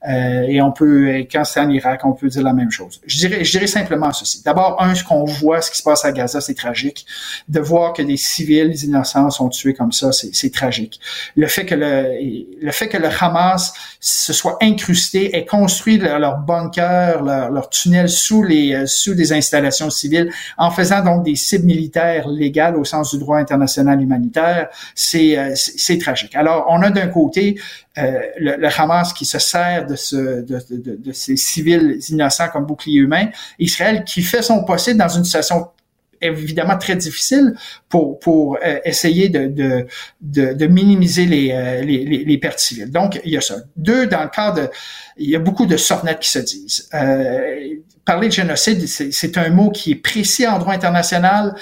[0.09, 3.01] Euh, et on peut, quand c'est en Irak, on peut dire la même chose.
[3.07, 4.43] Je dirais, je dirais simplement ceci.
[4.43, 7.07] D'abord, un, ce qu'on voit, ce qui se passe à Gaza, c'est tragique.
[7.49, 10.99] De voir que des civils innocents sont tués comme ça, c'est tragique.
[11.37, 12.19] Le fait que le,
[12.61, 18.43] le fait que le Hamas se soit incrusté et construit leur, bunker, leur tunnel sous
[18.43, 23.11] les, euh, sous des installations civiles, en faisant donc des cibles militaires légales au sens
[23.11, 26.35] du droit international humanitaire, c'est, euh, c'est tragique.
[26.37, 27.59] Alors, on a d'un côté
[27.99, 32.49] euh, le, le, Hamas qui se sert de, ce, de, de, de, ces civils innocents
[32.49, 33.27] comme bouclier humain,
[33.59, 35.69] Israël qui fait son possible dans une situation
[36.23, 37.55] évidemment très difficile
[37.89, 39.87] pour, pour euh, essayer de, de,
[40.21, 42.91] de, de minimiser les, les, les, les, pertes civiles.
[42.91, 43.57] Donc, il y a ça.
[43.77, 44.71] Deux, dans le cadre de...
[45.17, 46.89] Il y a beaucoup de sornettes qui se disent.
[48.05, 51.55] parler de génocide, c'est un mot qui est précis en droit international.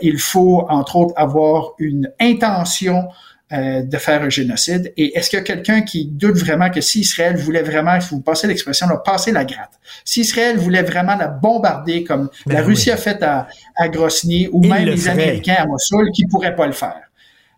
[0.00, 3.08] il faut, entre autres, avoir une intention
[3.52, 4.92] euh, de faire un génocide.
[4.96, 8.10] Et est-ce qu'il y a quelqu'un qui doute vraiment que si Israël voulait vraiment, si
[8.10, 9.72] vous passez l'expression, passer la gratte,
[10.04, 13.46] si Israël voulait vraiment la bombarder comme la ben Russie a fait à,
[13.76, 17.02] à Grosny ou même les Américains à Mossoul, qui pourraient pas le faire?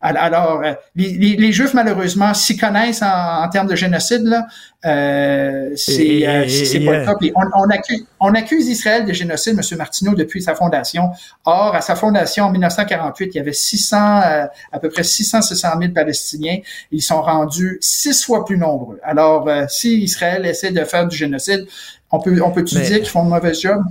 [0.04, 4.46] Alors, euh, les, les, les, Juifs, malheureusement, s'y connaissent en, en, termes de génocide, là,
[4.84, 7.14] euh, c'est euh, pas le cas.
[7.34, 9.78] on, on, accuse, on, accuse, Israël de génocide, M.
[9.78, 11.08] Martineau, depuis sa fondation.
[11.46, 15.40] Or, à sa fondation, en 1948, il y avait 600, euh, à peu près 600,
[15.40, 16.58] 600 000 Palestiniens.
[16.92, 19.00] Ils sont rendus six fois plus nombreux.
[19.02, 21.66] Alors, si Israël essaie de faire du génocide,
[22.10, 23.82] on peut, on peut-tu dire qu'ils font un mauvais job?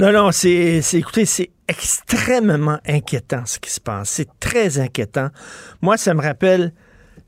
[0.00, 4.08] Non, non, c'est, écoutez, c'est extrêmement inquiétant ce qui se passe.
[4.08, 5.28] C'est très inquiétant.
[5.82, 6.72] Moi, ça me rappelle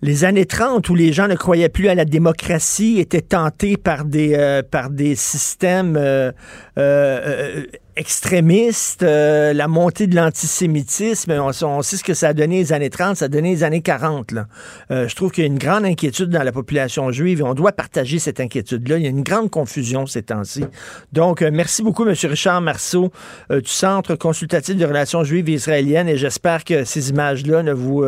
[0.02, 4.04] les années 30 où les gens ne croyaient plus à la démocratie, étaient tentés par
[4.04, 6.32] des, euh, par des systèmes euh,
[6.76, 7.62] euh,
[7.94, 13.18] extrémistes, la montée de l'antisémitisme, on, sait ce que ça a donné les années 30,
[13.18, 14.32] ça a donné les années 40.
[14.32, 14.46] Là.
[14.88, 17.72] je trouve qu'il y a une grande inquiétude dans la population juive et on doit
[17.72, 18.96] partager cette inquiétude-là.
[18.96, 20.64] Il y a une grande confusion ces temps-ci.
[21.12, 22.14] Donc, merci beaucoup, M.
[22.22, 23.12] Richard Marceau,
[23.50, 28.06] du Centre consultatif de relations juives israéliennes et j'espère que ces images-là ne vous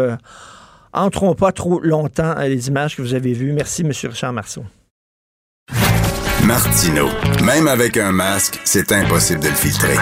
[0.94, 3.52] entrons pas trop longtemps à les images que vous avez vues.
[3.52, 3.92] Merci, M.
[4.04, 4.64] Richard Marceau.
[6.44, 7.08] Martino.
[7.42, 9.96] Même avec un masque, c'est impossible de le filtrer.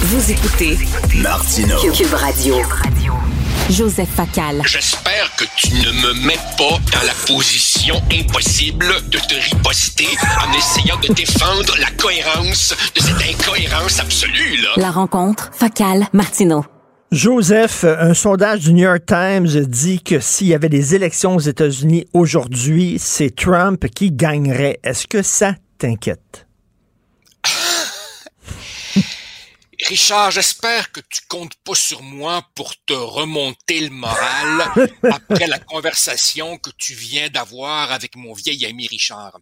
[0.00, 0.78] Vous écoutez
[1.16, 1.76] Martino.
[1.92, 2.56] Cube Radio.
[3.68, 4.62] Joseph Facal.
[4.64, 10.08] J'espère que tu ne me mets pas dans la position impossible de te riposter
[10.46, 14.70] en essayant de défendre la cohérence de cette incohérence absolue, là.
[14.76, 16.64] La rencontre, Facal, Martino.
[17.10, 21.40] Joseph, un sondage du New York Times dit que s'il y avait des élections aux
[21.40, 24.78] États-Unis aujourd'hui, c'est Trump qui gagnerait.
[24.84, 26.46] Est-ce que ça t'inquiète?
[29.88, 35.58] Richard, j'espère que tu comptes pas sur moi pour te remonter le moral après la
[35.60, 39.38] conversation que tu viens d'avoir avec mon vieil ami Richard.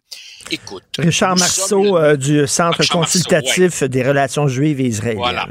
[0.51, 0.85] Écoute.
[0.99, 5.17] Richard Marceau euh, du Centre consultatif des relations juives et israéliennes.
[5.17, 5.47] Voilà.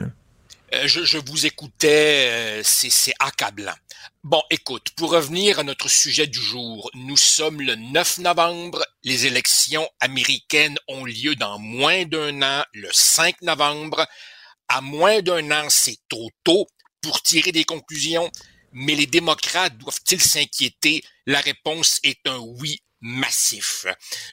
[0.74, 3.74] Euh, je, vous écoutais, euh, c'est accablant.
[4.24, 9.26] Bon, écoute, pour revenir à notre sujet du jour, nous sommes le 9 novembre, les
[9.26, 14.04] élections américaines ont lieu dans moins d'un an, le 5 novembre.
[14.68, 16.66] À moins d'un an, c'est trop tôt
[17.00, 18.28] pour tirer des conclusions,
[18.72, 21.04] mais les démocrates doivent-ils s'inquiéter?
[21.26, 23.86] La réponse est un oui massif.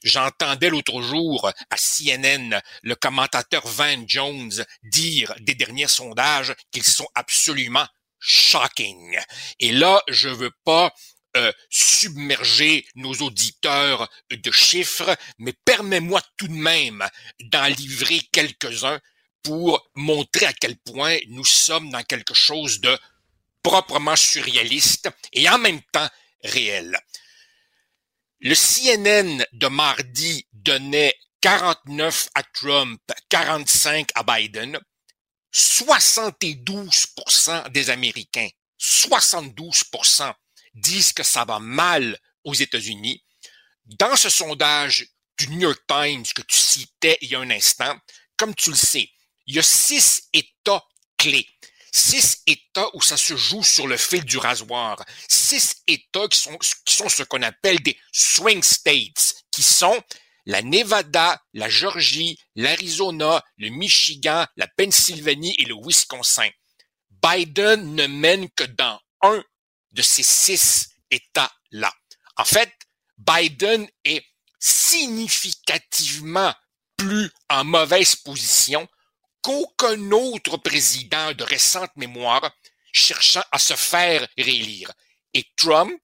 [0.03, 7.07] J'entendais l'autre jour à CNN le commentateur Van Jones dire des derniers sondages qu'ils sont
[7.15, 7.87] absolument
[8.19, 9.19] shocking.
[9.59, 10.93] Et là, je veux pas
[11.35, 17.03] euh, submerger nos auditeurs de chiffres, mais permets-moi tout de même
[17.39, 18.99] d'en livrer quelques-uns
[19.41, 22.97] pour montrer à quel point nous sommes dans quelque chose de
[23.63, 26.09] proprement surréaliste et en même temps
[26.43, 26.97] réel.
[28.45, 32.99] Le CNN de mardi donnait 49 à Trump,
[33.29, 34.77] 45 à Biden.
[35.53, 38.49] 72% des Américains,
[38.81, 40.33] 72%
[40.73, 43.23] disent que ça va mal aux États-Unis.
[43.85, 45.07] Dans ce sondage
[45.37, 47.97] du New York Times que tu citais il y a un instant,
[48.35, 49.09] comme tu le sais,
[49.47, 50.83] il y a six États
[51.17, 51.47] clés
[51.93, 55.01] six États où ça se joue sur le fil du rasoir.
[55.29, 60.01] Six États qui sont, qui sont ce qu'on appelle des swing states, qui sont
[60.45, 66.49] la Nevada, la Georgie, l'Arizona, le Michigan, la Pennsylvanie et le Wisconsin.
[67.23, 69.41] Biden ne mène que dans un
[69.91, 71.93] de ces six États-là.
[72.35, 72.73] En fait,
[73.17, 74.25] Biden est
[74.59, 76.53] significativement
[76.97, 78.87] plus en mauvaise position
[79.43, 82.49] qu'aucun autre président de récente mémoire
[82.91, 84.91] cherchant à se faire réélire.
[85.33, 85.99] Et Trump,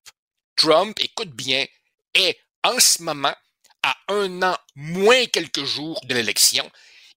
[0.56, 1.66] Trump, écoute bien,
[2.14, 3.36] est en ce moment
[3.84, 6.70] à un an moins quelques jours de l'élection.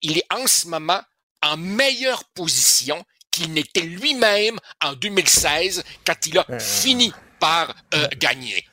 [0.02, 1.02] Il est en ce moment
[1.42, 6.58] en meilleure position qu'il n'était lui-même en 2016 quand il a euh.
[6.60, 8.64] fini par euh, gagner.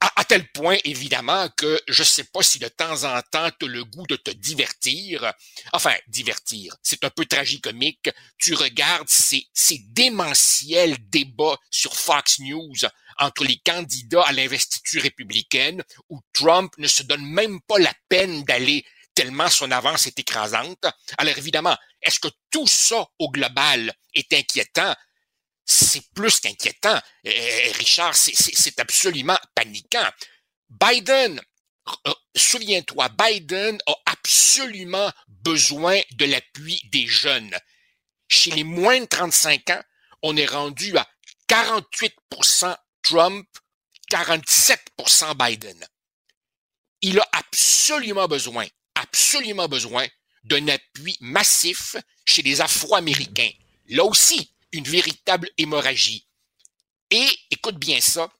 [0.00, 3.68] À, tel point, évidemment, que je sais pas si de temps en temps tu as
[3.68, 5.32] le goût de te divertir.
[5.72, 8.10] Enfin, divertir, c'est un peu tragicomique.
[8.36, 12.74] Tu regardes ces, ces démentiels débats sur Fox News
[13.18, 18.44] entre les candidats à l'investiture républicaine où Trump ne se donne même pas la peine
[18.44, 18.84] d'aller
[19.16, 20.84] tellement son avance est écrasante.
[21.18, 24.94] Alors évidemment, est-ce que tout ça au global est inquiétant?
[25.66, 26.98] C'est plus qu'inquiétant.
[27.26, 30.08] Euh, Richard, c'est absolument paniquant.
[30.70, 31.40] Biden,
[32.06, 37.56] euh, souviens-toi, Biden a absolument besoin de l'appui des jeunes.
[38.28, 39.82] Chez les moins de 35 ans,
[40.22, 41.06] on est rendu à
[41.48, 43.46] 48% Trump,
[44.10, 45.86] 47% Biden.
[47.02, 50.06] Il a absolument besoin, absolument besoin
[50.44, 53.50] d'un appui massif chez les Afro-Américains.
[53.88, 56.26] Là aussi, une véritable hémorragie.
[57.10, 58.30] Et, écoute bien ça,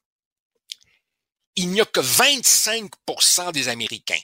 [1.55, 4.19] il n'y a que 25% des Américains,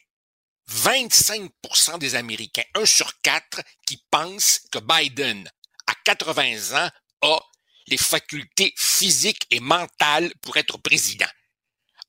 [0.70, 5.50] 25% des Américains, un sur quatre, qui pensent que Biden,
[5.88, 6.90] à 80 ans,
[7.22, 7.40] a
[7.88, 11.30] les facultés physiques et mentales pour être président,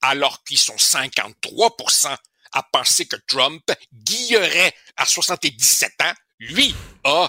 [0.03, 2.17] alors qu'ils sont 53%
[2.53, 6.15] à penser que Trump, guillerait à 77 ans,
[6.49, 7.29] lui a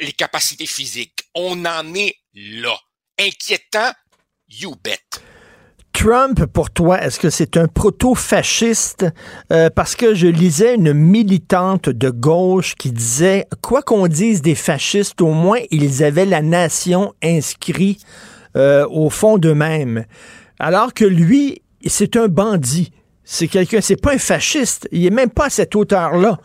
[0.00, 1.24] les capacités physiques.
[1.34, 2.76] On en est là.
[3.18, 3.92] Inquiétant,
[4.48, 4.98] you bet.
[5.92, 9.06] Trump, pour toi, est-ce que c'est un proto-fasciste?
[9.52, 14.56] Euh, parce que je lisais une militante de gauche qui disait, quoi qu'on dise des
[14.56, 18.04] fascistes, au moins ils avaient la nation inscrite
[18.56, 20.04] euh, au fond d'eux-mêmes.
[20.58, 22.90] Alors que lui, c'est un bandit.
[23.24, 24.86] C'est quelqu'un, c'est pas un fasciste.
[24.92, 26.38] Il est même pas à cette hauteur-là.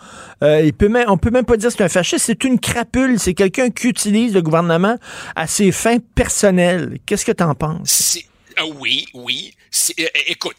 [0.43, 2.25] Euh, peut même, on peut même pas dire que c'est un fasciste.
[2.25, 3.19] C'est une crapule.
[3.19, 4.97] C'est quelqu'un qui utilise le gouvernement
[5.35, 6.99] à ses fins personnelles.
[7.05, 8.17] Qu'est-ce que tu en penses?
[8.55, 9.53] Ah oui, oui.
[9.99, 10.55] Euh, écoute,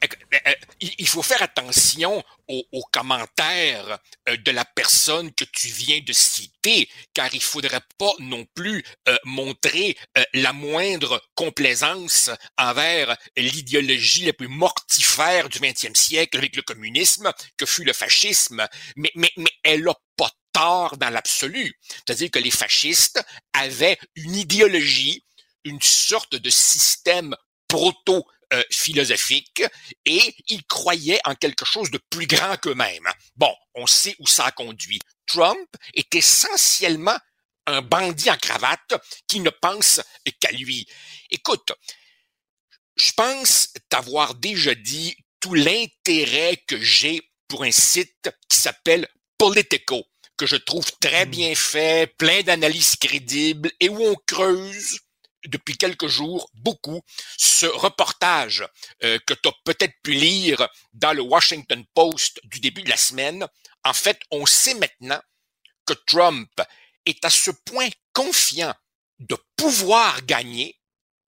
[0.81, 2.23] il faut faire attention
[2.73, 8.45] aux, commentaires de la personne que tu viens de citer, car il faudrait pas non
[8.55, 8.85] plus
[9.25, 9.97] montrer
[10.35, 17.67] la moindre complaisance envers l'idéologie la plus mortifère du XXe siècle avec le communisme, que
[17.67, 18.67] fut le fascisme.
[18.97, 21.79] Mais, mais, mais elle a pas tort dans l'absolu.
[21.89, 25.25] C'est-à-dire que les fascistes avaient une idéologie,
[25.65, 27.37] une sorte de système
[28.51, 29.63] proto-philosophique
[30.05, 33.09] et ils croyaient en quelque chose de plus grand qu'eux-mêmes.
[33.37, 35.01] Bon, on sait où ça a conduit.
[35.27, 37.19] Trump est essentiellement
[37.67, 38.95] un bandit en cravate
[39.27, 40.01] qui ne pense
[40.41, 40.87] qu'à lui.
[41.31, 41.73] Écoute,
[42.97, 49.09] je pense t'avoir déjà dit tout l'intérêt que j'ai pour un site qui s'appelle
[49.39, 50.05] Politico,
[50.37, 51.31] que je trouve très hmm.
[51.31, 54.99] bien fait, plein d'analyses crédibles et où on creuse
[55.47, 57.01] depuis quelques jours beaucoup
[57.37, 58.67] ce reportage
[59.03, 62.97] euh, que tu as peut-être pu lire dans le Washington Post du début de la
[62.97, 63.47] semaine.
[63.85, 65.21] En fait, on sait maintenant
[65.87, 66.51] que Trump
[67.07, 68.75] est à ce point confiant
[69.19, 70.79] de pouvoir gagner,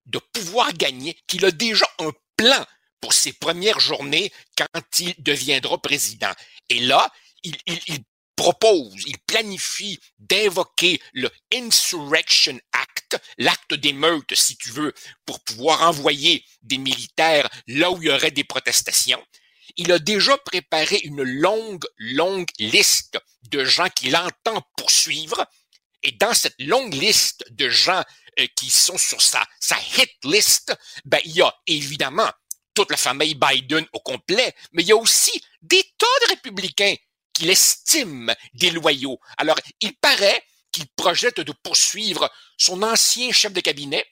[0.07, 2.65] de pouvoir gagner, qu'il a déjà un plan
[3.01, 6.33] pour ses premières journées quand il deviendra président.
[6.69, 7.11] Et là,
[7.43, 7.99] il, il, il
[8.37, 12.59] propose, il planifie d'invoquer le Insurrection
[13.13, 14.93] Act, l'acte d'émeute, si tu veux,
[15.27, 19.25] pour pouvoir envoyer des militaires là où il y aurait des protestations.
[19.77, 23.19] Il a déjà préparé une longue, longue liste
[23.51, 25.47] de gens qu'il entend poursuivre.
[26.03, 28.03] Et dans cette longue liste de gens
[28.41, 30.75] euh, qui sont sur sa, sa hit list,
[31.05, 32.31] ben, il y a évidemment
[32.75, 36.95] toute la famille Biden au complet, mais il y a aussi des tas de républicains
[37.33, 39.19] qu'il estime déloyaux.
[39.39, 40.43] Alors, il paraît
[40.73, 44.07] qu'il projette de poursuivre son ancien chef de cabinet,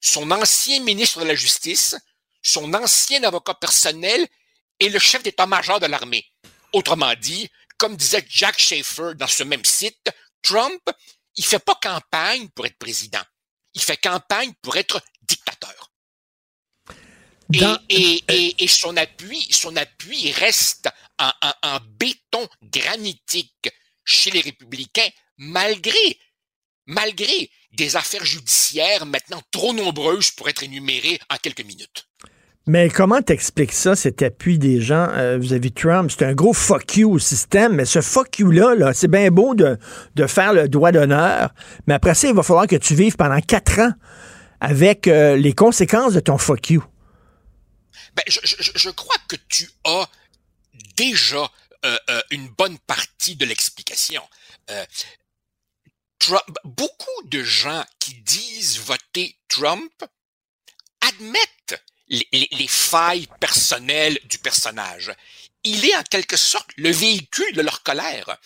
[0.00, 1.94] son ancien ministre de la Justice,
[2.42, 4.26] son ancien avocat personnel
[4.78, 6.26] et le chef d'état-major de l'armée.
[6.72, 10.10] Autrement dit, comme disait Jack Schaefer dans ce même site,
[10.42, 10.82] Trump,
[11.36, 13.22] il fait pas campagne pour être président.
[13.74, 15.90] Il fait campagne pour être dictateur.
[17.88, 20.88] Et, et, et, son appui, son appui reste
[21.18, 21.32] en,
[21.62, 23.68] en, béton granitique
[24.04, 25.08] chez les républicains,
[25.40, 26.18] malgré,
[26.86, 32.06] malgré des affaires judiciaires maintenant trop nombreuses pour être énumérées en quelques minutes.
[32.66, 36.10] Mais comment t'expliques ça, cet appui des gens euh, vis-à-vis de Trump?
[36.10, 39.54] C'est un gros fuck you au système, mais ce fuck you-là, -là, c'est bien beau
[39.54, 39.78] de,
[40.14, 41.54] de, faire le droit d'honneur,
[41.86, 43.92] mais après ça, il va falloir que tu vives pendant quatre ans
[44.60, 46.84] avec euh, les conséquences de ton fuck you.
[48.14, 50.08] Ben, je, je, je, crois que tu as
[50.96, 51.50] déjà
[51.86, 54.22] euh, euh, une bonne partie de l'explication.
[54.70, 54.84] Euh,
[56.64, 59.92] beaucoup de gens qui disent voter Trump
[61.00, 65.12] admettent les, les, les, failles personnelles du personnage.
[65.64, 68.36] Il est en quelque sorte le véhicule de leur colère.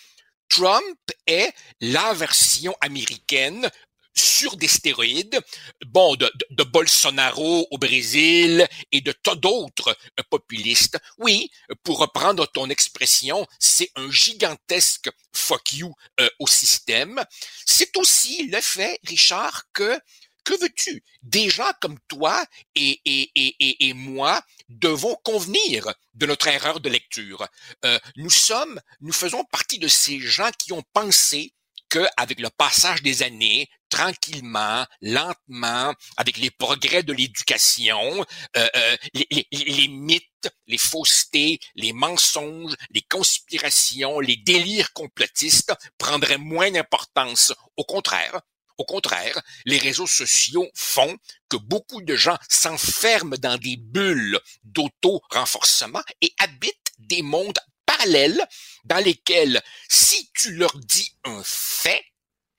[0.49, 3.69] Trump est la version américaine
[4.15, 5.39] sur des stéroïdes,
[5.85, 10.97] bon, de, de, Bolsonaro au Brésil et de tas d'autres euh, populistes.
[11.17, 11.51] Oui,
[11.83, 17.23] pour reprendre ton expression, c'est un gigantesque fuck you euh, au système.
[17.65, 19.99] C'est aussi le fait, Richard, que
[20.45, 21.03] que veux-tu?
[21.23, 26.87] Des gens comme toi et, et, et, et, moi devons convenir de notre erreur de
[26.87, 27.47] lecture.
[27.83, 31.55] Euh, nous sommes, nous faisons partie de ces gens qui ont pensé
[31.89, 38.25] que, avec le passage des années, tranquillement, lentement, avec les progrès de l'éducation,
[38.57, 45.73] euh, euh, les, les, les, mythes, les faussetés, les mensonges, les conspirations, les délires complotistes
[45.97, 47.53] prendraient moins d'importance.
[47.77, 48.41] Au contraire,
[48.77, 51.15] au contraire, les réseaux sociaux font
[51.47, 58.45] que beaucoup de gens s'enferment dans des bulles d'auto-renforcement et habitent des mondes parallèles
[58.83, 62.03] dans lesquels, si tu leur dis un fait,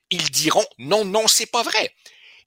[0.09, 1.93] ils diront non, non, c'est pas vrai.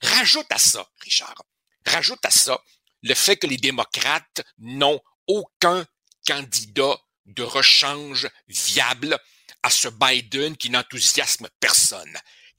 [0.03, 1.45] Rajoute à ça, Richard,
[1.87, 2.63] rajoute à ça
[3.03, 5.87] le fait que les démocrates n'ont aucun
[6.27, 9.19] candidat de rechange viable
[9.63, 12.17] à ce Biden qui n'enthousiasme personne.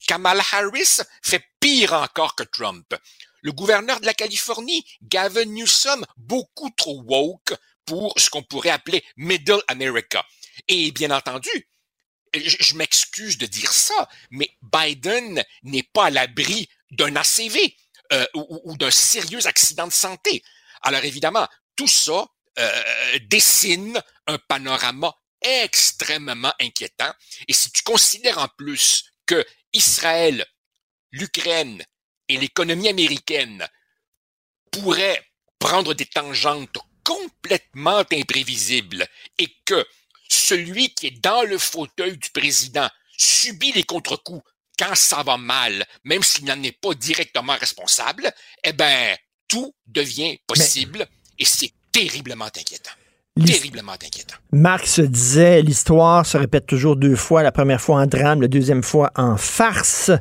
[0.08, 2.96] Kamala Harris fait pire encore que Trump.
[3.42, 7.54] Le gouverneur de la Californie, Gavin Newsom, beaucoup trop woke
[7.86, 10.26] pour ce qu'on pourrait appeler Middle America.
[10.68, 11.50] Et bien entendu,
[12.34, 17.76] je, m'excuse de dire ça, mais Biden n'est pas à l'abri d'un ACV
[18.14, 20.44] euh, ou, d'un sérieux accident de santé.
[20.82, 22.28] Alors évidemment, tout ça
[22.60, 27.14] euh, dessine un panorama extrêmement inquiétant.
[27.48, 30.46] Et si tu considères en plus que Israël,
[31.12, 31.84] l'Ukraine
[32.28, 33.68] et l'économie américaine
[34.72, 35.26] pourraient
[35.60, 39.86] prendre des tangentes complètement imprévisibles et que
[40.38, 44.44] celui qui est dans le fauteuil du président subit les contre-coups
[44.80, 48.32] quand ça va mal, même s'il n'en est pas directement responsable,
[48.64, 49.16] eh ben,
[49.48, 52.92] tout devient possible et c'est terriblement inquiétant
[53.40, 54.36] terriblement inquiétant.
[54.54, 58.84] Marx disait l'histoire se répète toujours deux fois, la première fois en drame, la deuxième
[58.84, 60.12] fois en farce.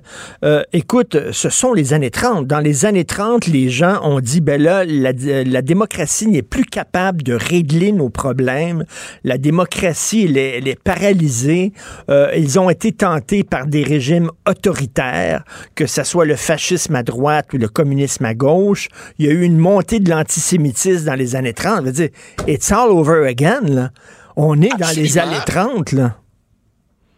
[0.45, 2.47] Euh, écoute, ce sont les années 30.
[2.47, 5.11] Dans les années 30, les gens ont dit ben là, la,
[5.43, 8.85] la démocratie n'est plus capable de régler nos problèmes.
[9.25, 11.73] La démocratie, elle est, elle est paralysée.
[12.09, 17.03] Euh, ils ont été tentés par des régimes autoritaires, que ce soit le fascisme à
[17.03, 18.87] droite ou le communisme à gauche.
[19.19, 21.81] Il y a eu une montée de l'antisémitisme dans les années 30.
[21.81, 22.09] Je veux dire,
[22.47, 23.63] it's all over again.
[23.63, 23.91] Là.
[24.37, 25.93] On est dans les années 30.
[25.93, 26.17] Là.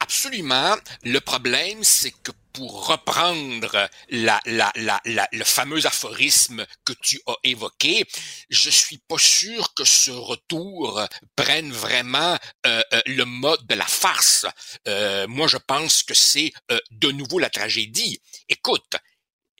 [0.00, 0.74] Absolument.
[1.04, 5.00] Le problème, c'est que pour reprendre la, la, la,
[5.32, 8.04] le fameux aphorisme que tu as évoqué,
[8.50, 11.02] je suis pas sûr que ce retour
[11.36, 12.36] prenne vraiment
[12.66, 14.46] euh, euh, le mode de la farce.
[14.88, 16.52] Euh, moi, je pense que c'est
[16.90, 18.20] de nouveau la tragédie.
[18.48, 18.96] Écoute,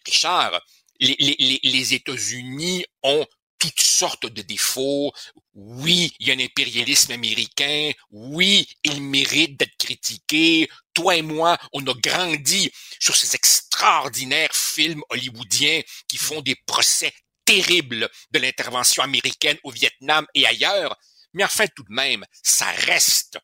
[0.05, 0.61] Richard,
[1.01, 3.27] les, les, les États-Unis ont
[3.71, 5.13] toutes sortes de défauts.
[5.55, 7.93] Oui, il y a un impérialisme américain.
[8.11, 10.69] Oui, il mérite d'être critiqué.
[10.95, 17.13] Toi et moi, on a grandi sur ces extraordinaires films hollywoodiens qui font des procès
[17.45, 20.97] terribles de l'intervention américaine au Vietnam et ailleurs.
[21.35, 23.39] Mais enfin, tout de même, ça reste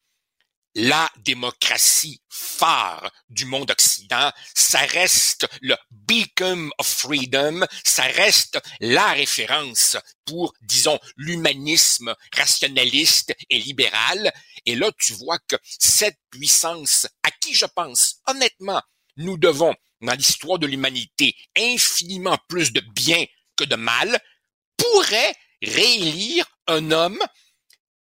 [0.74, 9.12] la démocratie phare du monde occident, ça reste le beacon of freedom, ça reste la
[9.12, 14.32] référence pour, disons, l'humanisme rationaliste et libéral.
[14.66, 18.82] Et là, tu vois que cette puissance, à qui je pense, honnêtement,
[19.16, 23.24] nous devons, dans l'histoire de l'humanité, infiniment plus de bien
[23.56, 24.20] que de mal,
[24.76, 27.18] pourrait réélire un homme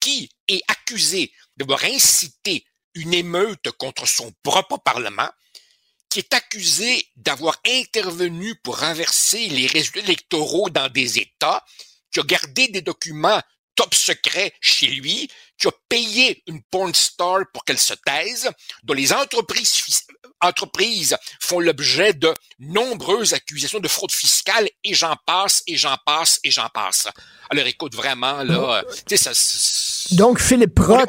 [0.01, 2.65] qui est accusé d'avoir incité
[2.95, 5.29] une émeute contre son propre Parlement,
[6.09, 11.65] qui est accusé d'avoir intervenu pour renverser les résultats électoraux dans des États,
[12.13, 13.41] qui a gardé des documents
[13.75, 15.29] top secrets chez lui,
[15.59, 18.49] qui a payé une porn star pour qu'elle se taise,
[18.85, 20.07] dont les entreprises,
[20.45, 26.41] entreprises font l'objet de nombreuses accusations de fraude fiscale, et j'en passe, et j'en passe,
[26.45, 27.09] et j'en passe.
[27.51, 29.33] Alors écoute, vraiment, là, tu sais, ça
[30.13, 31.09] donc, Philippe Roth.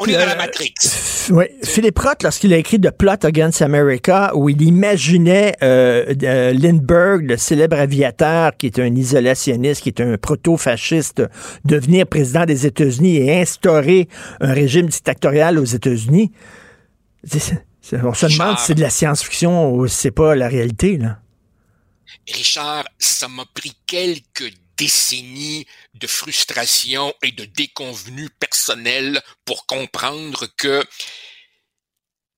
[1.32, 6.54] Oui, Philippe Roth, lorsqu'il a écrit The Plot Against America, où il imaginait euh, euh,
[6.54, 11.24] Lindbergh, le célèbre aviateur, qui est un isolationniste, qui est un proto-fasciste,
[11.66, 14.08] devenir président des États-Unis et instaurer
[14.40, 16.32] un régime dictatorial aux États-Unis.
[17.94, 21.20] On se demande si c'est de la science-fiction ou si c'est pas la réalité, là.
[22.28, 30.84] Richard, ça m'a pris quelques décennies de frustration et de déconvenus personnels pour comprendre que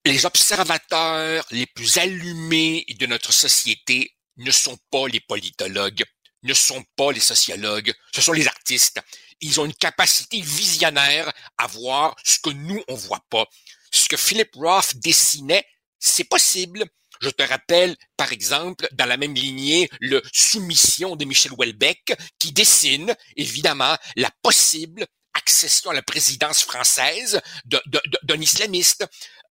[0.05, 6.03] les observateurs les plus allumés de notre société ne sont pas les politologues,
[6.43, 9.01] ne sont pas les sociologues, ce sont les artistes.
[9.41, 13.45] Ils ont une capacité visionnaire à voir ce que nous, on voit pas.
[13.91, 15.65] Ce que Philip Roth dessinait,
[15.99, 16.85] c'est possible.
[17.19, 22.51] Je te rappelle, par exemple, dans la même lignée, le Soumission de Michel Houellebecq, qui
[22.51, 29.05] dessine, évidemment, la possible accession à la présidence française d'un islamiste.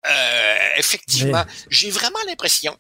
[0.07, 2.77] Euh, effectivement, j'ai vraiment l'impression,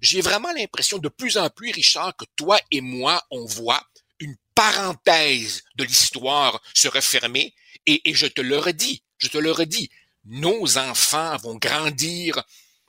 [0.00, 3.82] j'ai vraiment l'impression de plus en plus, Richard, que toi et moi, on voit
[4.18, 7.54] une parenthèse de l'histoire se refermer.
[7.86, 9.90] Et, et je te le redis, je te le redis,
[10.26, 12.42] nos enfants vont grandir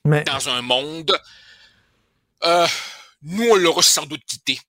[0.05, 1.17] dans un monde.
[2.43, 2.67] Euh,
[3.23, 4.59] nous, on l'aura sans doute quitté.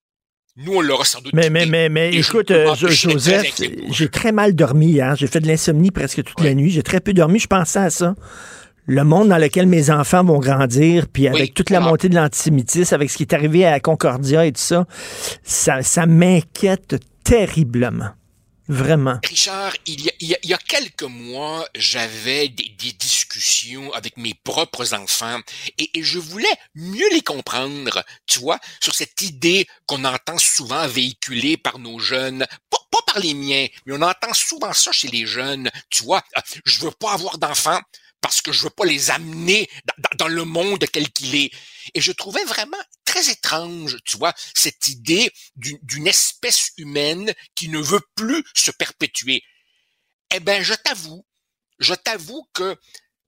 [0.57, 1.55] Nous, on l'aura sans doute mais, quitté.
[1.55, 3.61] Mais, mais, mais, écoute, euh, Joseph,
[3.91, 5.01] j'ai très mal dormi.
[5.01, 5.15] Hein?
[5.17, 6.71] J'ai fait de l'insomnie presque toute la nuit.
[6.71, 7.39] J'ai très peu dormi.
[7.39, 8.15] Je pensais à ça.
[8.87, 12.95] Le monde dans lequel mes enfants vont grandir, puis avec toute la montée de l'antisémitisme,
[12.95, 14.87] avec ce qui est arrivé à Concordia et tout ça,
[15.45, 18.11] ça, ça m'inquiète terriblement.
[18.73, 19.21] Vraiment.
[19.29, 25.41] Richard, il y a, quelques mois, j'avais des, discussions avec mes propres enfants
[25.77, 31.59] et, je voulais mieux les comprendre, tu vois, sur cette idée qu'on entend souvent véhiculée
[31.59, 35.71] par nos jeunes, pas, par les miens, mais on entend souvent ça chez les jeunes,
[35.91, 36.23] tu vois,
[36.65, 37.81] je veux pas avoir d'enfants
[38.23, 41.51] parce que je veux pas les amener dans, dans le monde tel qu'il est.
[41.93, 42.79] Et je trouvais vraiment
[43.13, 49.43] très étrange, tu vois, cette idée d'une espèce humaine qui ne veut plus se perpétuer.
[50.35, 51.27] Eh ben, je t'avoue,
[51.79, 52.75] je t'avoue que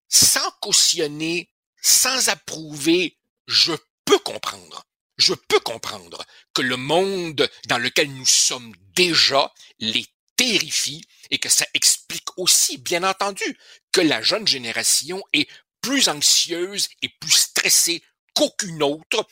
[0.09, 1.51] sans cautionner,
[1.83, 3.75] sans approuver, je
[4.07, 4.87] peux comprendre.
[5.19, 6.25] Je peux comprendre
[6.55, 10.07] que le monde dans lequel nous sommes déjà les
[10.37, 13.45] terrifie et que ça explique aussi, bien entendu,
[13.93, 15.49] que la jeune génération est
[15.83, 18.03] plus anxieuse et plus stressée
[18.35, 19.25] qu'aucune autre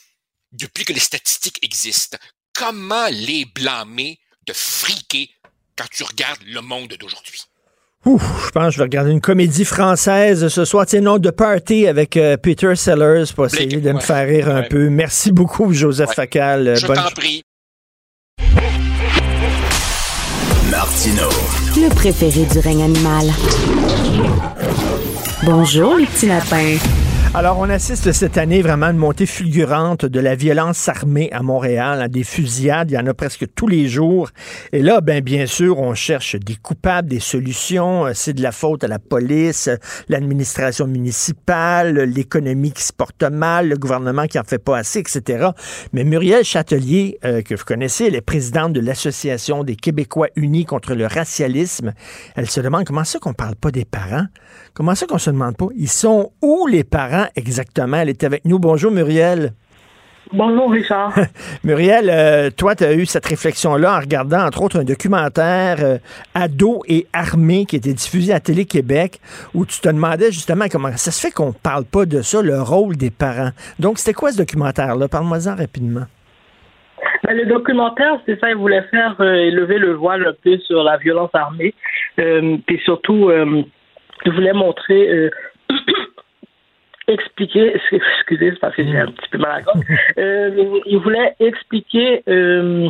[0.52, 2.18] depuis que les statistiques existent.
[2.54, 5.30] Comment les blâmer de friquer
[5.76, 7.44] quand tu regardes le monde d'aujourd'hui?
[8.04, 10.86] Ouf, je pense que je vais regarder une comédie française ce soir.
[10.86, 14.62] Tiens, nom de Party avec euh, Peter Sellers pour essayer de me faire rire un
[14.62, 14.88] peu.
[14.88, 16.14] Merci beaucoup, Joseph ouais.
[16.14, 16.76] Facal.
[16.76, 17.44] Je t'en prie.
[20.68, 21.28] Martino.
[21.76, 23.26] Le préféré du règne animal.
[25.44, 26.76] Bonjour, les petits lapins.
[27.34, 31.42] Alors, on assiste cette année vraiment à une montée fulgurante de la violence armée à
[31.42, 34.28] Montréal, à des fusillades, il y en a presque tous les jours.
[34.72, 38.04] Et là, ben, bien sûr, on cherche des coupables, des solutions.
[38.12, 39.70] C'est de la faute à la police,
[40.10, 45.48] l'administration municipale, l'économie qui se porte mal, le gouvernement qui en fait pas assez, etc.
[45.94, 50.66] Mais Muriel Châtelier, euh, que vous connaissez, elle est présidente de l'Association des Québécois unis
[50.66, 51.94] contre le racialisme.
[52.36, 54.26] Elle se demande comment ça qu'on parle pas des parents?
[54.74, 55.68] Comment ça qu'on se demande pas?
[55.74, 57.21] Ils sont où les parents?
[57.36, 57.98] Exactement?
[57.98, 58.58] Elle est avec nous.
[58.58, 59.52] Bonjour Muriel.
[60.32, 61.12] Bonjour Richard.
[61.64, 65.98] Muriel, euh, toi, tu as eu cette réflexion-là en regardant entre autres un documentaire euh,
[66.34, 69.18] Ado et armée qui était diffusé à Télé-Québec
[69.52, 72.62] où tu te demandais justement comment ça se fait qu'on parle pas de ça, le
[72.62, 73.50] rôle des parents.
[73.78, 75.08] Donc, c'était quoi ce documentaire-là?
[75.08, 76.06] Parle-moi-en rapidement.
[77.24, 80.82] Ben, le documentaire, c'est ça, il voulait faire euh, élever le voile un peu sur
[80.82, 81.74] la violence armée,
[82.16, 83.30] puis surtout
[84.24, 85.30] je voulais montrer, euh,
[87.08, 89.84] expliquer, excusez, c'est parce que j'ai un petit peu mal à la gorge,
[90.18, 92.88] euh, il voulait expliquer euh,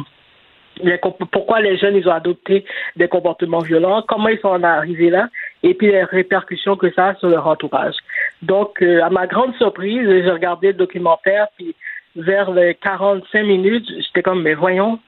[1.30, 2.64] pourquoi les jeunes ils ont adopté
[2.96, 5.28] des comportements violents, comment ils sont en arrivés là,
[5.62, 7.94] et puis les répercussions que ça a sur leur entourage.
[8.40, 11.74] Donc, à ma grande surprise, j'ai regardé le documentaire, puis
[12.16, 14.98] vers les 45 minutes, j'étais comme, mais voyons,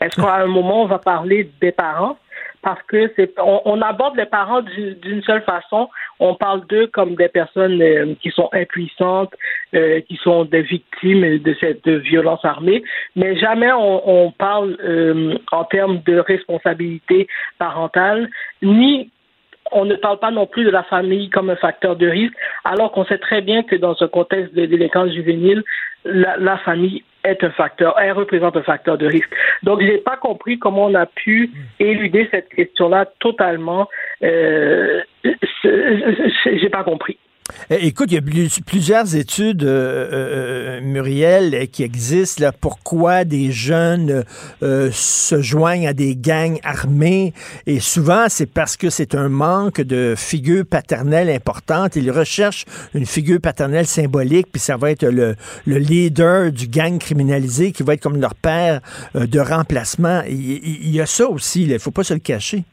[0.00, 2.18] est-ce qu'à un moment, on va parler des parents?
[2.62, 5.88] Parce que c'est on, on, aborde les parents d'une seule façon.
[6.20, 9.34] On parle d'eux comme des personnes euh, qui sont impuissantes,
[9.74, 12.82] euh, qui sont des victimes de cette violence armée,
[13.14, 17.28] mais jamais on, on parle euh, en termes de responsabilité
[17.58, 18.28] parentale,
[18.62, 19.10] ni
[19.72, 22.34] on ne parle pas non plus de la famille comme un facteur de risque,
[22.64, 25.62] alors qu'on sait très bien que dans un contexte de délinquance juvénile,
[26.04, 29.30] la, la famille est un facteur, elle représente un facteur de risque.
[29.62, 33.88] Donc, j'ai pas compris comment on a pu éluder cette question-là totalement.
[34.22, 35.02] Euh,
[35.64, 37.18] j'ai pas compris.
[37.68, 42.44] Eh, écoute, il y a plusieurs études, euh, euh, Muriel, qui existent.
[42.44, 44.24] Là, pourquoi des jeunes
[44.62, 47.34] euh, se joignent à des gangs armés.
[47.66, 51.96] Et souvent, c'est parce que c'est un manque de figure paternelle importante.
[51.96, 55.34] Ils recherchent une figure paternelle symbolique, puis ça va être le,
[55.66, 58.80] le leader du gang criminalisé qui va être comme leur père
[59.14, 60.22] de remplacement.
[60.28, 62.64] Il, il, y a ça aussi, il ne faut pas se le cacher.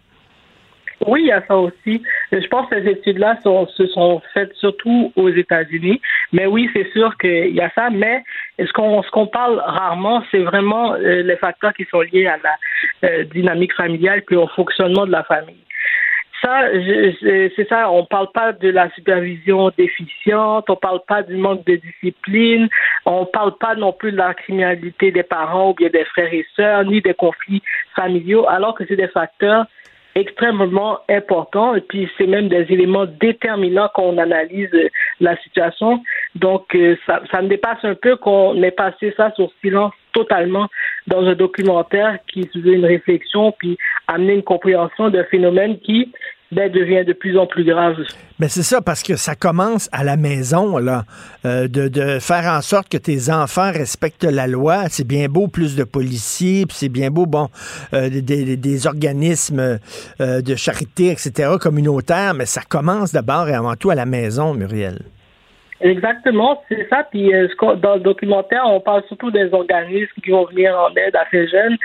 [1.08, 2.02] Oui, il y a ça aussi.
[2.32, 6.02] Je pense que ces études-là se sont faites surtout aux États-Unis.
[6.32, 7.90] Mais oui, c'est sûr qu'il y a ça.
[7.90, 8.24] Mais
[8.60, 13.24] ce qu'on parle rarement, c'est vraiment euh, les facteurs qui sont liés à la euh,
[13.26, 15.58] dynamique familiale puis au fonctionnement de la famille.
[16.44, 16.68] Ça,
[17.56, 17.90] c'est ça.
[17.90, 20.70] On parle pas de la supervision déficiente.
[20.70, 22.68] On parle pas du manque de discipline.
[23.06, 26.46] On parle pas non plus de la criminalité des parents ou bien des frères et
[26.54, 27.62] sœurs, ni des conflits
[27.96, 29.66] familiaux, alors que c'est des facteurs
[30.16, 36.04] extrêmement important et puis c'est même des éléments déterminants quand on analyse euh, la situation.
[36.36, 40.68] Donc euh, ça, ça me dépasse un peu qu'on ait passé ça sur silence totalement
[41.08, 43.78] dans un documentaire qui faisait une réflexion puis
[44.08, 46.12] amener une compréhension d'un phénomène qui
[46.54, 47.96] ben, devient de plus en plus grave.
[48.40, 51.04] Ben c'est ça, parce que ça commence à la maison, là,
[51.46, 54.86] euh, de, de, faire en sorte que tes enfants respectent la loi.
[54.90, 57.48] C'est bien beau, plus de policiers, puis c'est bien beau, bon,
[57.94, 59.80] euh, des, des, organismes
[60.20, 64.54] euh, de charité, etc., communautaires, mais ça commence d'abord et avant tout à la maison,
[64.54, 65.00] Muriel.
[65.82, 67.06] Exactement, c'est ça.
[67.12, 67.32] Puis
[67.82, 71.48] dans le documentaire, on parle surtout des organismes qui vont venir en aide à ces
[71.48, 71.78] jeunes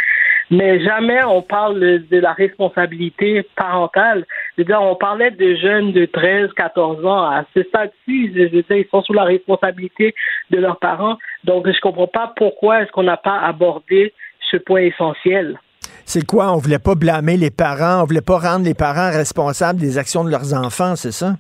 [0.51, 4.25] mais jamais on parle de la responsabilité parentale.
[4.57, 7.25] Je veux dire, on parlait de jeunes de 13, 14 ans.
[7.25, 10.15] À ce stade-ci, je veux ils sont sous la responsabilité
[10.51, 11.19] de leurs parents.
[11.45, 14.13] Donc, je comprends pas pourquoi est-ce qu'on n'a pas abordé
[14.51, 15.59] ce point essentiel.
[16.05, 16.53] C'est quoi?
[16.53, 20.25] On voulait pas blâmer les parents, on voulait pas rendre les parents responsables des actions
[20.25, 21.35] de leurs enfants, c'est ça?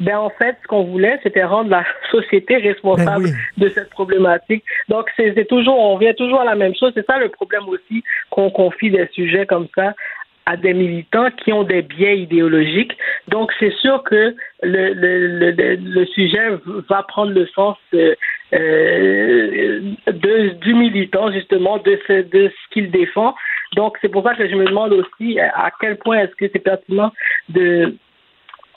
[0.00, 4.64] Ben en fait, ce qu'on voulait, c'était rendre la société responsable ben de cette problématique.
[4.88, 6.92] Donc c'est toujours, on vient toujours à la même chose.
[6.94, 9.94] C'est ça le problème aussi qu'on confie des sujets comme ça
[10.46, 12.96] à des militants qui ont des biais idéologiques.
[13.28, 16.48] Donc, c'est sûr que le, le, le, le, sujet
[16.88, 18.14] va prendre le sens euh,
[18.52, 23.34] euh de, du militant, justement, de ce, de ce qu'il défend.
[23.76, 26.58] Donc, c'est pour ça que je me demande aussi à quel point est-ce que c'est
[26.58, 27.12] pertinent
[27.48, 27.94] de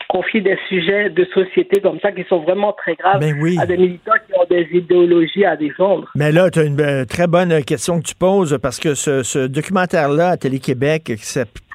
[0.07, 3.77] confier des sujets de société comme ça qui sont vraiment très graves ben à des
[3.77, 6.09] militants qui ont des idéologies à défendre.
[6.15, 9.23] Mais là, tu as une euh, très bonne question que tu poses parce que ce,
[9.23, 11.25] ce documentaire-là à Télé-Québec qui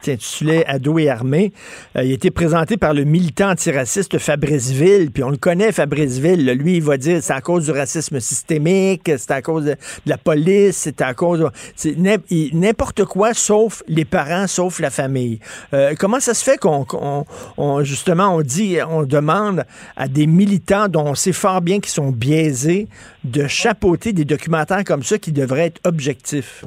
[0.06, 1.52] intitulé Ado et armé.
[1.96, 5.72] Euh, il a été présenté par le militant antiraciste Fabrice Ville, puis on le connaît,
[5.72, 6.50] Fabrice Ville.
[6.52, 9.76] Lui, il va dire c'est à cause du racisme systémique, c'est à cause de,
[10.06, 11.48] la police, c'est à cause...
[11.74, 11.96] C'est
[12.52, 15.40] n'importe quoi, sauf les parents, sauf la famille.
[15.74, 17.24] Euh, comment ça se fait qu'on,
[17.82, 19.64] justement, on dit, on demande
[19.96, 22.88] à des militants dont on sait fort bien qu'ils sont biaisés
[23.24, 26.64] de chapeauter des documentaires comme ça qui devraient être objectifs?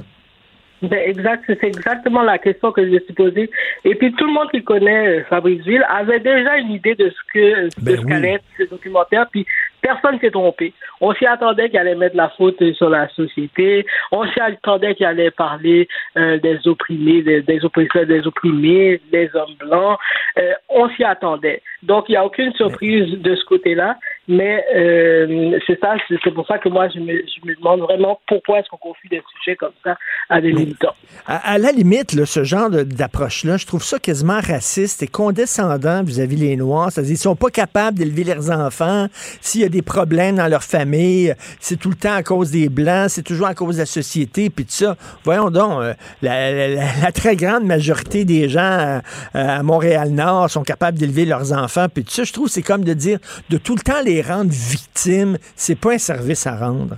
[0.82, 3.48] Ben exact, c'est exactement la question que je me suis posée.
[3.84, 7.08] Et puis tout le monde qui connaît euh, Fabrice Ville avait déjà une idée de
[7.08, 9.26] ce que de ce ben être ce documentaire.
[9.30, 9.46] Puis
[9.80, 10.72] personne s'est trompé.
[11.00, 13.86] On s'y attendait qu'il allait mettre la faute sur la société.
[14.10, 19.30] On s'y attendait qu'il allait parler euh, des opprimés, des, des, oppresseurs, des opprimés, des
[19.34, 19.98] hommes blancs.
[20.38, 21.62] Euh, on s'y attendait.
[21.82, 23.98] Donc il n'y a aucune surprise de ce côté-là.
[24.28, 28.20] Mais euh, c'est ça, c'est pour ça que moi, je me, je me demande vraiment
[28.28, 29.96] pourquoi est-ce qu'on confie des sujets comme ça
[30.28, 30.94] à des militants.
[31.26, 36.36] À, la limite, là, ce genre d'approche-là, je trouve ça quasiment raciste et condescendant vis-à-vis
[36.36, 36.92] les Noirs.
[36.92, 39.08] C'est-à-dire, ils sont pas capables d'élever leurs enfants.
[39.40, 42.68] S'il y a des problèmes dans leur famille, c'est tout le temps à cause des
[42.68, 44.96] Blancs, c'est toujours à cause de la société, puis tout ça.
[45.24, 49.00] Voyons donc, euh, la, très grande majorité des gens euh,
[49.34, 52.22] à, Montréal-Nord sont capables d'élever leurs enfants, puis tout ça.
[52.22, 53.18] Je trouve c'est comme de dire
[53.50, 56.96] de tout le temps les rendre victimes, c'est pas un service à rendre.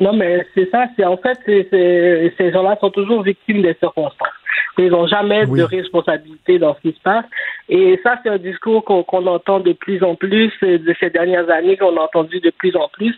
[0.00, 0.86] Non, mais c'est ça.
[0.96, 4.28] C'est en fait, ces gens-là sont toujours victimes des circonstances.
[4.78, 7.24] Ils n'ont jamais de responsabilité dans ce qui se passe.
[7.68, 11.76] Et ça, c'est un discours qu'on entend de plus en plus de ces dernières années,
[11.76, 13.14] qu'on a entendu de plus en plus.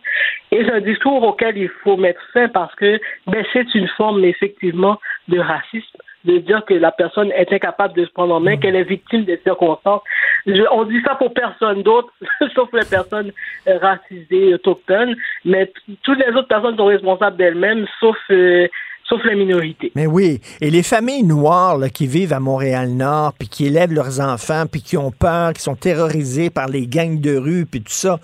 [0.50, 4.24] Et c'est un discours auquel il faut mettre fin parce que ben, c'est une forme
[4.24, 4.98] effectivement
[5.28, 8.60] de racisme de dire que la personne est incapable de se prendre en main, mm.
[8.60, 10.02] qu'elle est victime des circonstances.
[10.46, 12.12] On dit ça pour personne d'autre,
[12.54, 13.32] sauf les personnes
[13.66, 15.14] racisées, autochtones,
[15.44, 18.68] mais toutes les autres personnes sont responsables d'elles-mêmes, sauf euh,
[19.08, 19.92] sauf les minorités.
[19.94, 24.64] Mais oui, et les familles noires qui vivent à Montréal-Nord, puis qui élèvent leurs enfants,
[24.70, 28.18] puis qui ont peur, qui sont terrorisés par les gangs de rue, puis tout ça,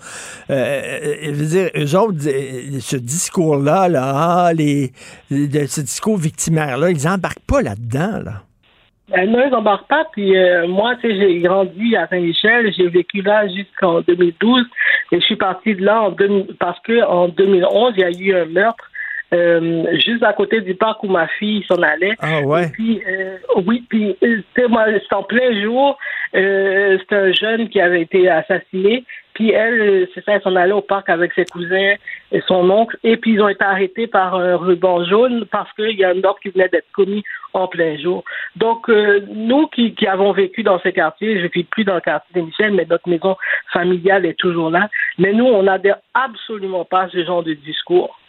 [0.49, 4.11] euh, euh je veux dire, eux autres, euh, ce discours-là, là,
[4.47, 4.91] ah, les,
[5.29, 8.43] ce discours victimaire-là, ils n'embarquent pas là-dedans, là.
[9.11, 10.05] Non, ils n'embarquent pas.
[10.11, 14.65] Puis euh, moi, tu sais, j'ai grandi à Saint-Michel, j'ai vécu là jusqu'en 2012,
[15.11, 16.15] et je suis parti de là en
[16.59, 18.89] parce que en 2011, il y a eu un meurtre
[19.31, 22.15] euh, juste à côté du parc où ma fille s'en allait.
[22.19, 22.65] Ah ouais.
[22.65, 25.97] Et puis, euh, oui, puis euh, c'était moi, c'était en plein jour.
[26.35, 29.03] Euh, c'était un jeune qui avait été assassiné.
[29.39, 31.93] Puis elle, c'est ça, elle s'en allait au parc avec ses cousins
[32.33, 32.97] et son oncle.
[33.05, 36.21] Et puis ils ont été arrêtés par un ruban jaune parce qu'il y a un
[36.25, 38.25] ordre qui venait d'être commis en plein jour.
[38.57, 41.95] Donc euh, nous qui, qui, avons vécu dans ces quartiers, je ne vis plus dans
[41.95, 43.37] le quartier des Michel, mais notre maison
[43.71, 44.89] familiale est toujours là.
[45.17, 48.19] Mais nous, on n'adhère absolument pas à ce genre de discours.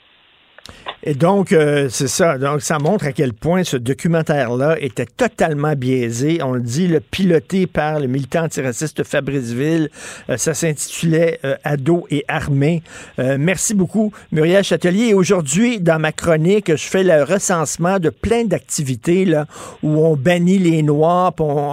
[1.03, 2.37] Et donc, euh, c'est ça.
[2.37, 6.43] Donc, ça montre à quel point ce documentaire-là était totalement biaisé.
[6.43, 9.89] On le dit, le piloté par le militant antiraciste Fabrice Ville.
[10.29, 12.83] Euh, ça s'intitulait euh, Ado et armé.
[13.19, 15.09] merci beaucoup, Muriel Châtelier.
[15.09, 19.47] Et aujourd'hui, dans ma chronique, je fais le recensement de plein d'activités là,
[19.83, 21.33] où on bannit les Noirs,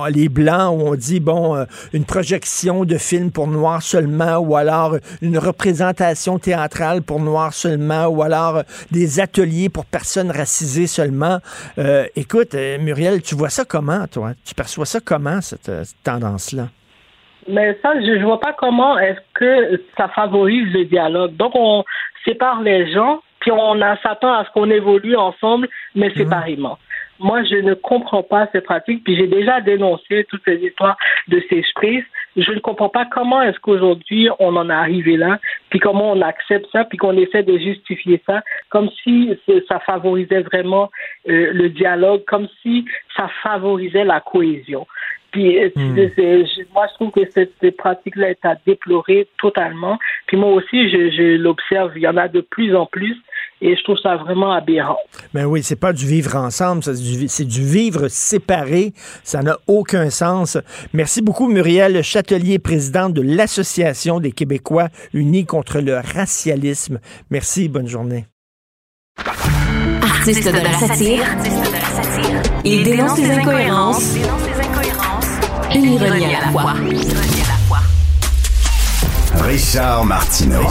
[0.10, 4.98] les Blancs, où on dit, bon, une projection de film pour Noirs seulement, ou alors
[5.22, 11.40] une représentation théâtrale pour Noirs seulement, ou alors des ateliers pour personnes racisées seulement.
[11.78, 14.32] Euh, écoute, euh, Muriel, tu vois ça comment, toi?
[14.46, 16.68] Tu perçois ça comment, cette, euh, tendance-là?
[17.48, 21.36] Mais ça, je ne vois pas comment est-ce que ça favorise le dialogue.
[21.36, 21.84] Donc, on
[22.26, 26.16] sépare les gens, puis on s'attend à ce qu'on évolue ensemble, mais mhm.
[26.16, 26.78] séparément.
[27.20, 30.98] Moi, je ne comprends pas ces pratiques, puis j'ai déjà dénoncé toutes ces histoires
[31.30, 31.42] de
[31.76, 32.04] prises.
[32.38, 35.40] Je ne comprends pas comment est-ce qu'aujourd'hui on en est arrivé là,
[35.70, 39.32] puis comment on accepte ça, puis qu'on essaie de justifier ça, comme si
[39.68, 40.92] ça favorisait vraiment
[41.28, 42.86] euh, le dialogue, comme si
[43.16, 44.86] ça favorisait la cohésion.
[45.32, 45.96] Puis euh, hmm.
[46.74, 49.98] moi, je trouve que cette, pratique-là est à déplorer totalement.
[50.28, 51.92] Puis moi aussi, je, je l'observe.
[51.96, 53.16] Il y en a de plus en plus.
[53.60, 54.98] Et je trouve ça vraiment aberrant.
[55.34, 58.94] Ben oui, c'est pas du vivre ensemble, c'est du, vivre séparé.
[59.24, 60.58] Ça n'a aucun sens.
[60.94, 67.00] Merci beaucoup, Muriel Châtelier, présidente de l'Association des Québécois unis contre le racialisme.
[67.32, 68.26] Merci, bonne journée.
[70.04, 71.24] Artiste de la satire,
[72.64, 74.18] il dénonce les incohérences
[75.72, 76.74] et ironie à la fois.
[79.42, 80.64] Richard Martineau.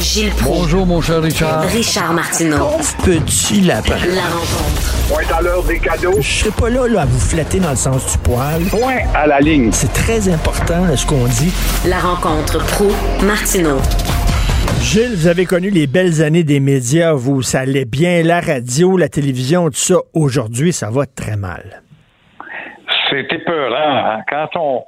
[0.00, 1.62] Gilles Bonjour, mon cher Richard.
[1.62, 2.70] Richard Martineau.
[3.04, 3.96] Petit lapin.
[4.14, 4.94] La rencontre.
[5.08, 6.14] Point à l'heure des cadeaux.
[6.20, 8.62] Je serai pas là, là, à vous flatter dans le sens du poil.
[8.70, 9.70] Point à la ligne.
[9.72, 11.52] C'est très important, ce qu'on dit.
[11.86, 12.90] La rencontre pro
[13.24, 13.78] martineau
[14.82, 18.96] Gilles, vous avez connu les belles années des médias, vous, ça allait bien, la radio,
[18.96, 19.96] la télévision, tout ça.
[20.14, 21.82] Aujourd'hui, ça va très mal.
[23.10, 23.76] C'est épeurant.
[23.76, 24.22] Hein.
[24.28, 24.84] Quand on,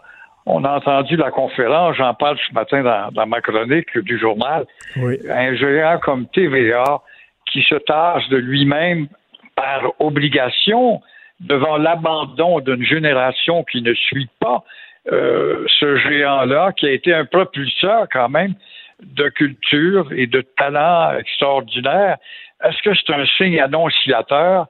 [0.47, 4.67] on a entendu la conférence, j'en parle ce matin dans, ma chronique du journal.
[4.97, 7.01] Un géant comme TVA
[7.47, 9.09] qui se tâche de lui-même
[9.55, 11.03] par obligation
[11.41, 14.65] devant l'abandon d'une génération qui ne suit pas
[15.13, 18.55] euh, ce géant-là, qui a été un propulseur quand même
[19.03, 22.19] de culture et de talent extraordinaire.
[22.63, 24.67] Est-ce que c'est un signe annonciateur?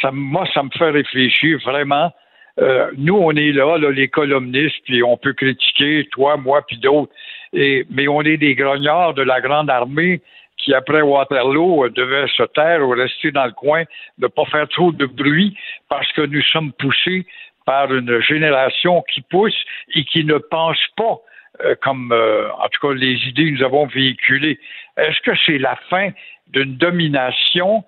[0.00, 2.12] Ça, moi, ça me fait réfléchir vraiment
[2.60, 6.78] euh, nous, on est là, là, les columnistes, puis on peut critiquer, toi, moi, puis
[6.78, 7.12] d'autres,
[7.52, 10.20] et, mais on est des grognards de la grande armée
[10.56, 13.84] qui, après Waterloo, devaient se taire ou rester dans le coin,
[14.18, 15.56] ne pas faire trop de bruit,
[15.88, 17.26] parce que nous sommes poussés
[17.66, 19.56] par une génération qui pousse
[19.94, 21.18] et qui ne pense pas
[21.64, 24.58] euh, comme, euh, en tout cas, les idées que nous avons véhiculées.
[24.96, 26.10] Est-ce que c'est la fin
[26.48, 27.84] d'une domination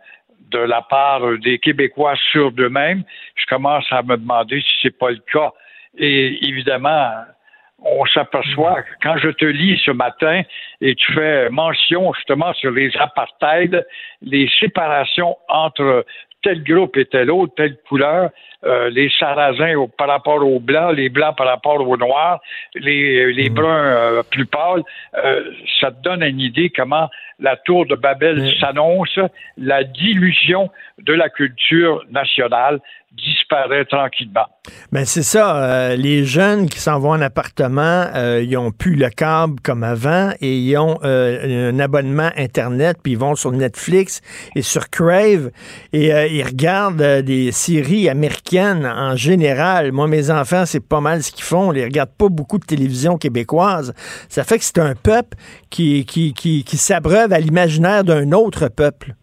[0.51, 3.03] de la part des Québécois sur d'eux-mêmes,
[3.35, 5.53] je commence à me demander si c'est pas le cas.
[5.99, 7.11] Et évidemment,
[7.79, 10.43] on s'aperçoit que quand je te lis ce matin
[10.81, 13.85] et tu fais mention justement sur les apartheids,
[14.23, 16.05] les séparations entre
[16.47, 18.31] tel groupe et tel autre, telle couleur,
[18.65, 22.41] euh, les sarrasins par rapport aux blancs, les blancs par rapport aux noirs,
[22.77, 23.55] les, les mm.
[23.55, 24.85] bruns euh, plus pâles,
[25.25, 25.43] euh,
[25.81, 27.09] ça te donne une idée comment
[27.41, 29.19] la tour de Babel s'annonce,
[29.59, 32.81] la dilution de la culture nationale
[33.17, 34.47] disparaît tranquillement.
[34.93, 35.57] Ben c'est ça.
[35.57, 39.83] Euh, les jeunes qui s'en vont en appartement, euh, ils ont plus le câble comme
[39.83, 44.21] avant et ils ont euh, un abonnement Internet, puis ils vont sur Netflix
[44.55, 45.51] et sur Crave
[45.93, 49.93] et ils regardent des séries américaines en général.
[49.93, 51.73] Moi, mes enfants, c'est pas mal ce qu'ils font.
[51.73, 53.95] Ils regardent pas beaucoup de télévision québécoise.
[54.29, 55.37] Ça fait que c'est un peuple
[55.71, 59.15] qui, qui, qui, qui s'abreuve à l'imaginaire d'un autre peuple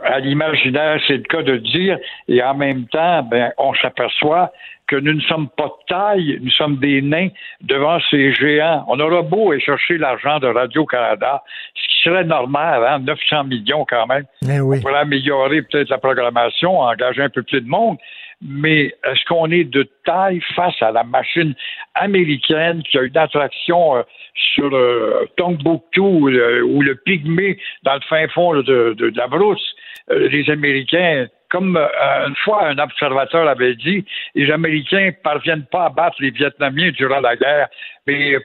[0.00, 1.98] à l'imaginaire, c'est le cas de dire,
[2.28, 4.52] et en même temps, ben, on s'aperçoit
[4.86, 7.28] que nous ne sommes pas de taille, nous sommes des nains
[7.60, 8.84] devant ces géants.
[8.88, 11.42] On aura beau aller chercher l'argent de Radio-Canada,
[11.74, 14.24] ce qui serait normal, hein, 900 millions quand même.
[14.48, 17.98] Eh on pourrait améliorer peut-être la programmation, engager un peu plus de monde,
[18.42, 21.54] mais est-ce qu'on est de taille face à la machine
[21.94, 24.02] américaine qui a une attraction euh,
[24.34, 29.26] sur euh, Tombouctou ou le, ou le, Pygmée dans le fin fond de, de, la
[29.26, 29.74] brousse?
[30.10, 34.04] Euh, les Américains, comme euh, une fois un observateur avait dit,
[34.34, 37.68] les Américains parviennent pas à battre les Vietnamiens durant la guerre,
[38.06, 38.36] mais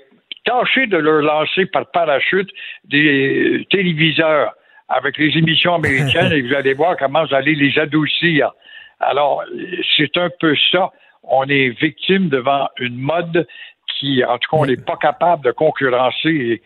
[0.46, 2.50] tâchez de leur lancer par parachute
[2.86, 4.54] des téléviseurs
[4.90, 8.52] avec les émissions américaines et vous allez voir comment vous allez les adoucir.
[9.00, 9.44] Alors,
[9.98, 10.92] c'est un peu ça.
[11.24, 13.48] On est victime devant une mode
[14.00, 16.62] qui, en tout cas, on n'est pas capable de concurrencer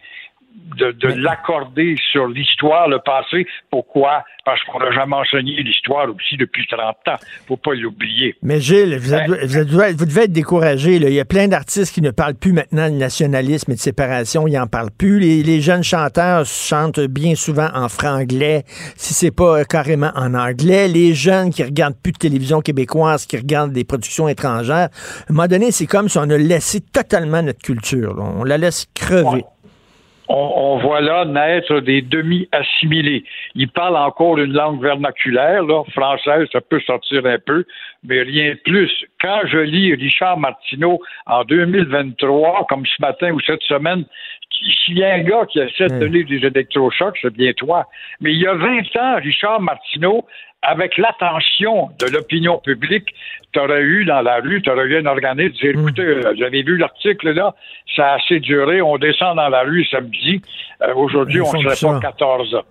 [0.77, 3.45] de, l'accorder sur l'histoire, le passé.
[3.69, 4.23] Pourquoi?
[4.43, 7.17] Parce qu'on n'a jamais enseigné l'histoire aussi depuis 30 ans.
[7.47, 8.35] faut pas l'oublier.
[8.43, 9.11] Mais Gilles, vous,
[9.65, 10.95] devez être découragé.
[10.95, 14.47] Il y a plein d'artistes qui ne parlent plus maintenant de nationalisme et de séparation.
[14.47, 15.19] Ils n'en parlent plus.
[15.19, 18.63] Les, jeunes chanteurs chantent bien souvent en franglais,
[18.97, 20.87] si c'est pas carrément en anglais.
[20.87, 25.33] Les jeunes qui regardent plus de télévision québécoise, qui regardent des productions étrangères, à un
[25.33, 28.15] moment donné, c'est comme si on a laissé totalement notre culture.
[28.19, 29.43] On la laisse crever
[30.27, 33.23] on, voit là naître des demi-assimilés.
[33.53, 37.65] Ils parlent encore une langue vernaculaire, là, française, ça peut sortir un peu,
[38.03, 38.91] mais rien de plus.
[39.21, 44.05] Quand je lis Richard Martineau en 2023, comme ce matin ou cette semaine,
[44.85, 47.85] s'il y a un gars qui essaie de donner des électrochocs, c'est bien toi.
[48.21, 50.25] Mais il y a 20 ans, Richard Martineau
[50.65, 53.13] avec l'attention de l'opinion publique,
[53.51, 55.53] tu aurais eu dans la rue, tu aurais eu un organisme.
[55.53, 57.55] Dire, écoutez, j'avais vu l'article là,
[57.95, 60.41] ça a assez duré, on descend dans la rue samedi,
[60.81, 62.63] euh, aujourd'hui on ne serait pas 14 ans.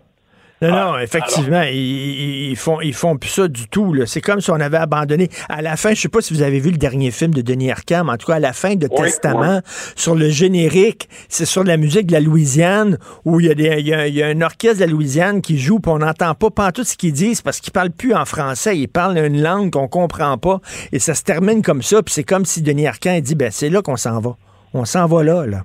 [0.70, 3.94] Non, non, ah, effectivement, ils, font, ils font plus ça du tout.
[4.06, 5.28] C'est comme si on avait abandonné.
[5.48, 7.70] À la fin, je sais pas si vous avez vu le dernier film de Denis
[7.70, 9.60] Arcand, mais en tout cas, à la fin de Testament,
[9.96, 13.80] sur le générique, c'est sur la musique de la Louisiane, où il y, a des,
[13.80, 16.84] il, y a, un orchestre de la Louisiane qui joue, puis on n'entend pas, tout
[16.84, 20.38] ce qu'ils disent, parce qu'ils parlent plus en français, ils parlent une langue qu'on comprend
[20.38, 20.60] pas,
[20.92, 23.68] et ça se termine comme ça, puis c'est comme si Denis Arcand dit, ben c'est
[23.68, 24.36] là qu'on s'en va.
[24.72, 25.64] On s'en va là, là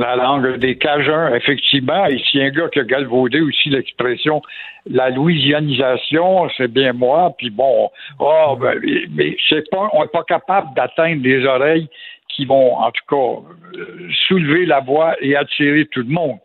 [0.00, 2.06] la langue des Cajuns, effectivement.
[2.06, 4.42] Ici, un gars qui a galvaudé aussi l'expression
[4.86, 10.24] la louisianisation, c'est bien moi, puis bon, oh, ben, mais c'est pas, on n'est pas
[10.24, 11.88] capable d'atteindre des oreilles
[12.28, 16.38] qui vont, en tout cas, euh, soulever la voix et attirer tout le monde.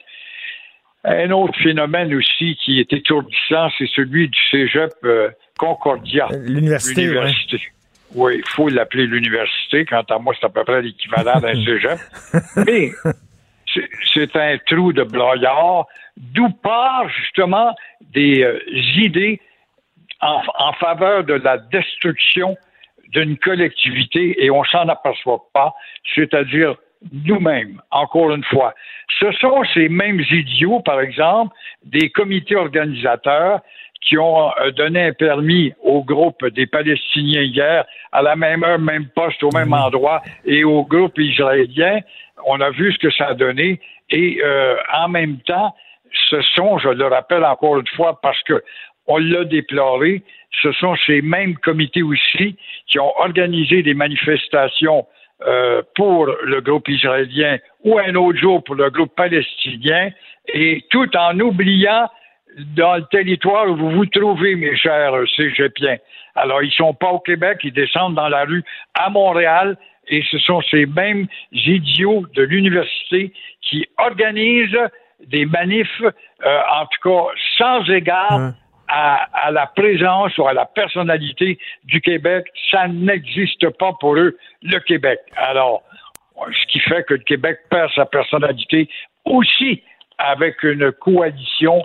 [1.05, 6.27] Un autre phénomène aussi qui est étourdissant, c'est celui du cégep euh, Concordia.
[6.33, 7.07] L'université.
[8.15, 9.85] Oui, il faut l'appeler l'université.
[9.85, 11.99] Quant à moi, c'est à peu près l'équivalent d'un cégep.
[12.65, 12.91] Mais
[14.13, 15.87] c'est un trou de broyard,
[16.17, 17.75] d'où part justement
[18.13, 18.59] des euh,
[18.97, 19.41] idées
[20.21, 22.57] en, faveur de la destruction
[23.09, 25.73] d'une collectivité et on s'en aperçoit pas,
[26.15, 26.75] c'est-à-dire
[27.11, 28.73] nous-mêmes, encore une fois.
[29.19, 31.53] Ce sont ces mêmes idiots, par exemple,
[31.83, 33.59] des comités organisateurs
[34.01, 38.79] qui ont euh, donné un permis au groupe des Palestiniens hier à la même heure,
[38.79, 39.73] même poste, au même mmh.
[39.73, 41.99] endroit, et au groupe israélien
[42.45, 43.79] on a vu ce que ça a donné
[44.09, 45.75] et euh, en même temps,
[46.29, 48.63] ce sont, je le rappelle encore une fois, parce que
[49.07, 50.23] on l'a déploré,
[50.63, 52.55] ce sont ces mêmes comités aussi
[52.87, 55.05] qui ont organisé des manifestations
[55.45, 60.09] euh, pour le groupe israélien ou un autre jour pour le groupe palestinien,
[60.47, 62.09] et tout en oubliant
[62.75, 65.97] dans le territoire où vous vous trouvez, mes chers cégepiens.
[66.35, 68.63] Alors, ils sont pas au Québec, ils descendent dans la rue
[68.93, 69.77] à Montréal,
[70.07, 74.89] et ce sont ces mêmes idiots de l'université qui organisent
[75.27, 78.53] des manifs, euh, en tout cas sans égard
[78.87, 82.45] à, la présence ou à la personnalité du Québec.
[82.71, 85.19] Ça n'existe pas pour eux, le Québec.
[85.35, 85.83] Alors,
[86.37, 88.89] ce qui fait que le Québec perd sa personnalité
[89.25, 89.81] aussi
[90.17, 91.83] avec une coalition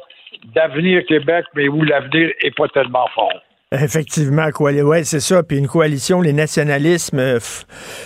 [0.54, 3.40] d'avenir Québec, mais où l'avenir est pas tellement fort.
[3.72, 4.72] Effectivement, quoi.
[4.72, 5.44] Ouais, c'est ça.
[5.44, 7.38] Puis une coalition, les nationalismes euh,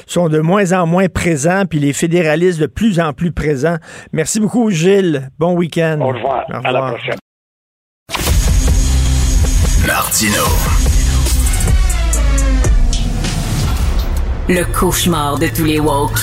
[0.06, 3.78] sont de moins en moins présents, puis les fédéralistes de plus en plus présents.
[4.12, 5.30] Merci beaucoup, Gilles.
[5.38, 6.00] Bon week-end.
[6.02, 6.44] Au revoir.
[6.50, 7.18] À la prochaine.
[9.86, 10.44] Martino.
[14.50, 16.20] Le cauchemar de tous les woke.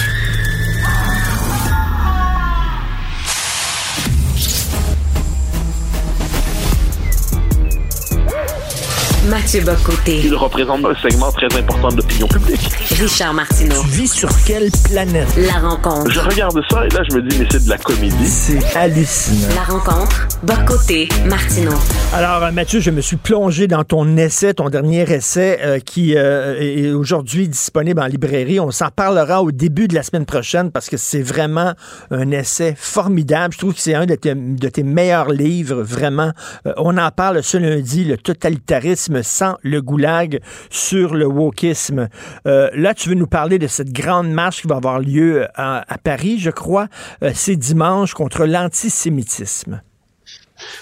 [9.32, 10.20] Mathieu Bocoté.
[10.26, 12.70] Il représente un segment très important de l'opinion publique.
[13.00, 13.82] Richard Martineau.
[13.84, 15.30] Tu vis sur quelle planète?
[15.38, 16.12] La rencontre.
[16.12, 18.28] Je regarde ça et là, je me dis, mais c'est de la comédie.
[18.28, 19.56] C'est hallucinant.
[19.56, 20.28] La rencontre.
[20.44, 21.72] Bocoté, Martineau.
[22.14, 26.18] Alors, euh, Mathieu, je me suis plongé dans ton essai, ton dernier essai, euh, qui
[26.18, 28.60] euh, est aujourd'hui disponible en librairie.
[28.60, 31.72] On s'en parlera au début de la semaine prochaine parce que c'est vraiment
[32.10, 33.54] un essai formidable.
[33.54, 36.34] Je trouve que c'est un de tes, de tes meilleurs livres, vraiment.
[36.76, 40.40] on en parle ce lundi, le totalitarisme sans le goulag
[40.70, 42.10] sur le wokisme.
[42.48, 45.48] Euh, là, tu veux nous parler de cette grande marche qui va avoir lieu euh,
[45.56, 46.88] à, Paris, je crois.
[47.24, 49.82] Euh, c'est dimanche contre l'antisémitisme.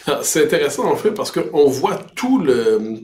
[0.08, 3.02] Ah, c'est intéressant en fait parce qu'on voit tout le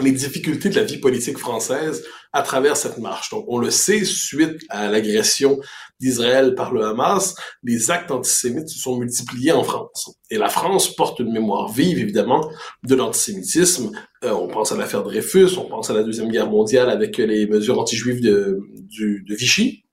[0.00, 3.30] les difficultés de la vie politique française à travers cette marche.
[3.30, 5.58] Donc, on le sait, suite à l'agression
[6.00, 10.16] d'Israël par le Hamas, les actes antisémites se sont multipliés en France.
[10.30, 12.50] Et la France porte une mémoire vive, évidemment,
[12.84, 13.92] de l'antisémitisme.
[14.24, 17.46] Euh, on pense à l'affaire Dreyfus, on pense à la Deuxième Guerre mondiale avec les
[17.46, 18.58] mesures anti-juives de,
[18.98, 19.84] de Vichy.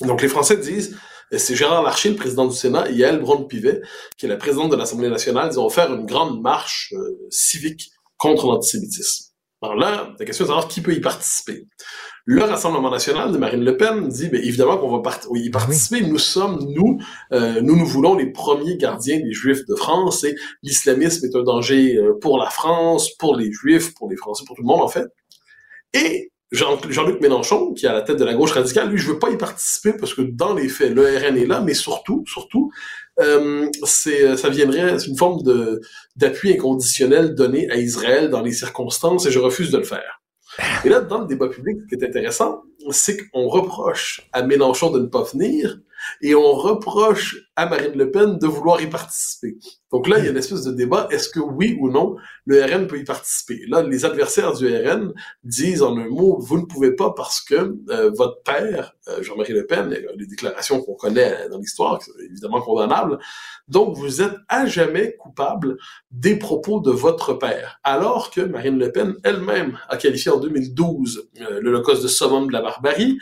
[0.00, 0.96] Donc, les Français disent,
[1.36, 3.82] c'est Gérard Larcher, le président du Sénat, et Yael Braun-Pivet,
[4.16, 7.90] qui est la présidente de l'Assemblée nationale, ils ont faire une grande marche euh, civique
[8.16, 9.26] contre l'antisémitisme.
[9.60, 11.66] Alors là, la question est de savoir qui peut y participer.
[12.30, 14.98] Le Rassemblement national de Marine Le Pen dit, bien, évidemment qu'on va
[15.32, 16.02] y ah participer.
[16.02, 16.98] Nous sommes, nous,
[17.32, 21.42] euh, nous, nous voulons les premiers gardiens des Juifs de France et l'islamisme est un
[21.42, 24.82] danger euh, pour la France, pour les Juifs, pour les Français, pour tout le monde,
[24.82, 25.06] en fait.
[25.94, 29.18] Et Jean-Luc Mélenchon, qui est à la tête de la gauche radicale, lui, je veux
[29.18, 32.70] pas y participer parce que dans les faits, le RN est là, mais surtout, surtout,
[33.20, 35.80] euh, c'est, ça viendrait, c'est une forme de,
[36.14, 40.20] d'appui inconditionnel donné à Israël dans les circonstances et je refuse de le faire.
[40.84, 44.90] Et là, dans le débat public, ce qui est intéressant, c'est qu'on reproche à Mélenchon
[44.90, 45.78] de ne pas venir,
[46.20, 49.56] et on reproche à Marine Le Pen de vouloir y participer.
[49.90, 52.62] Donc là, il y a une espèce de débat, est-ce que oui ou non, le
[52.62, 53.60] RN peut y participer?
[53.68, 57.76] Là, les adversaires du RN disent en un mot, vous ne pouvez pas parce que
[57.88, 62.00] euh, votre père, euh, Jean-Marie Le Pen, les déclarations qu'on connaît dans l'histoire,
[62.30, 63.18] évidemment condamnables,
[63.66, 65.78] donc vous êtes à jamais coupable
[66.10, 67.80] des propos de votre père.
[67.82, 72.52] Alors que Marine Le Pen elle-même a qualifié en 2012 euh, l'Holocauste de summum de
[72.52, 73.18] la barbarie,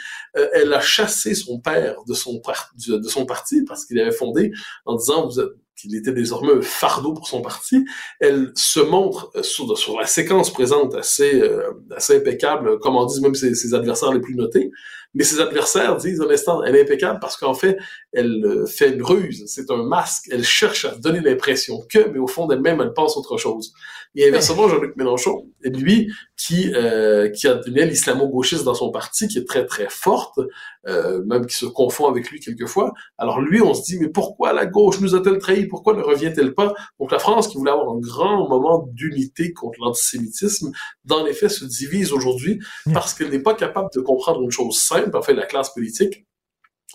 [0.53, 2.41] elle a chassé son père de son
[2.79, 4.53] de son parti parce qu'il avait fondé
[4.85, 5.29] en disant
[5.77, 7.85] qu'il était désormais un fardeau pour son parti.
[8.21, 9.67] Elle se montre euh, sur,
[9.99, 14.35] la séquence présente assez, euh, assez impeccable, comme on dit même ses, adversaires les plus
[14.35, 14.71] notés.
[15.17, 17.79] Mais ses adversaires disent un instant, elle est impeccable parce qu'en fait,
[18.13, 22.19] elle euh, fait une ruse, c'est un masque, elle cherche à donner l'impression que, mais
[22.19, 23.73] au fond d'elle-même, elle pense autre chose.
[24.15, 29.27] Et inversement, Jean-Luc Mélenchon, lui, qui, euh, qui a une aile islamo-gauchiste dans son parti,
[29.29, 30.39] qui est très, très forte,
[30.87, 32.93] euh, même qui se confond avec lui quelquefois.
[33.19, 35.67] Alors lui, on se dit, mais pourquoi la gauche nous a-t-elle trahi?
[35.67, 36.75] Pourquoi ne revient-elle pas?
[37.01, 40.71] Donc la France, qui voulait avoir un grand moment d'unité contre l'antisémitisme,
[41.05, 42.61] dans les faits, se divise aujourd'hui
[42.95, 46.27] parce qu'elle n'est pas capable de comprendre une chose simple, en fait, la classe politique,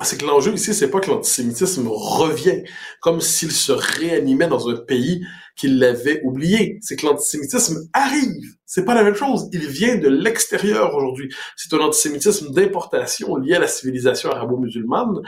[0.01, 2.63] c'est que l'enjeu ici, c'est pas que l'antisémitisme revient
[3.01, 5.25] comme s'il se réanimait dans un pays
[5.55, 6.79] qu'il l'avait oublié.
[6.81, 8.55] C'est que l'antisémitisme arrive.
[8.65, 9.49] C'est pas la même chose.
[9.51, 11.33] Il vient de l'extérieur aujourd'hui.
[11.57, 15.21] C'est un antisémitisme d'importation lié à la civilisation arabo-musulmane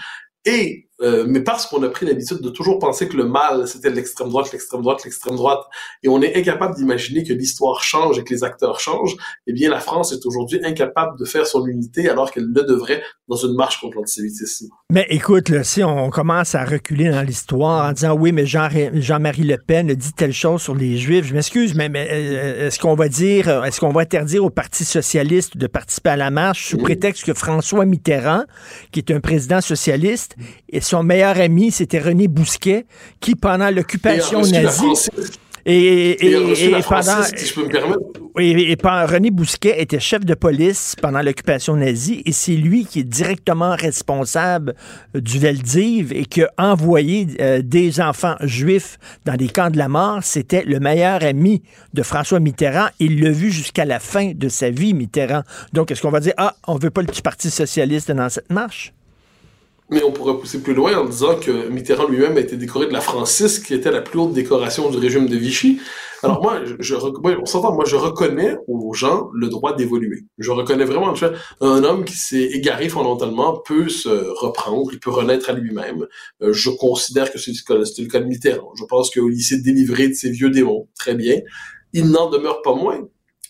[0.45, 3.89] et euh, mais parce qu'on a pris l'habitude de toujours penser que le mal, c'était
[3.89, 5.63] l'extrême droite, l'extrême droite, l'extrême droite,
[6.01, 9.15] et on est incapable d'imaginer que l'histoire change et que les acteurs changent,
[9.47, 13.03] eh bien, la France est aujourd'hui incapable de faire son unité alors qu'elle le devrait
[13.27, 14.67] dans une marche contre l'antisémitisme.
[14.91, 18.69] Mais écoute, là, si on commence à reculer dans l'histoire en disant oui, mais Jean,
[18.93, 22.67] Jean-Marie Le Pen a dit telle chose sur les Juifs, je m'excuse, mais, mais euh,
[22.67, 26.31] est-ce qu'on va dire, est-ce qu'on va interdire au Parti socialiste de participer à la
[26.31, 28.43] marche sous prétexte que François Mitterrand,
[28.91, 30.35] qui est un président socialiste,
[30.69, 32.85] et son meilleur ami, c'était René Bousquet,
[33.19, 35.09] qui, pendant l'occupation nazie...
[35.65, 36.17] Et,
[36.87, 37.23] pendant,
[38.37, 43.05] et, René Bousquet était chef de police pendant l'occupation nazie et c'est lui qui est
[43.05, 44.75] directement responsable
[45.15, 49.77] euh, du Veldiv et qui a envoyé euh, des enfants juifs dans des camps de
[49.77, 50.19] la mort.
[50.21, 51.63] C'était le meilleur ami
[51.93, 52.89] de François Mitterrand.
[52.99, 55.43] Il l'a vu jusqu'à la fin de sa vie, Mitterrand.
[55.71, 58.51] Donc, est-ce qu'on va dire, ah, on veut pas le petit parti socialiste dans cette
[58.51, 58.93] marche?
[59.89, 62.93] Mais on pourrait pousser plus loin en disant que Mitterrand lui-même a été décoré de
[62.93, 65.79] la Francis, qui était la plus haute décoration du régime de Vichy.
[66.23, 70.23] Alors moi, je, on s'entend, moi je reconnais aux gens le droit d'évoluer.
[70.37, 71.13] Je reconnais vraiment
[71.59, 76.07] un homme qui s'est égaré fondamentalement peut se reprendre, il peut renaître à lui-même.
[76.41, 78.71] Euh, je considère que c'est le cas de Mitterrand.
[78.79, 81.41] Je pense qu'il s'est délivré de ses vieux démons, très bien.
[81.91, 83.01] Il n'en demeure pas moins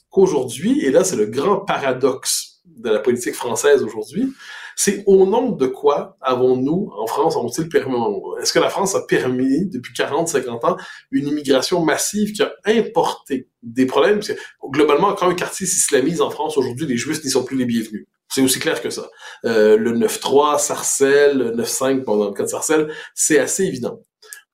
[0.10, 4.34] qu'aujourd'hui, et là c'est le grand paradoxe de la politique française aujourd'hui,
[4.76, 7.95] c'est au nom de quoi avons-nous, en France, ont-ils permis,
[8.41, 10.78] est-ce que la France a permis, depuis 40, 50 ans,
[11.12, 14.16] une immigration massive qui a importé des problèmes?
[14.16, 14.40] Parce que,
[14.72, 18.06] globalement, quand un quartier s'islamise en France aujourd'hui, les Juifs n'y sont plus les bienvenus.
[18.30, 19.10] C'est aussi clair que ça.
[19.45, 24.00] Euh, le 9-3, Sarcelles, le 9-5 pendant le cas de Sarcelles, c'est assez évident.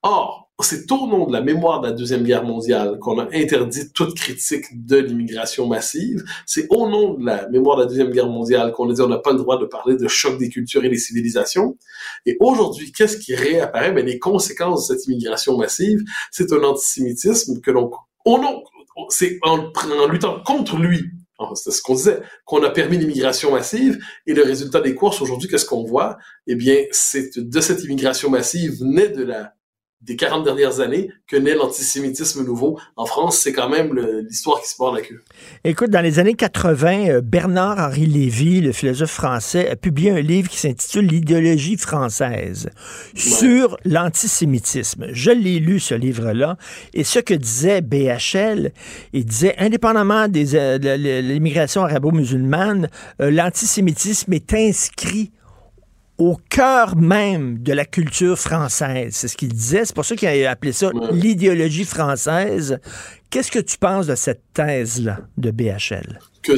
[0.02, 3.92] Or, c'est au nom de la mémoire de la Deuxième Guerre mondiale qu'on a interdit
[3.92, 6.24] toute critique de l'immigration massive.
[6.46, 9.08] C'est au nom de la mémoire de la Deuxième Guerre mondiale qu'on a dit on
[9.08, 11.76] n'a pas le droit de parler de choc des cultures et des civilisations.
[12.26, 13.92] Et aujourd'hui, qu'est-ce qui réapparaît?
[13.92, 17.90] Ben, les conséquences de cette immigration massive, c'est un antisémitisme que l'on...
[19.08, 21.10] C'est en, en luttant contre lui
[21.54, 25.48] c'est ce qu'on disait, qu'on a permis l'immigration massive, et le résultat des courses aujourd'hui,
[25.48, 26.18] qu'est-ce qu'on voit?
[26.46, 29.54] Eh bien, c'est de cette immigration massive naît de la
[30.02, 32.78] des 40 dernières années que naît l'antisémitisme nouveau.
[32.96, 33.94] En France, c'est quand même
[34.26, 35.22] l'histoire qui se porte la queue.
[35.62, 40.48] Écoute, dans les années 80, euh, Bernard-Henri Lévy, le philosophe français, a publié un livre
[40.48, 42.70] qui s'intitule L'idéologie française
[43.14, 45.08] sur l'antisémitisme.
[45.12, 46.56] Je l'ai lu, ce livre-là,
[46.94, 48.72] et ce que disait BHL,
[49.12, 50.90] il disait, indépendamment des, euh, de
[51.20, 52.88] l'immigration arabo-musulmane,
[53.20, 55.32] euh, l'antisémitisme est inscrit
[56.20, 59.14] au cœur même de la culture française.
[59.14, 59.86] C'est ce qu'il disait.
[59.86, 62.78] C'est pour ça qu'il a appelé ça l'idéologie française.
[63.30, 66.18] Qu'est-ce que tu penses de cette thèse-là de BHL?
[66.42, 66.56] Que,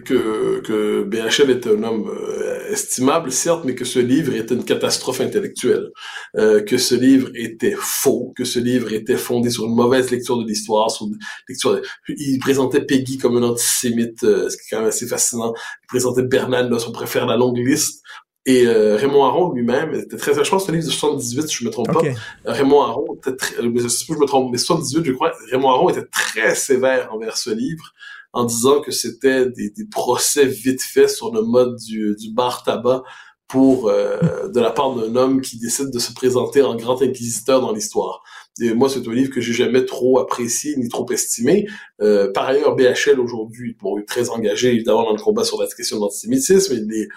[0.00, 4.64] que, que BHL est un homme euh, estimable, certes, mais que ce livre est une
[4.64, 5.88] catastrophe intellectuelle.
[6.36, 10.38] Euh, que ce livre était faux, que ce livre était fondé sur une mauvaise lecture
[10.38, 11.06] de l'histoire, sur
[11.48, 11.80] lecture...
[12.08, 15.54] Il présentait Peggy comme un antisémite, euh, ce qui est quand même assez fascinant.
[15.84, 18.02] Il présentait Bernal, là, son préfère la longue liste.
[18.48, 21.48] Et euh, Raymond Aron lui-même était très, je pense que c'est un livre de 78,
[21.48, 22.00] si je me trompe pas.
[22.46, 26.54] Raymond Aron était très, je me trompe, mais 78, je crois, Raymond Aron était très
[26.54, 27.92] sévère envers ce livre
[28.32, 32.62] en disant que c'était des, des, procès vite faits sur le mode du, du bar
[32.62, 33.02] tabac
[33.48, 37.60] pour euh, de la part d'un homme qui décide de se présenter en grand inquisiteur
[37.60, 38.22] dans l'histoire.
[38.60, 41.66] Et moi, c'est un livre que j'ai jamais trop apprécié ni trop estimé.
[42.00, 45.66] Euh, par ailleurs, BHL aujourd'hui, bon, est très engagé évidemment dans le combat sur la
[45.66, 47.08] question de l'antisémitisme, il est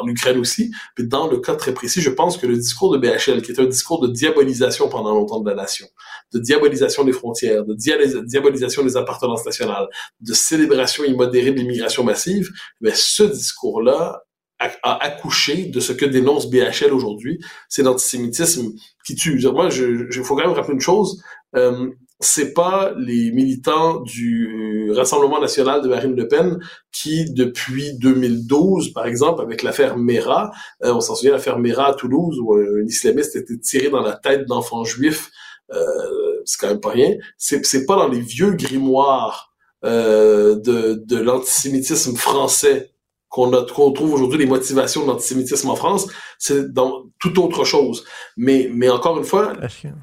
[0.00, 0.70] en Ukraine aussi.
[0.98, 3.60] Mais dans le cas très précis, je pense que le discours de BHL, qui est
[3.60, 5.86] un discours de diabolisation pendant longtemps de la nation,
[6.32, 9.88] de diabolisation des frontières, de diabolisation des appartenances nationales,
[10.20, 12.50] de célébration immodérée de l'immigration massive,
[12.80, 14.25] mais ce discours-là
[14.58, 17.38] a, accouché de ce que dénonce BHL aujourd'hui,
[17.68, 18.72] c'est l'antisémitisme
[19.06, 19.40] qui tue.
[19.50, 21.22] Moi, je, faut quand même rappeler une chose.
[21.54, 26.58] Euh, c'est pas les militants du Rassemblement national de Marine Le Pen
[26.90, 30.50] qui, depuis 2012, par exemple, avec l'affaire Mera,
[30.82, 34.14] euh, on s'en souvient, l'affaire Mera à Toulouse, où un, islamiste était tiré dans la
[34.14, 35.30] tête d'enfants juifs,
[35.74, 37.14] euh, c'est quand même pas rien.
[37.36, 39.52] C'est pas dans les vieux grimoires
[39.84, 42.92] euh, de, de l'antisémitisme français
[43.28, 46.06] qu'on trouve aujourd'hui les motivations de l'antisémitisme en France,
[46.38, 48.04] c'est dans toute autre chose.
[48.36, 49.54] Mais, mais encore une fois,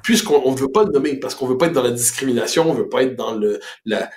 [0.02, 2.74] puisqu'on ne veut pas le nommer, parce qu'on veut pas être dans la discrimination, on
[2.74, 3.60] veut pas être dans le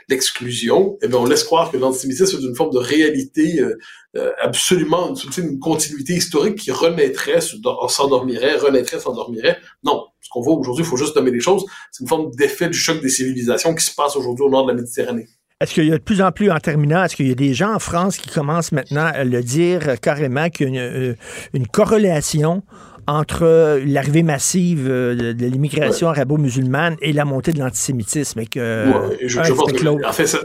[0.10, 3.78] l'exclusion, eh bien, on laisse croire que l'antisémitisme est une forme de réalité euh,
[4.16, 9.58] euh, absolument, une, une, continuité historique qui renaîtrait, s'endormirait, renaîtrait, s'endormirait.
[9.84, 10.06] Non.
[10.22, 11.66] Ce qu'on voit aujourd'hui, il faut juste nommer les choses.
[11.92, 14.72] C'est une forme d'effet du choc des civilisations qui se passe aujourd'hui au nord de
[14.72, 15.28] la Méditerranée.
[15.60, 17.56] Est-ce qu'il y a de plus en plus, en terminant, est-ce qu'il y a des
[17.56, 21.66] gens en France qui commencent maintenant à le dire carrément qu'il y a une, euh,
[21.72, 22.62] corrélation
[23.08, 28.86] entre l'arrivée massive euh, de, l'immigration arabo-musulmane et la montée de l'antisémitisme et que
[29.26, 30.38] je, pense que, en fait,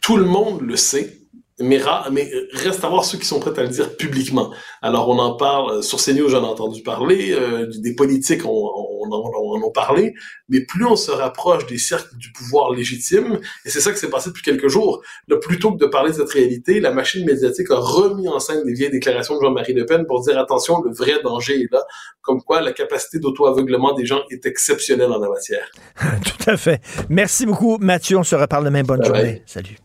[0.00, 1.18] tout, le monde le sait.
[1.60, 4.52] Mais, mais reste à voir ceux qui sont prêts à le dire publiquement.
[4.82, 8.50] Alors on en parle euh, sur CNews, j'en ai entendu parler, euh, des politiques on,
[8.50, 10.14] on, on, en a parlé,
[10.48, 14.10] mais plus on se rapproche des cercles du pouvoir légitime, et c'est ça qui s'est
[14.10, 17.70] passé depuis quelques jours, là, plutôt que de parler de cette réalité, la machine médiatique
[17.70, 20.92] a remis en scène des vieilles déclarations de Jean-Marie Le Pen pour dire attention, le
[20.92, 21.84] vrai danger est là,
[22.20, 25.70] comme quoi la capacité d'auto-aveuglement des gens est exceptionnelle en la matière.
[26.24, 26.80] Tout à fait.
[27.08, 28.82] Merci beaucoup Mathieu, on se reparle demain.
[28.82, 29.42] Bonne journée.
[29.46, 29.76] Salut.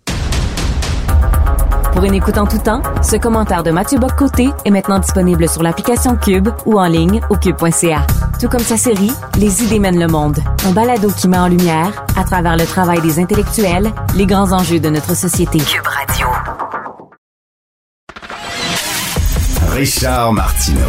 [1.93, 5.63] Pour une écoute en tout temps, ce commentaire de Mathieu Boccoté est maintenant disponible sur
[5.63, 8.05] l'application Cube ou en ligne au cube.ca.
[8.39, 12.05] Tout comme sa série Les idées mènent le monde, un balado qui met en lumière,
[12.15, 15.57] à travers le travail des intellectuels, les grands enjeux de notre société.
[15.59, 16.27] Cube Radio.
[19.71, 20.79] Richard Martineau.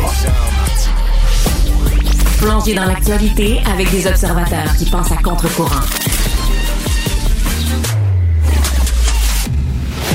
[2.39, 6.10] Plongé dans l'actualité avec des observateurs qui pensent à contre-courant.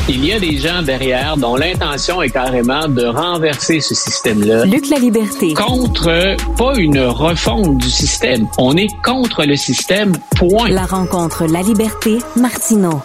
[0.07, 4.63] Il y a des gens derrière dont l'intention est carrément de renverser ce système-là.
[4.65, 5.55] Luc la liberté.
[5.55, 8.47] Contre, pas une refonte du système.
[8.59, 10.69] On est contre le système, point.
[10.69, 13.01] La rencontre La Liberté, Martineau.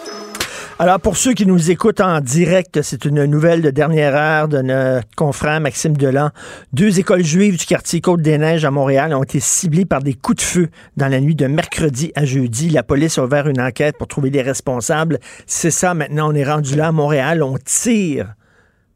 [0.81, 4.63] Alors, pour ceux qui nous écoutent en direct, c'est une nouvelle de dernière heure de
[4.63, 6.31] notre confrère Maxime Delan.
[6.73, 10.41] Deux écoles juives du quartier Côte-des-Neiges à Montréal ont été ciblées par des coups de
[10.41, 12.71] feu dans la nuit de mercredi à jeudi.
[12.71, 15.19] La police a ouvert une enquête pour trouver les responsables.
[15.45, 17.43] C'est ça, maintenant, on est rendu là à Montréal.
[17.43, 18.33] On tire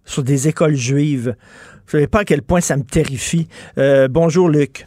[0.05, 1.35] sur des écoles juives.
[1.85, 3.47] Vous savez pas à quel point ça me terrifie.
[3.77, 4.85] Euh, bonjour, Luc.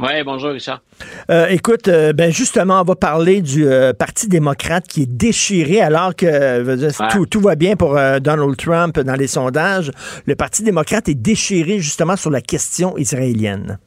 [0.00, 0.80] Oui, bonjour Richard.
[1.30, 5.82] Euh, écoute, euh, ben justement, on va parler du euh, Parti démocrate qui est déchiré
[5.82, 9.90] alors que tout, va bien pour Donald Trump dans les sondages.
[10.24, 13.78] Le Parti démocrate est déchiré justement sur la question israélienne.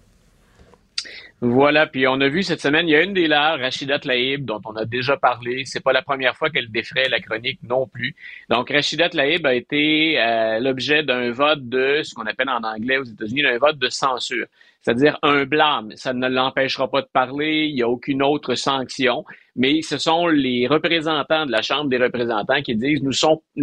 [1.41, 4.45] Voilà, puis on a vu cette semaine, il y a une des leurs, Rachida Tlaib,
[4.45, 5.63] dont on a déjà parlé.
[5.65, 8.15] C'est pas la première fois qu'elle défrait la chronique non plus.
[8.49, 10.17] Donc, Rachida Tlaib a été
[10.61, 14.45] l'objet d'un vote de ce qu'on appelle en anglais aux États-Unis un vote de censure,
[14.83, 15.91] c'est-à-dire un blâme.
[15.95, 19.23] Ça ne l'empêchera pas de parler, il n'y a aucune autre sanction,
[19.55, 23.13] mais ce sont les représentants de la Chambre des représentants qui disent nous,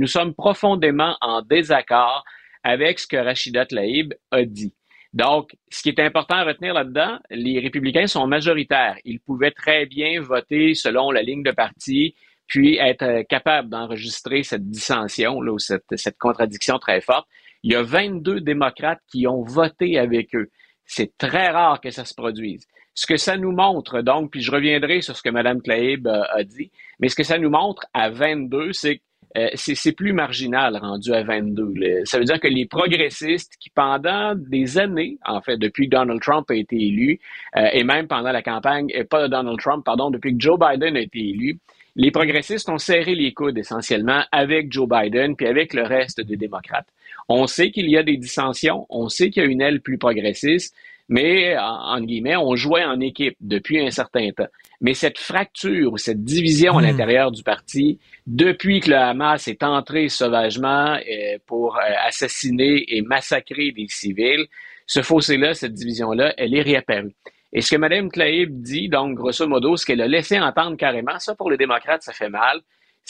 [0.07, 2.25] sommes, profondément en désaccord
[2.65, 4.75] avec ce que Rachida Tlaib a dit.
[5.13, 8.97] Donc, ce qui est important à retenir là-dedans, les républicains sont majoritaires.
[9.05, 12.15] Ils pouvaient très bien voter selon la ligne de parti,
[12.47, 17.27] puis être euh, capables d'enregistrer cette dissension, là, ou cette, cette contradiction très forte.
[17.63, 20.49] Il y a 22 démocrates qui ont voté avec eux.
[20.93, 22.67] C'est très rare que ça se produise.
[22.95, 26.23] Ce que ça nous montre, donc, puis je reviendrai sur ce que Mme Tlaib euh,
[26.35, 29.03] a dit, mais ce que ça nous montre à 22, c'est que
[29.39, 32.03] euh, c'est plus marginal rendu à 22.
[32.07, 36.21] Ça veut dire que les progressistes qui, pendant des années, en fait, depuis que Donald
[36.21, 37.21] Trump a été élu,
[37.57, 40.97] euh, et même pendant la campagne, et pas Donald Trump, pardon, depuis que Joe Biden
[40.97, 41.61] a été élu,
[41.95, 46.37] les progressistes ont serré les coudes essentiellement avec Joe Biden puis avec le reste des
[46.37, 46.89] démocrates.
[47.32, 49.98] On sait qu'il y a des dissensions, on sait qu'il y a une aile plus
[49.98, 50.74] progressiste,
[51.09, 54.48] mais en, guillemets, on jouait en équipe depuis un certain temps.
[54.81, 56.86] Mais cette fracture ou cette division à hmm.
[56.86, 63.01] l'intérieur du parti, depuis que le Hamas est entré sauvagement euh, pour euh, assassiner et
[63.02, 64.47] massacrer des civils,
[64.86, 67.15] ce fossé-là, cette division-là, elle est réapparue.
[67.52, 71.16] Et ce que Mme Tlaib dit, donc, grosso modo, ce qu'elle a laissé entendre carrément,
[71.20, 72.61] ça pour les démocrates, ça fait mal,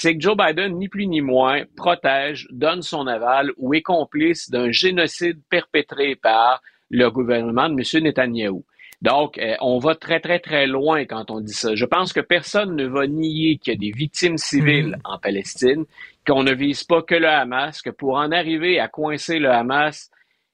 [0.00, 4.48] c'est que Joe Biden, ni plus ni moins, protège, donne son aval ou est complice
[4.48, 8.04] d'un génocide perpétré par le gouvernement de M.
[8.04, 8.64] Netanyahou.
[9.02, 11.74] Donc, euh, on va très, très, très loin quand on dit ça.
[11.74, 15.00] Je pense que personne ne va nier qu'il y a des victimes civiles mm.
[15.04, 15.84] en Palestine,
[16.26, 20.10] qu'on ne vise pas que le Hamas, que pour en arriver à coincer le Hamas,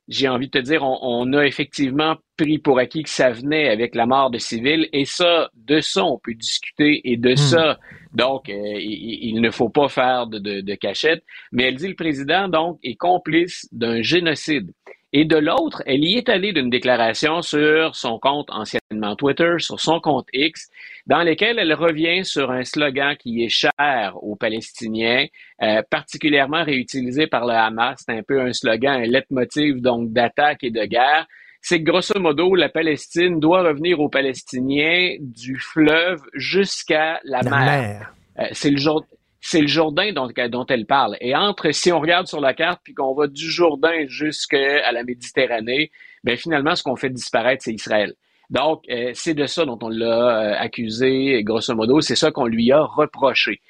[0.08, 3.94] j'ai envie de te dire, on, a effectivement pris pour acquis que ça venait avec
[3.94, 7.36] la mort de civils, et ça, de ça, on peut discuter, et de mm.
[7.36, 7.78] ça,
[8.16, 11.22] donc, euh, il, ne faut pas faire de, cachette.
[11.52, 14.72] Mais elle dit le président, donc, est complice d'un génocide.
[15.12, 19.78] Et de l'autre, elle y est allée d'une déclaration sur son compte anciennement Twitter, sur
[19.80, 20.68] son compte X,
[21.06, 25.26] dans lequel elle revient sur un slogan qui est cher aux Palestiniens,
[25.62, 28.02] euh, particulièrement réutilisé par le Hamas.
[28.04, 31.26] C'est un peu un slogan, un leitmotiv donc d'attaque et de guerre.
[31.68, 38.14] C'est que grosso modo, la Palestine doit revenir aux Palestiniens du fleuve jusqu'à la, mer.
[38.38, 39.04] Euh, c'est le jour,
[39.40, 41.16] c'est le Jourdain dont, elle parle.
[41.20, 45.02] Et entre, si on regarde sur la carte, puis qu'on va du Jourdain jusqu'à la
[45.02, 45.90] Méditerranée,
[46.22, 48.14] ben finalement, ce qu'on fait disparaître, c'est Israël.
[48.48, 52.46] Donc, euh, c'est de ça dont on l'a euh, accusé, grosso modo, c'est ça qu'on
[52.46, 53.60] lui a reproché.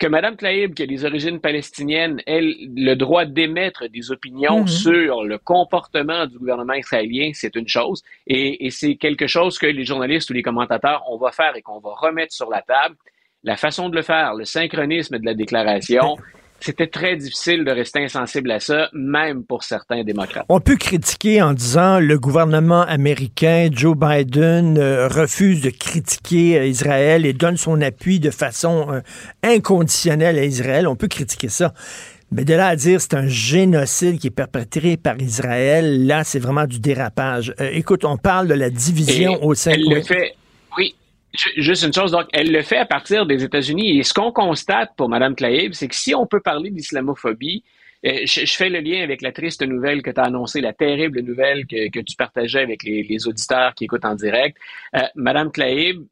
[0.00, 4.82] Que Mme Tlaib, qui a des origines palestiniennes, ait le droit d'émettre des opinions mm-hmm.
[4.82, 8.02] sur le comportement du gouvernement israélien, c'est une chose.
[8.26, 11.60] Et, et c'est quelque chose que les journalistes ou les commentateurs, on va faire et
[11.62, 12.96] qu'on va remettre sur la table
[13.42, 16.16] la façon de le faire, le synchronisme de la déclaration,
[16.60, 20.44] c'était très difficile de rester insensible à ça, même pour certains démocrates.
[20.48, 26.66] On peut critiquer en disant le gouvernement américain, Joe Biden, euh, refuse de critiquer euh,
[26.66, 29.00] Israël et donne son appui de façon euh,
[29.42, 30.86] inconditionnelle à Israël.
[30.86, 31.72] On peut critiquer ça.
[32.32, 36.38] Mais de là à dire c'est un génocide qui est perpétré par Israël, là, c'est
[36.38, 37.52] vraiment du dérapage.
[37.58, 39.72] écoute, on parle de la division au sein...
[39.72, 40.00] de...
[40.00, 40.39] fait, oui,
[41.56, 43.98] Juste une chose, donc, elle le fait à partir des États-Unis.
[43.98, 47.62] Et ce qu'on constate pour Mme Tlaib, c'est que si on peut parler d'islamophobie,
[48.06, 51.20] euh, je, fais le lien avec la triste nouvelle que tu as annoncée, la terrible
[51.20, 54.56] nouvelle que, tu partageais avec les, auditeurs qui écoutent en direct.
[54.96, 56.02] Euh, Mme Tlaib,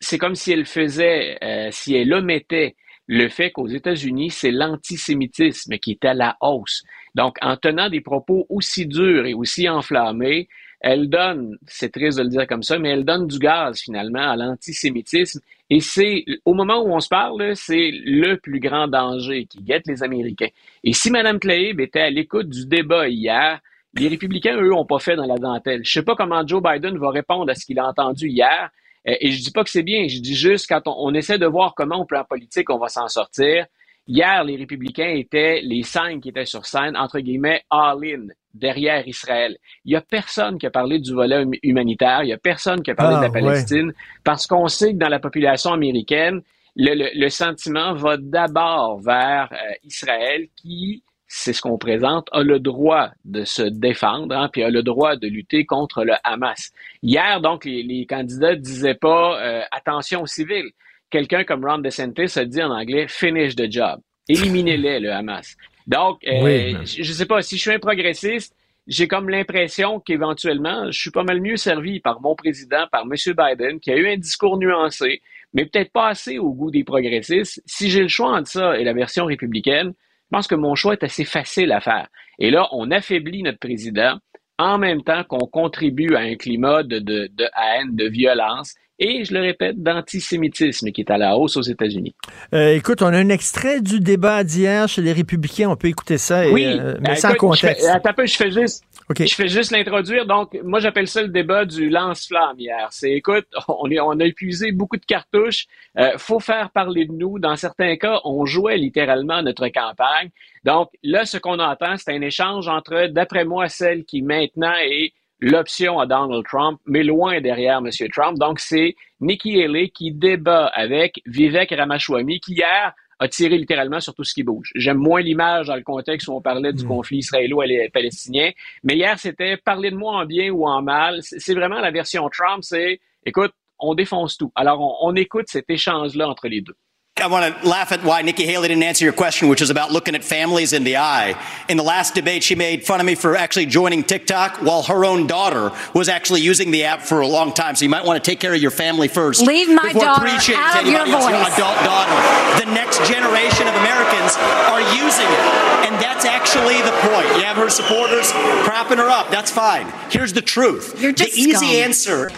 [0.00, 2.74] c'est comme si elle faisait, euh, si elle omettait
[3.06, 6.82] le fait qu'aux États-Unis, c'est l'antisémitisme qui est à la hausse.
[7.14, 10.48] Donc, en tenant des propos aussi durs et aussi enflammés,
[10.88, 14.30] elle donne, c'est triste de le dire comme ça, mais elle donne du gaz finalement
[14.30, 15.40] à l'antisémitisme.
[15.68, 19.88] Et c'est, au moment où on se parle, c'est le plus grand danger qui guette
[19.88, 20.50] les Américains.
[20.84, 23.58] Et si Mme Tlaib était à l'écoute du débat hier,
[23.94, 25.80] les républicains, eux, n'ont pas fait dans la dentelle.
[25.84, 28.70] Je sais pas comment Joe Biden va répondre à ce qu'il a entendu hier.
[29.08, 31.46] Euh, et je dis pas que c'est bien, je dis juste quand on, essaie de
[31.46, 33.66] voir comment au plan politique on va s'en sortir.
[34.06, 39.56] Hier, les républicains étaient les cinq qui étaient sur scène, entre guillemets, all-in derrière Israël.
[39.84, 42.82] Il n'y a personne qui a parlé du volet hum, humanitaire, il n'y a personne
[42.82, 43.92] qui a parlé de la ah, Palestine,
[44.24, 46.42] parce qu'on sait que dans la population américaine,
[46.76, 53.10] le, sentiment va d'abord vers euh, Israël qui, c'est ce qu'on présente, a le droit
[53.24, 56.70] de se défendre, hein, puis a le droit de lutter contre le Hamas.
[57.02, 60.70] Hier, donc, les, candidats disaient pas euh, attention aux civils.
[61.10, 64.00] Quelqu'un comme Ron DeSantis a dit en anglais finish the job.
[64.28, 65.56] Éliminez-les, le Hamas.
[65.86, 68.54] Donc, euh, je ne sais pas, si je suis un progressiste,
[68.86, 73.14] j'ai comme l'impression qu'éventuellement, je suis pas mal mieux servi par mon président, par M.
[73.34, 75.22] Biden, qui a eu un discours nuancé,
[75.54, 77.62] mais peut-être pas assez au goût des progressistes.
[77.66, 80.92] Si j'ai le choix entre ça et la version républicaine, je pense que mon choix
[80.92, 82.08] est assez facile à faire.
[82.38, 84.18] Et là, on affaiblit notre président
[84.58, 89.24] en même temps qu'on contribue à un climat de, de, de haine, de violence et,
[89.24, 92.14] je le répète, d'antisémitisme qui est à la hausse aux États-Unis.
[92.54, 95.68] Euh, écoute, on a un extrait du débat d'hier chez les Républicains.
[95.68, 97.82] On peut écouter ça, et, oui, euh, mais euh, sans contexte.
[97.82, 98.84] Je fais, attends un peu, je fais juste,
[99.14, 100.26] je fais juste l'introduire.
[100.26, 102.88] Donc, moi, j'appelle ça le débat du lance-flamme hier.
[102.90, 105.66] C'est, écoute, on, est, on a épuisé beaucoup de cartouches.
[105.98, 107.38] Euh, faut faire parler de nous.
[107.38, 110.30] Dans certains cas, on jouait littéralement notre campagne.
[110.64, 115.12] Donc, là, ce qu'on entend, c'est un échange entre, d'après moi, celle qui maintenant est
[115.38, 117.90] l'option à Donald Trump, mais loin derrière M.
[118.12, 118.38] Trump.
[118.38, 124.14] Donc, c'est Nikki Haley qui débat avec Vivek Ramaswamy, qui hier a tiré littéralement sur
[124.14, 124.72] tout ce qui bouge.
[124.74, 128.50] J'aime moins l'image dans le contexte où on parlait du conflit israélo-palestinien,
[128.84, 131.20] mais hier, c'était parler de moi en bien ou en mal.
[131.22, 134.52] C'est vraiment la version Trump, c'est, écoute, on défonce tout.
[134.54, 136.76] Alors, on, on écoute cet échange-là entre les deux.
[137.18, 139.90] I want to laugh at why Nikki Haley didn't answer your question, which is about
[139.90, 141.34] looking at families in the eye.
[141.66, 145.02] In the last debate, she made fun of me for actually joining TikTok while her
[145.02, 147.74] own daughter was actually using the app for a long time.
[147.74, 149.40] So you might want to take care of your family first.
[149.40, 151.56] Leave my daughter out of your voice.
[151.56, 152.62] adult daughter.
[152.62, 154.36] The next generation of Americans
[154.68, 155.44] are using it.
[155.88, 157.28] And that's actually the point.
[157.38, 158.30] You have her supporters
[158.68, 159.30] propping her up.
[159.30, 159.90] That's fine.
[160.10, 161.00] Here's the truth.
[161.00, 161.64] You're just the easy scum.
[161.64, 162.30] answer.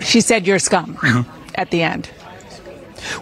[0.00, 0.96] She said you're scum
[1.54, 2.08] at the end.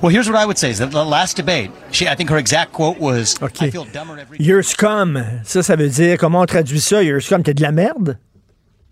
[0.02, 2.39] Well, here's what I would say: is that the last debate, she, I think her
[2.39, 5.23] exact quote was, "I feel dumber every." You're scum.
[5.44, 7.02] Ça, ça veut dire, comment on traduit ça?
[7.02, 8.19] You're scum, t'es de la merde?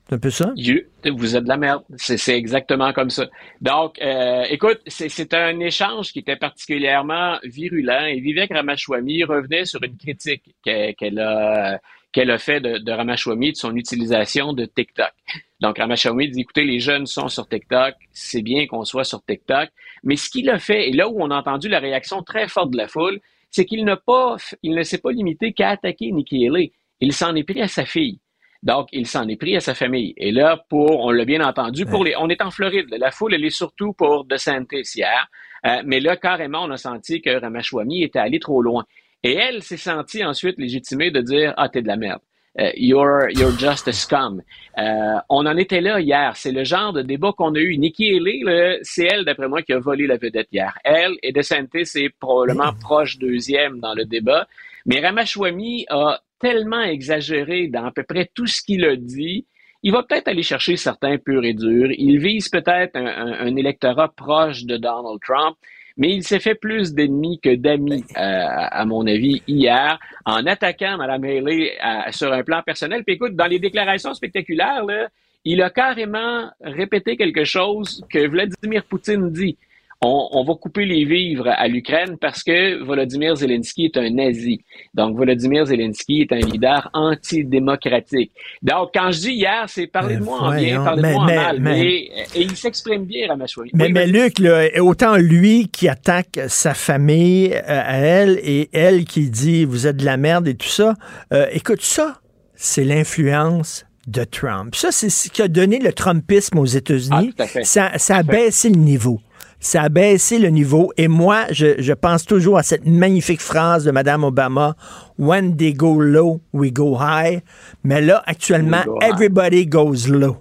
[0.09, 0.53] C'est un peu ça?
[0.57, 0.83] You-
[1.17, 1.83] vous êtes de la merde.
[1.97, 3.27] C'est c'est exactement comme ça.
[3.61, 9.65] Donc, euh, écoute, c'est c'est un échange qui était particulièrement virulent et Vivek Ramaswamy revenait
[9.65, 11.79] sur une critique que- qu'elle a
[12.13, 15.13] qu'elle a fait de, de Ramaswamy de son utilisation de TikTok.
[15.61, 19.71] Donc, Ramaswamy dit, écoutez, les jeunes sont sur TikTok, c'est bien qu'on soit sur TikTok,
[20.05, 22.71] mais ce qu'il a fait, et là où on a entendu la réaction très forte
[22.71, 23.21] de la foule,
[23.51, 26.73] c'est qu'il n'a pas, il ne s'est pas limité qu'à attaquer Nikki Haley.
[27.01, 28.19] Il s'en est pris à sa fille.
[28.63, 30.15] Donc, il s'en est pris à sa famille.
[30.17, 32.87] Et là, pour, on l'a bien entendu, pour les, on est en Floride.
[32.97, 35.29] La foule, elle est surtout pour DeSantis hier.
[35.67, 38.85] Euh, mais là, carrément, on a senti que Ramaswamy était allé trop loin.
[39.25, 42.21] Et elle s'est sentie ensuite légitimée de dire, ah, t'es de la merde.
[42.61, 44.43] Euh, you're, you're just a scum.
[44.77, 46.37] Euh, on en était là hier.
[46.37, 47.79] C'est le genre de débat qu'on a eu.
[47.79, 50.77] Nikki Haley, c'est elle, d'après moi, qui a volé la vedette hier.
[50.85, 54.47] Elle et DeSantis est probablement proche deuxième dans le débat.
[54.85, 59.47] Mais Ramaswamy a tellement exagéré dans à peu près tout ce qu'il a dit.
[59.85, 61.91] Il va peut-être aller chercher certains purs et durs.
[61.97, 65.57] Il vise peut-être un, un- un électorat proche de Donald Trump.
[65.97, 70.97] Mais il s'est fait plus d'ennemis que d'amis, euh, à mon avis, hier, en attaquant
[70.97, 73.05] Mme Haley à- sur un plan personnel.
[73.05, 75.09] Puis écoute, dans les déclarations spectaculaires, là,
[75.45, 79.57] il a carrément répété quelque chose que Vladimir Poutine dit.
[80.05, 84.61] On, on va couper les vivres à l'Ukraine parce que Volodymyr Zelensky est un nazi.
[84.95, 88.33] Donc, Volodymyr Zelensky est un leader antidémocratique.
[88.63, 91.13] Donc, quand je dis hier, c'est parler de moi en bien, voyons, parler de mais-
[91.13, 91.61] moi en mais- mal.
[91.61, 91.91] mais-
[92.35, 93.71] et il s'exprime bien, Ramaswamy.
[93.75, 94.07] Mais, Oui, mais.
[94.07, 99.65] Luc, là, autant lui qui attaque sa famille euh, à elle et elle qui dit
[99.65, 100.95] vous êtes de la merde et tout ça,
[101.33, 102.21] euh, écoute, ça,
[102.57, 104.75] c'est l'influence de Trump.
[104.75, 107.33] Ça, c'est ce qui a donné le Trumpisme aux États-Unis.
[107.39, 109.21] Ah, à ça, ça a baissé le niveau.
[109.65, 110.93] Ça a baissé le niveau.
[110.97, 114.75] Et moi, je, je pense toujours à cette magnifique phrase de Mme Obama
[115.19, 117.43] When they go low, we go high.
[117.85, 120.37] Mais là, actuellement, go everybody goes low.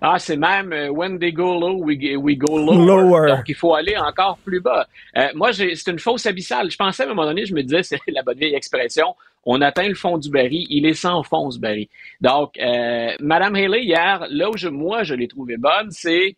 [0.00, 2.86] Ah, c'est même euh, when they go low, we, we go lower.
[2.86, 3.28] Lower.
[3.36, 4.86] Donc, il faut aller encore plus bas.
[5.16, 6.70] Euh, moi, c'est une fausse abyssale.
[6.70, 9.60] Je pensais à un moment donné, je me disais, c'est la bonne vieille expression, on
[9.60, 11.88] atteint le fond du baril, il est sans fond ce baril.
[12.20, 16.36] Donc, euh, Madame Haley, hier, là où je, moi, je l'ai trouvée bonne, c'est,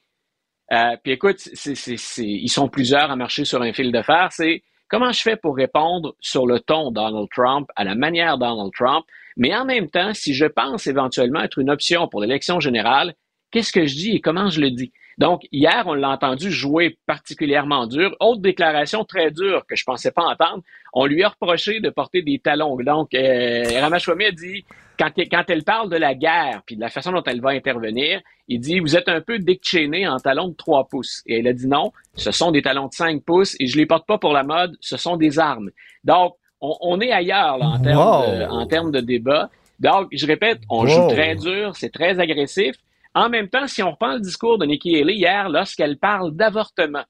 [0.72, 4.62] euh, puis écoute, c'est- ils sont plusieurs à marcher sur un fil de fer, c'est
[4.88, 9.04] comment je fais pour répondre sur le ton Donald Trump, à la manière Donald Trump,
[9.36, 13.14] mais en même temps, si je pense éventuellement être une option pour l'élection générale,
[13.50, 14.92] qu'est-ce que je dis et comment je le dis?
[15.18, 18.14] Donc, hier, on l'a entendu jouer particulièrement dur.
[18.20, 20.62] Autre déclaration très dure que je pensais pas entendre,
[20.92, 22.76] on lui a reproché de porter des talons.
[22.76, 24.64] Donc, euh, Ramaswamy a dit,
[24.98, 28.20] quand, quand elle parle de la guerre, puis de la façon dont elle va intervenir,
[28.48, 31.22] il dit, vous êtes un peu Cheney en talons de 3 pouces.
[31.26, 33.86] Et elle a dit non, ce sont des talons de 5 pouces et je les
[33.86, 35.70] porte pas pour la mode, ce sont des armes.
[36.04, 38.22] Donc, on, on est ailleurs là, en, termes Wow.
[38.22, 39.50] de, en termes de débat.
[39.80, 40.86] Donc, je répète, on Wow.
[40.86, 42.76] joue très dur, c'est très agressif.
[43.14, 47.04] En même temps, si on reprend le discours de Nikki Haley hier, lorsqu'elle parle d'avortement,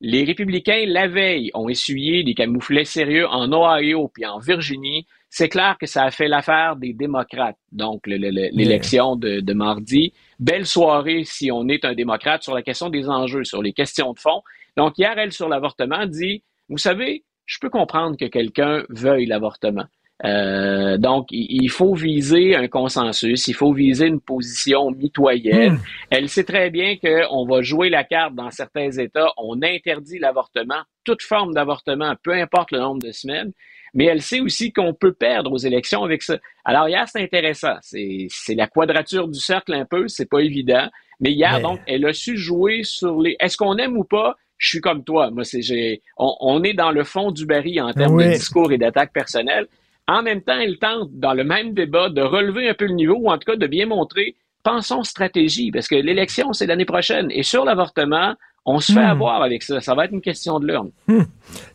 [0.00, 5.06] les républicains, la veille, ont essuyé des camouflets sérieux en Ohio puis en Virginie.
[5.34, 7.56] C'est clair que ça a fait l'affaire des démocrates.
[7.72, 12.90] Donc, l'élection de, de, mardi, belle soirée si on est un démocrate sur la question
[12.90, 14.42] des enjeux, sur les questions de fond.
[14.76, 19.86] Donc, hier, elle, sur l'avortement, dit, vous savez, je peux comprendre que quelqu'un veuille l'avortement.
[20.26, 25.76] Euh, donc, il faut viser un consensus, il faut viser une position mitoyenne.
[25.76, 25.82] Hmm.
[26.10, 30.82] Elle sait très bien qu'on va jouer la carte dans certains États, on interdit l'avortement,
[31.04, 33.52] toute forme d'avortement, peu importe le nombre de semaines,
[33.94, 36.38] mais elle sait aussi qu'on peut perdre aux élections avec ça.
[36.64, 40.88] Alors hier, c'est intéressant, c'est la quadrature du cercle un peu, c'est pas évident,
[41.22, 43.36] mais hier, donc, elle a su jouer sur les...
[43.38, 44.34] Est-ce qu'on aime ou pas?
[44.58, 45.30] Je suis comme toi.
[45.30, 48.78] Moi, c'est, on, on, est dans le fond du baril en termes de discours et
[48.78, 49.68] d'attaque personnelle.
[50.08, 53.14] En même temps, elle tente, dans le même débat, de relever un peu le niveau,
[53.14, 57.30] ou en tout cas de bien montrer, pensons stratégie, parce que l'élection, c'est l'année prochaine.
[57.30, 59.10] Et sur l'avortement, on se fait hmm.
[59.10, 59.80] avoir avec ça.
[59.80, 60.90] Ça va être une question de l'urne.
[61.08, 61.22] Hmm.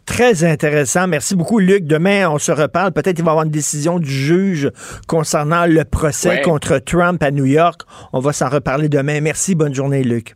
[0.06, 1.08] Très intéressant.
[1.08, 1.86] Merci beaucoup, Luc.
[1.86, 2.94] Demain, on se reparle.
[2.94, 4.72] Peut-être qu'il va y avoir une décision du juge
[5.08, 7.82] concernant le procès contre Trump à New York.
[8.14, 9.20] On va s'en reparler demain.
[9.20, 9.56] Merci.
[9.56, 10.34] Bonne journée, Luc.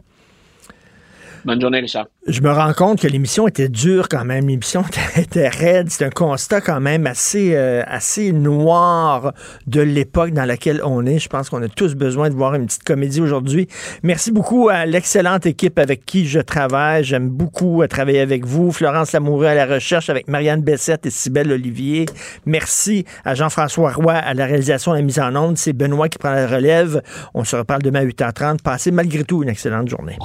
[1.44, 2.08] Bonne journée, Richard.
[2.28, 4.48] Je me rends compte que l'émission était dure quand même.
[4.48, 4.84] L'émission
[5.18, 5.90] était raide.
[5.90, 9.34] C'est un constat quand même assez, euh, assez noir
[9.66, 11.18] de l'époque dans laquelle on est.
[11.18, 13.68] Je pense qu'on a tous besoin de voir une petite comédie aujourd'hui.
[14.04, 17.04] Merci beaucoup à l'excellente équipe avec qui je travaille.
[17.04, 18.72] J'aime beaucoup travailler avec vous.
[18.72, 22.06] Florence Lamoureux à la recherche avec Marianne Bessette et Cybelle Olivier.
[22.46, 25.58] Merci à Jean-François Roy à la réalisation et la mise en onde.
[25.58, 27.02] C'est Benoît qui prend la relève.
[27.34, 28.62] On se reparle demain à 8h30.
[28.62, 30.18] Passez malgré tout une excellente journée.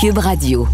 [0.00, 0.66] Cube Radio.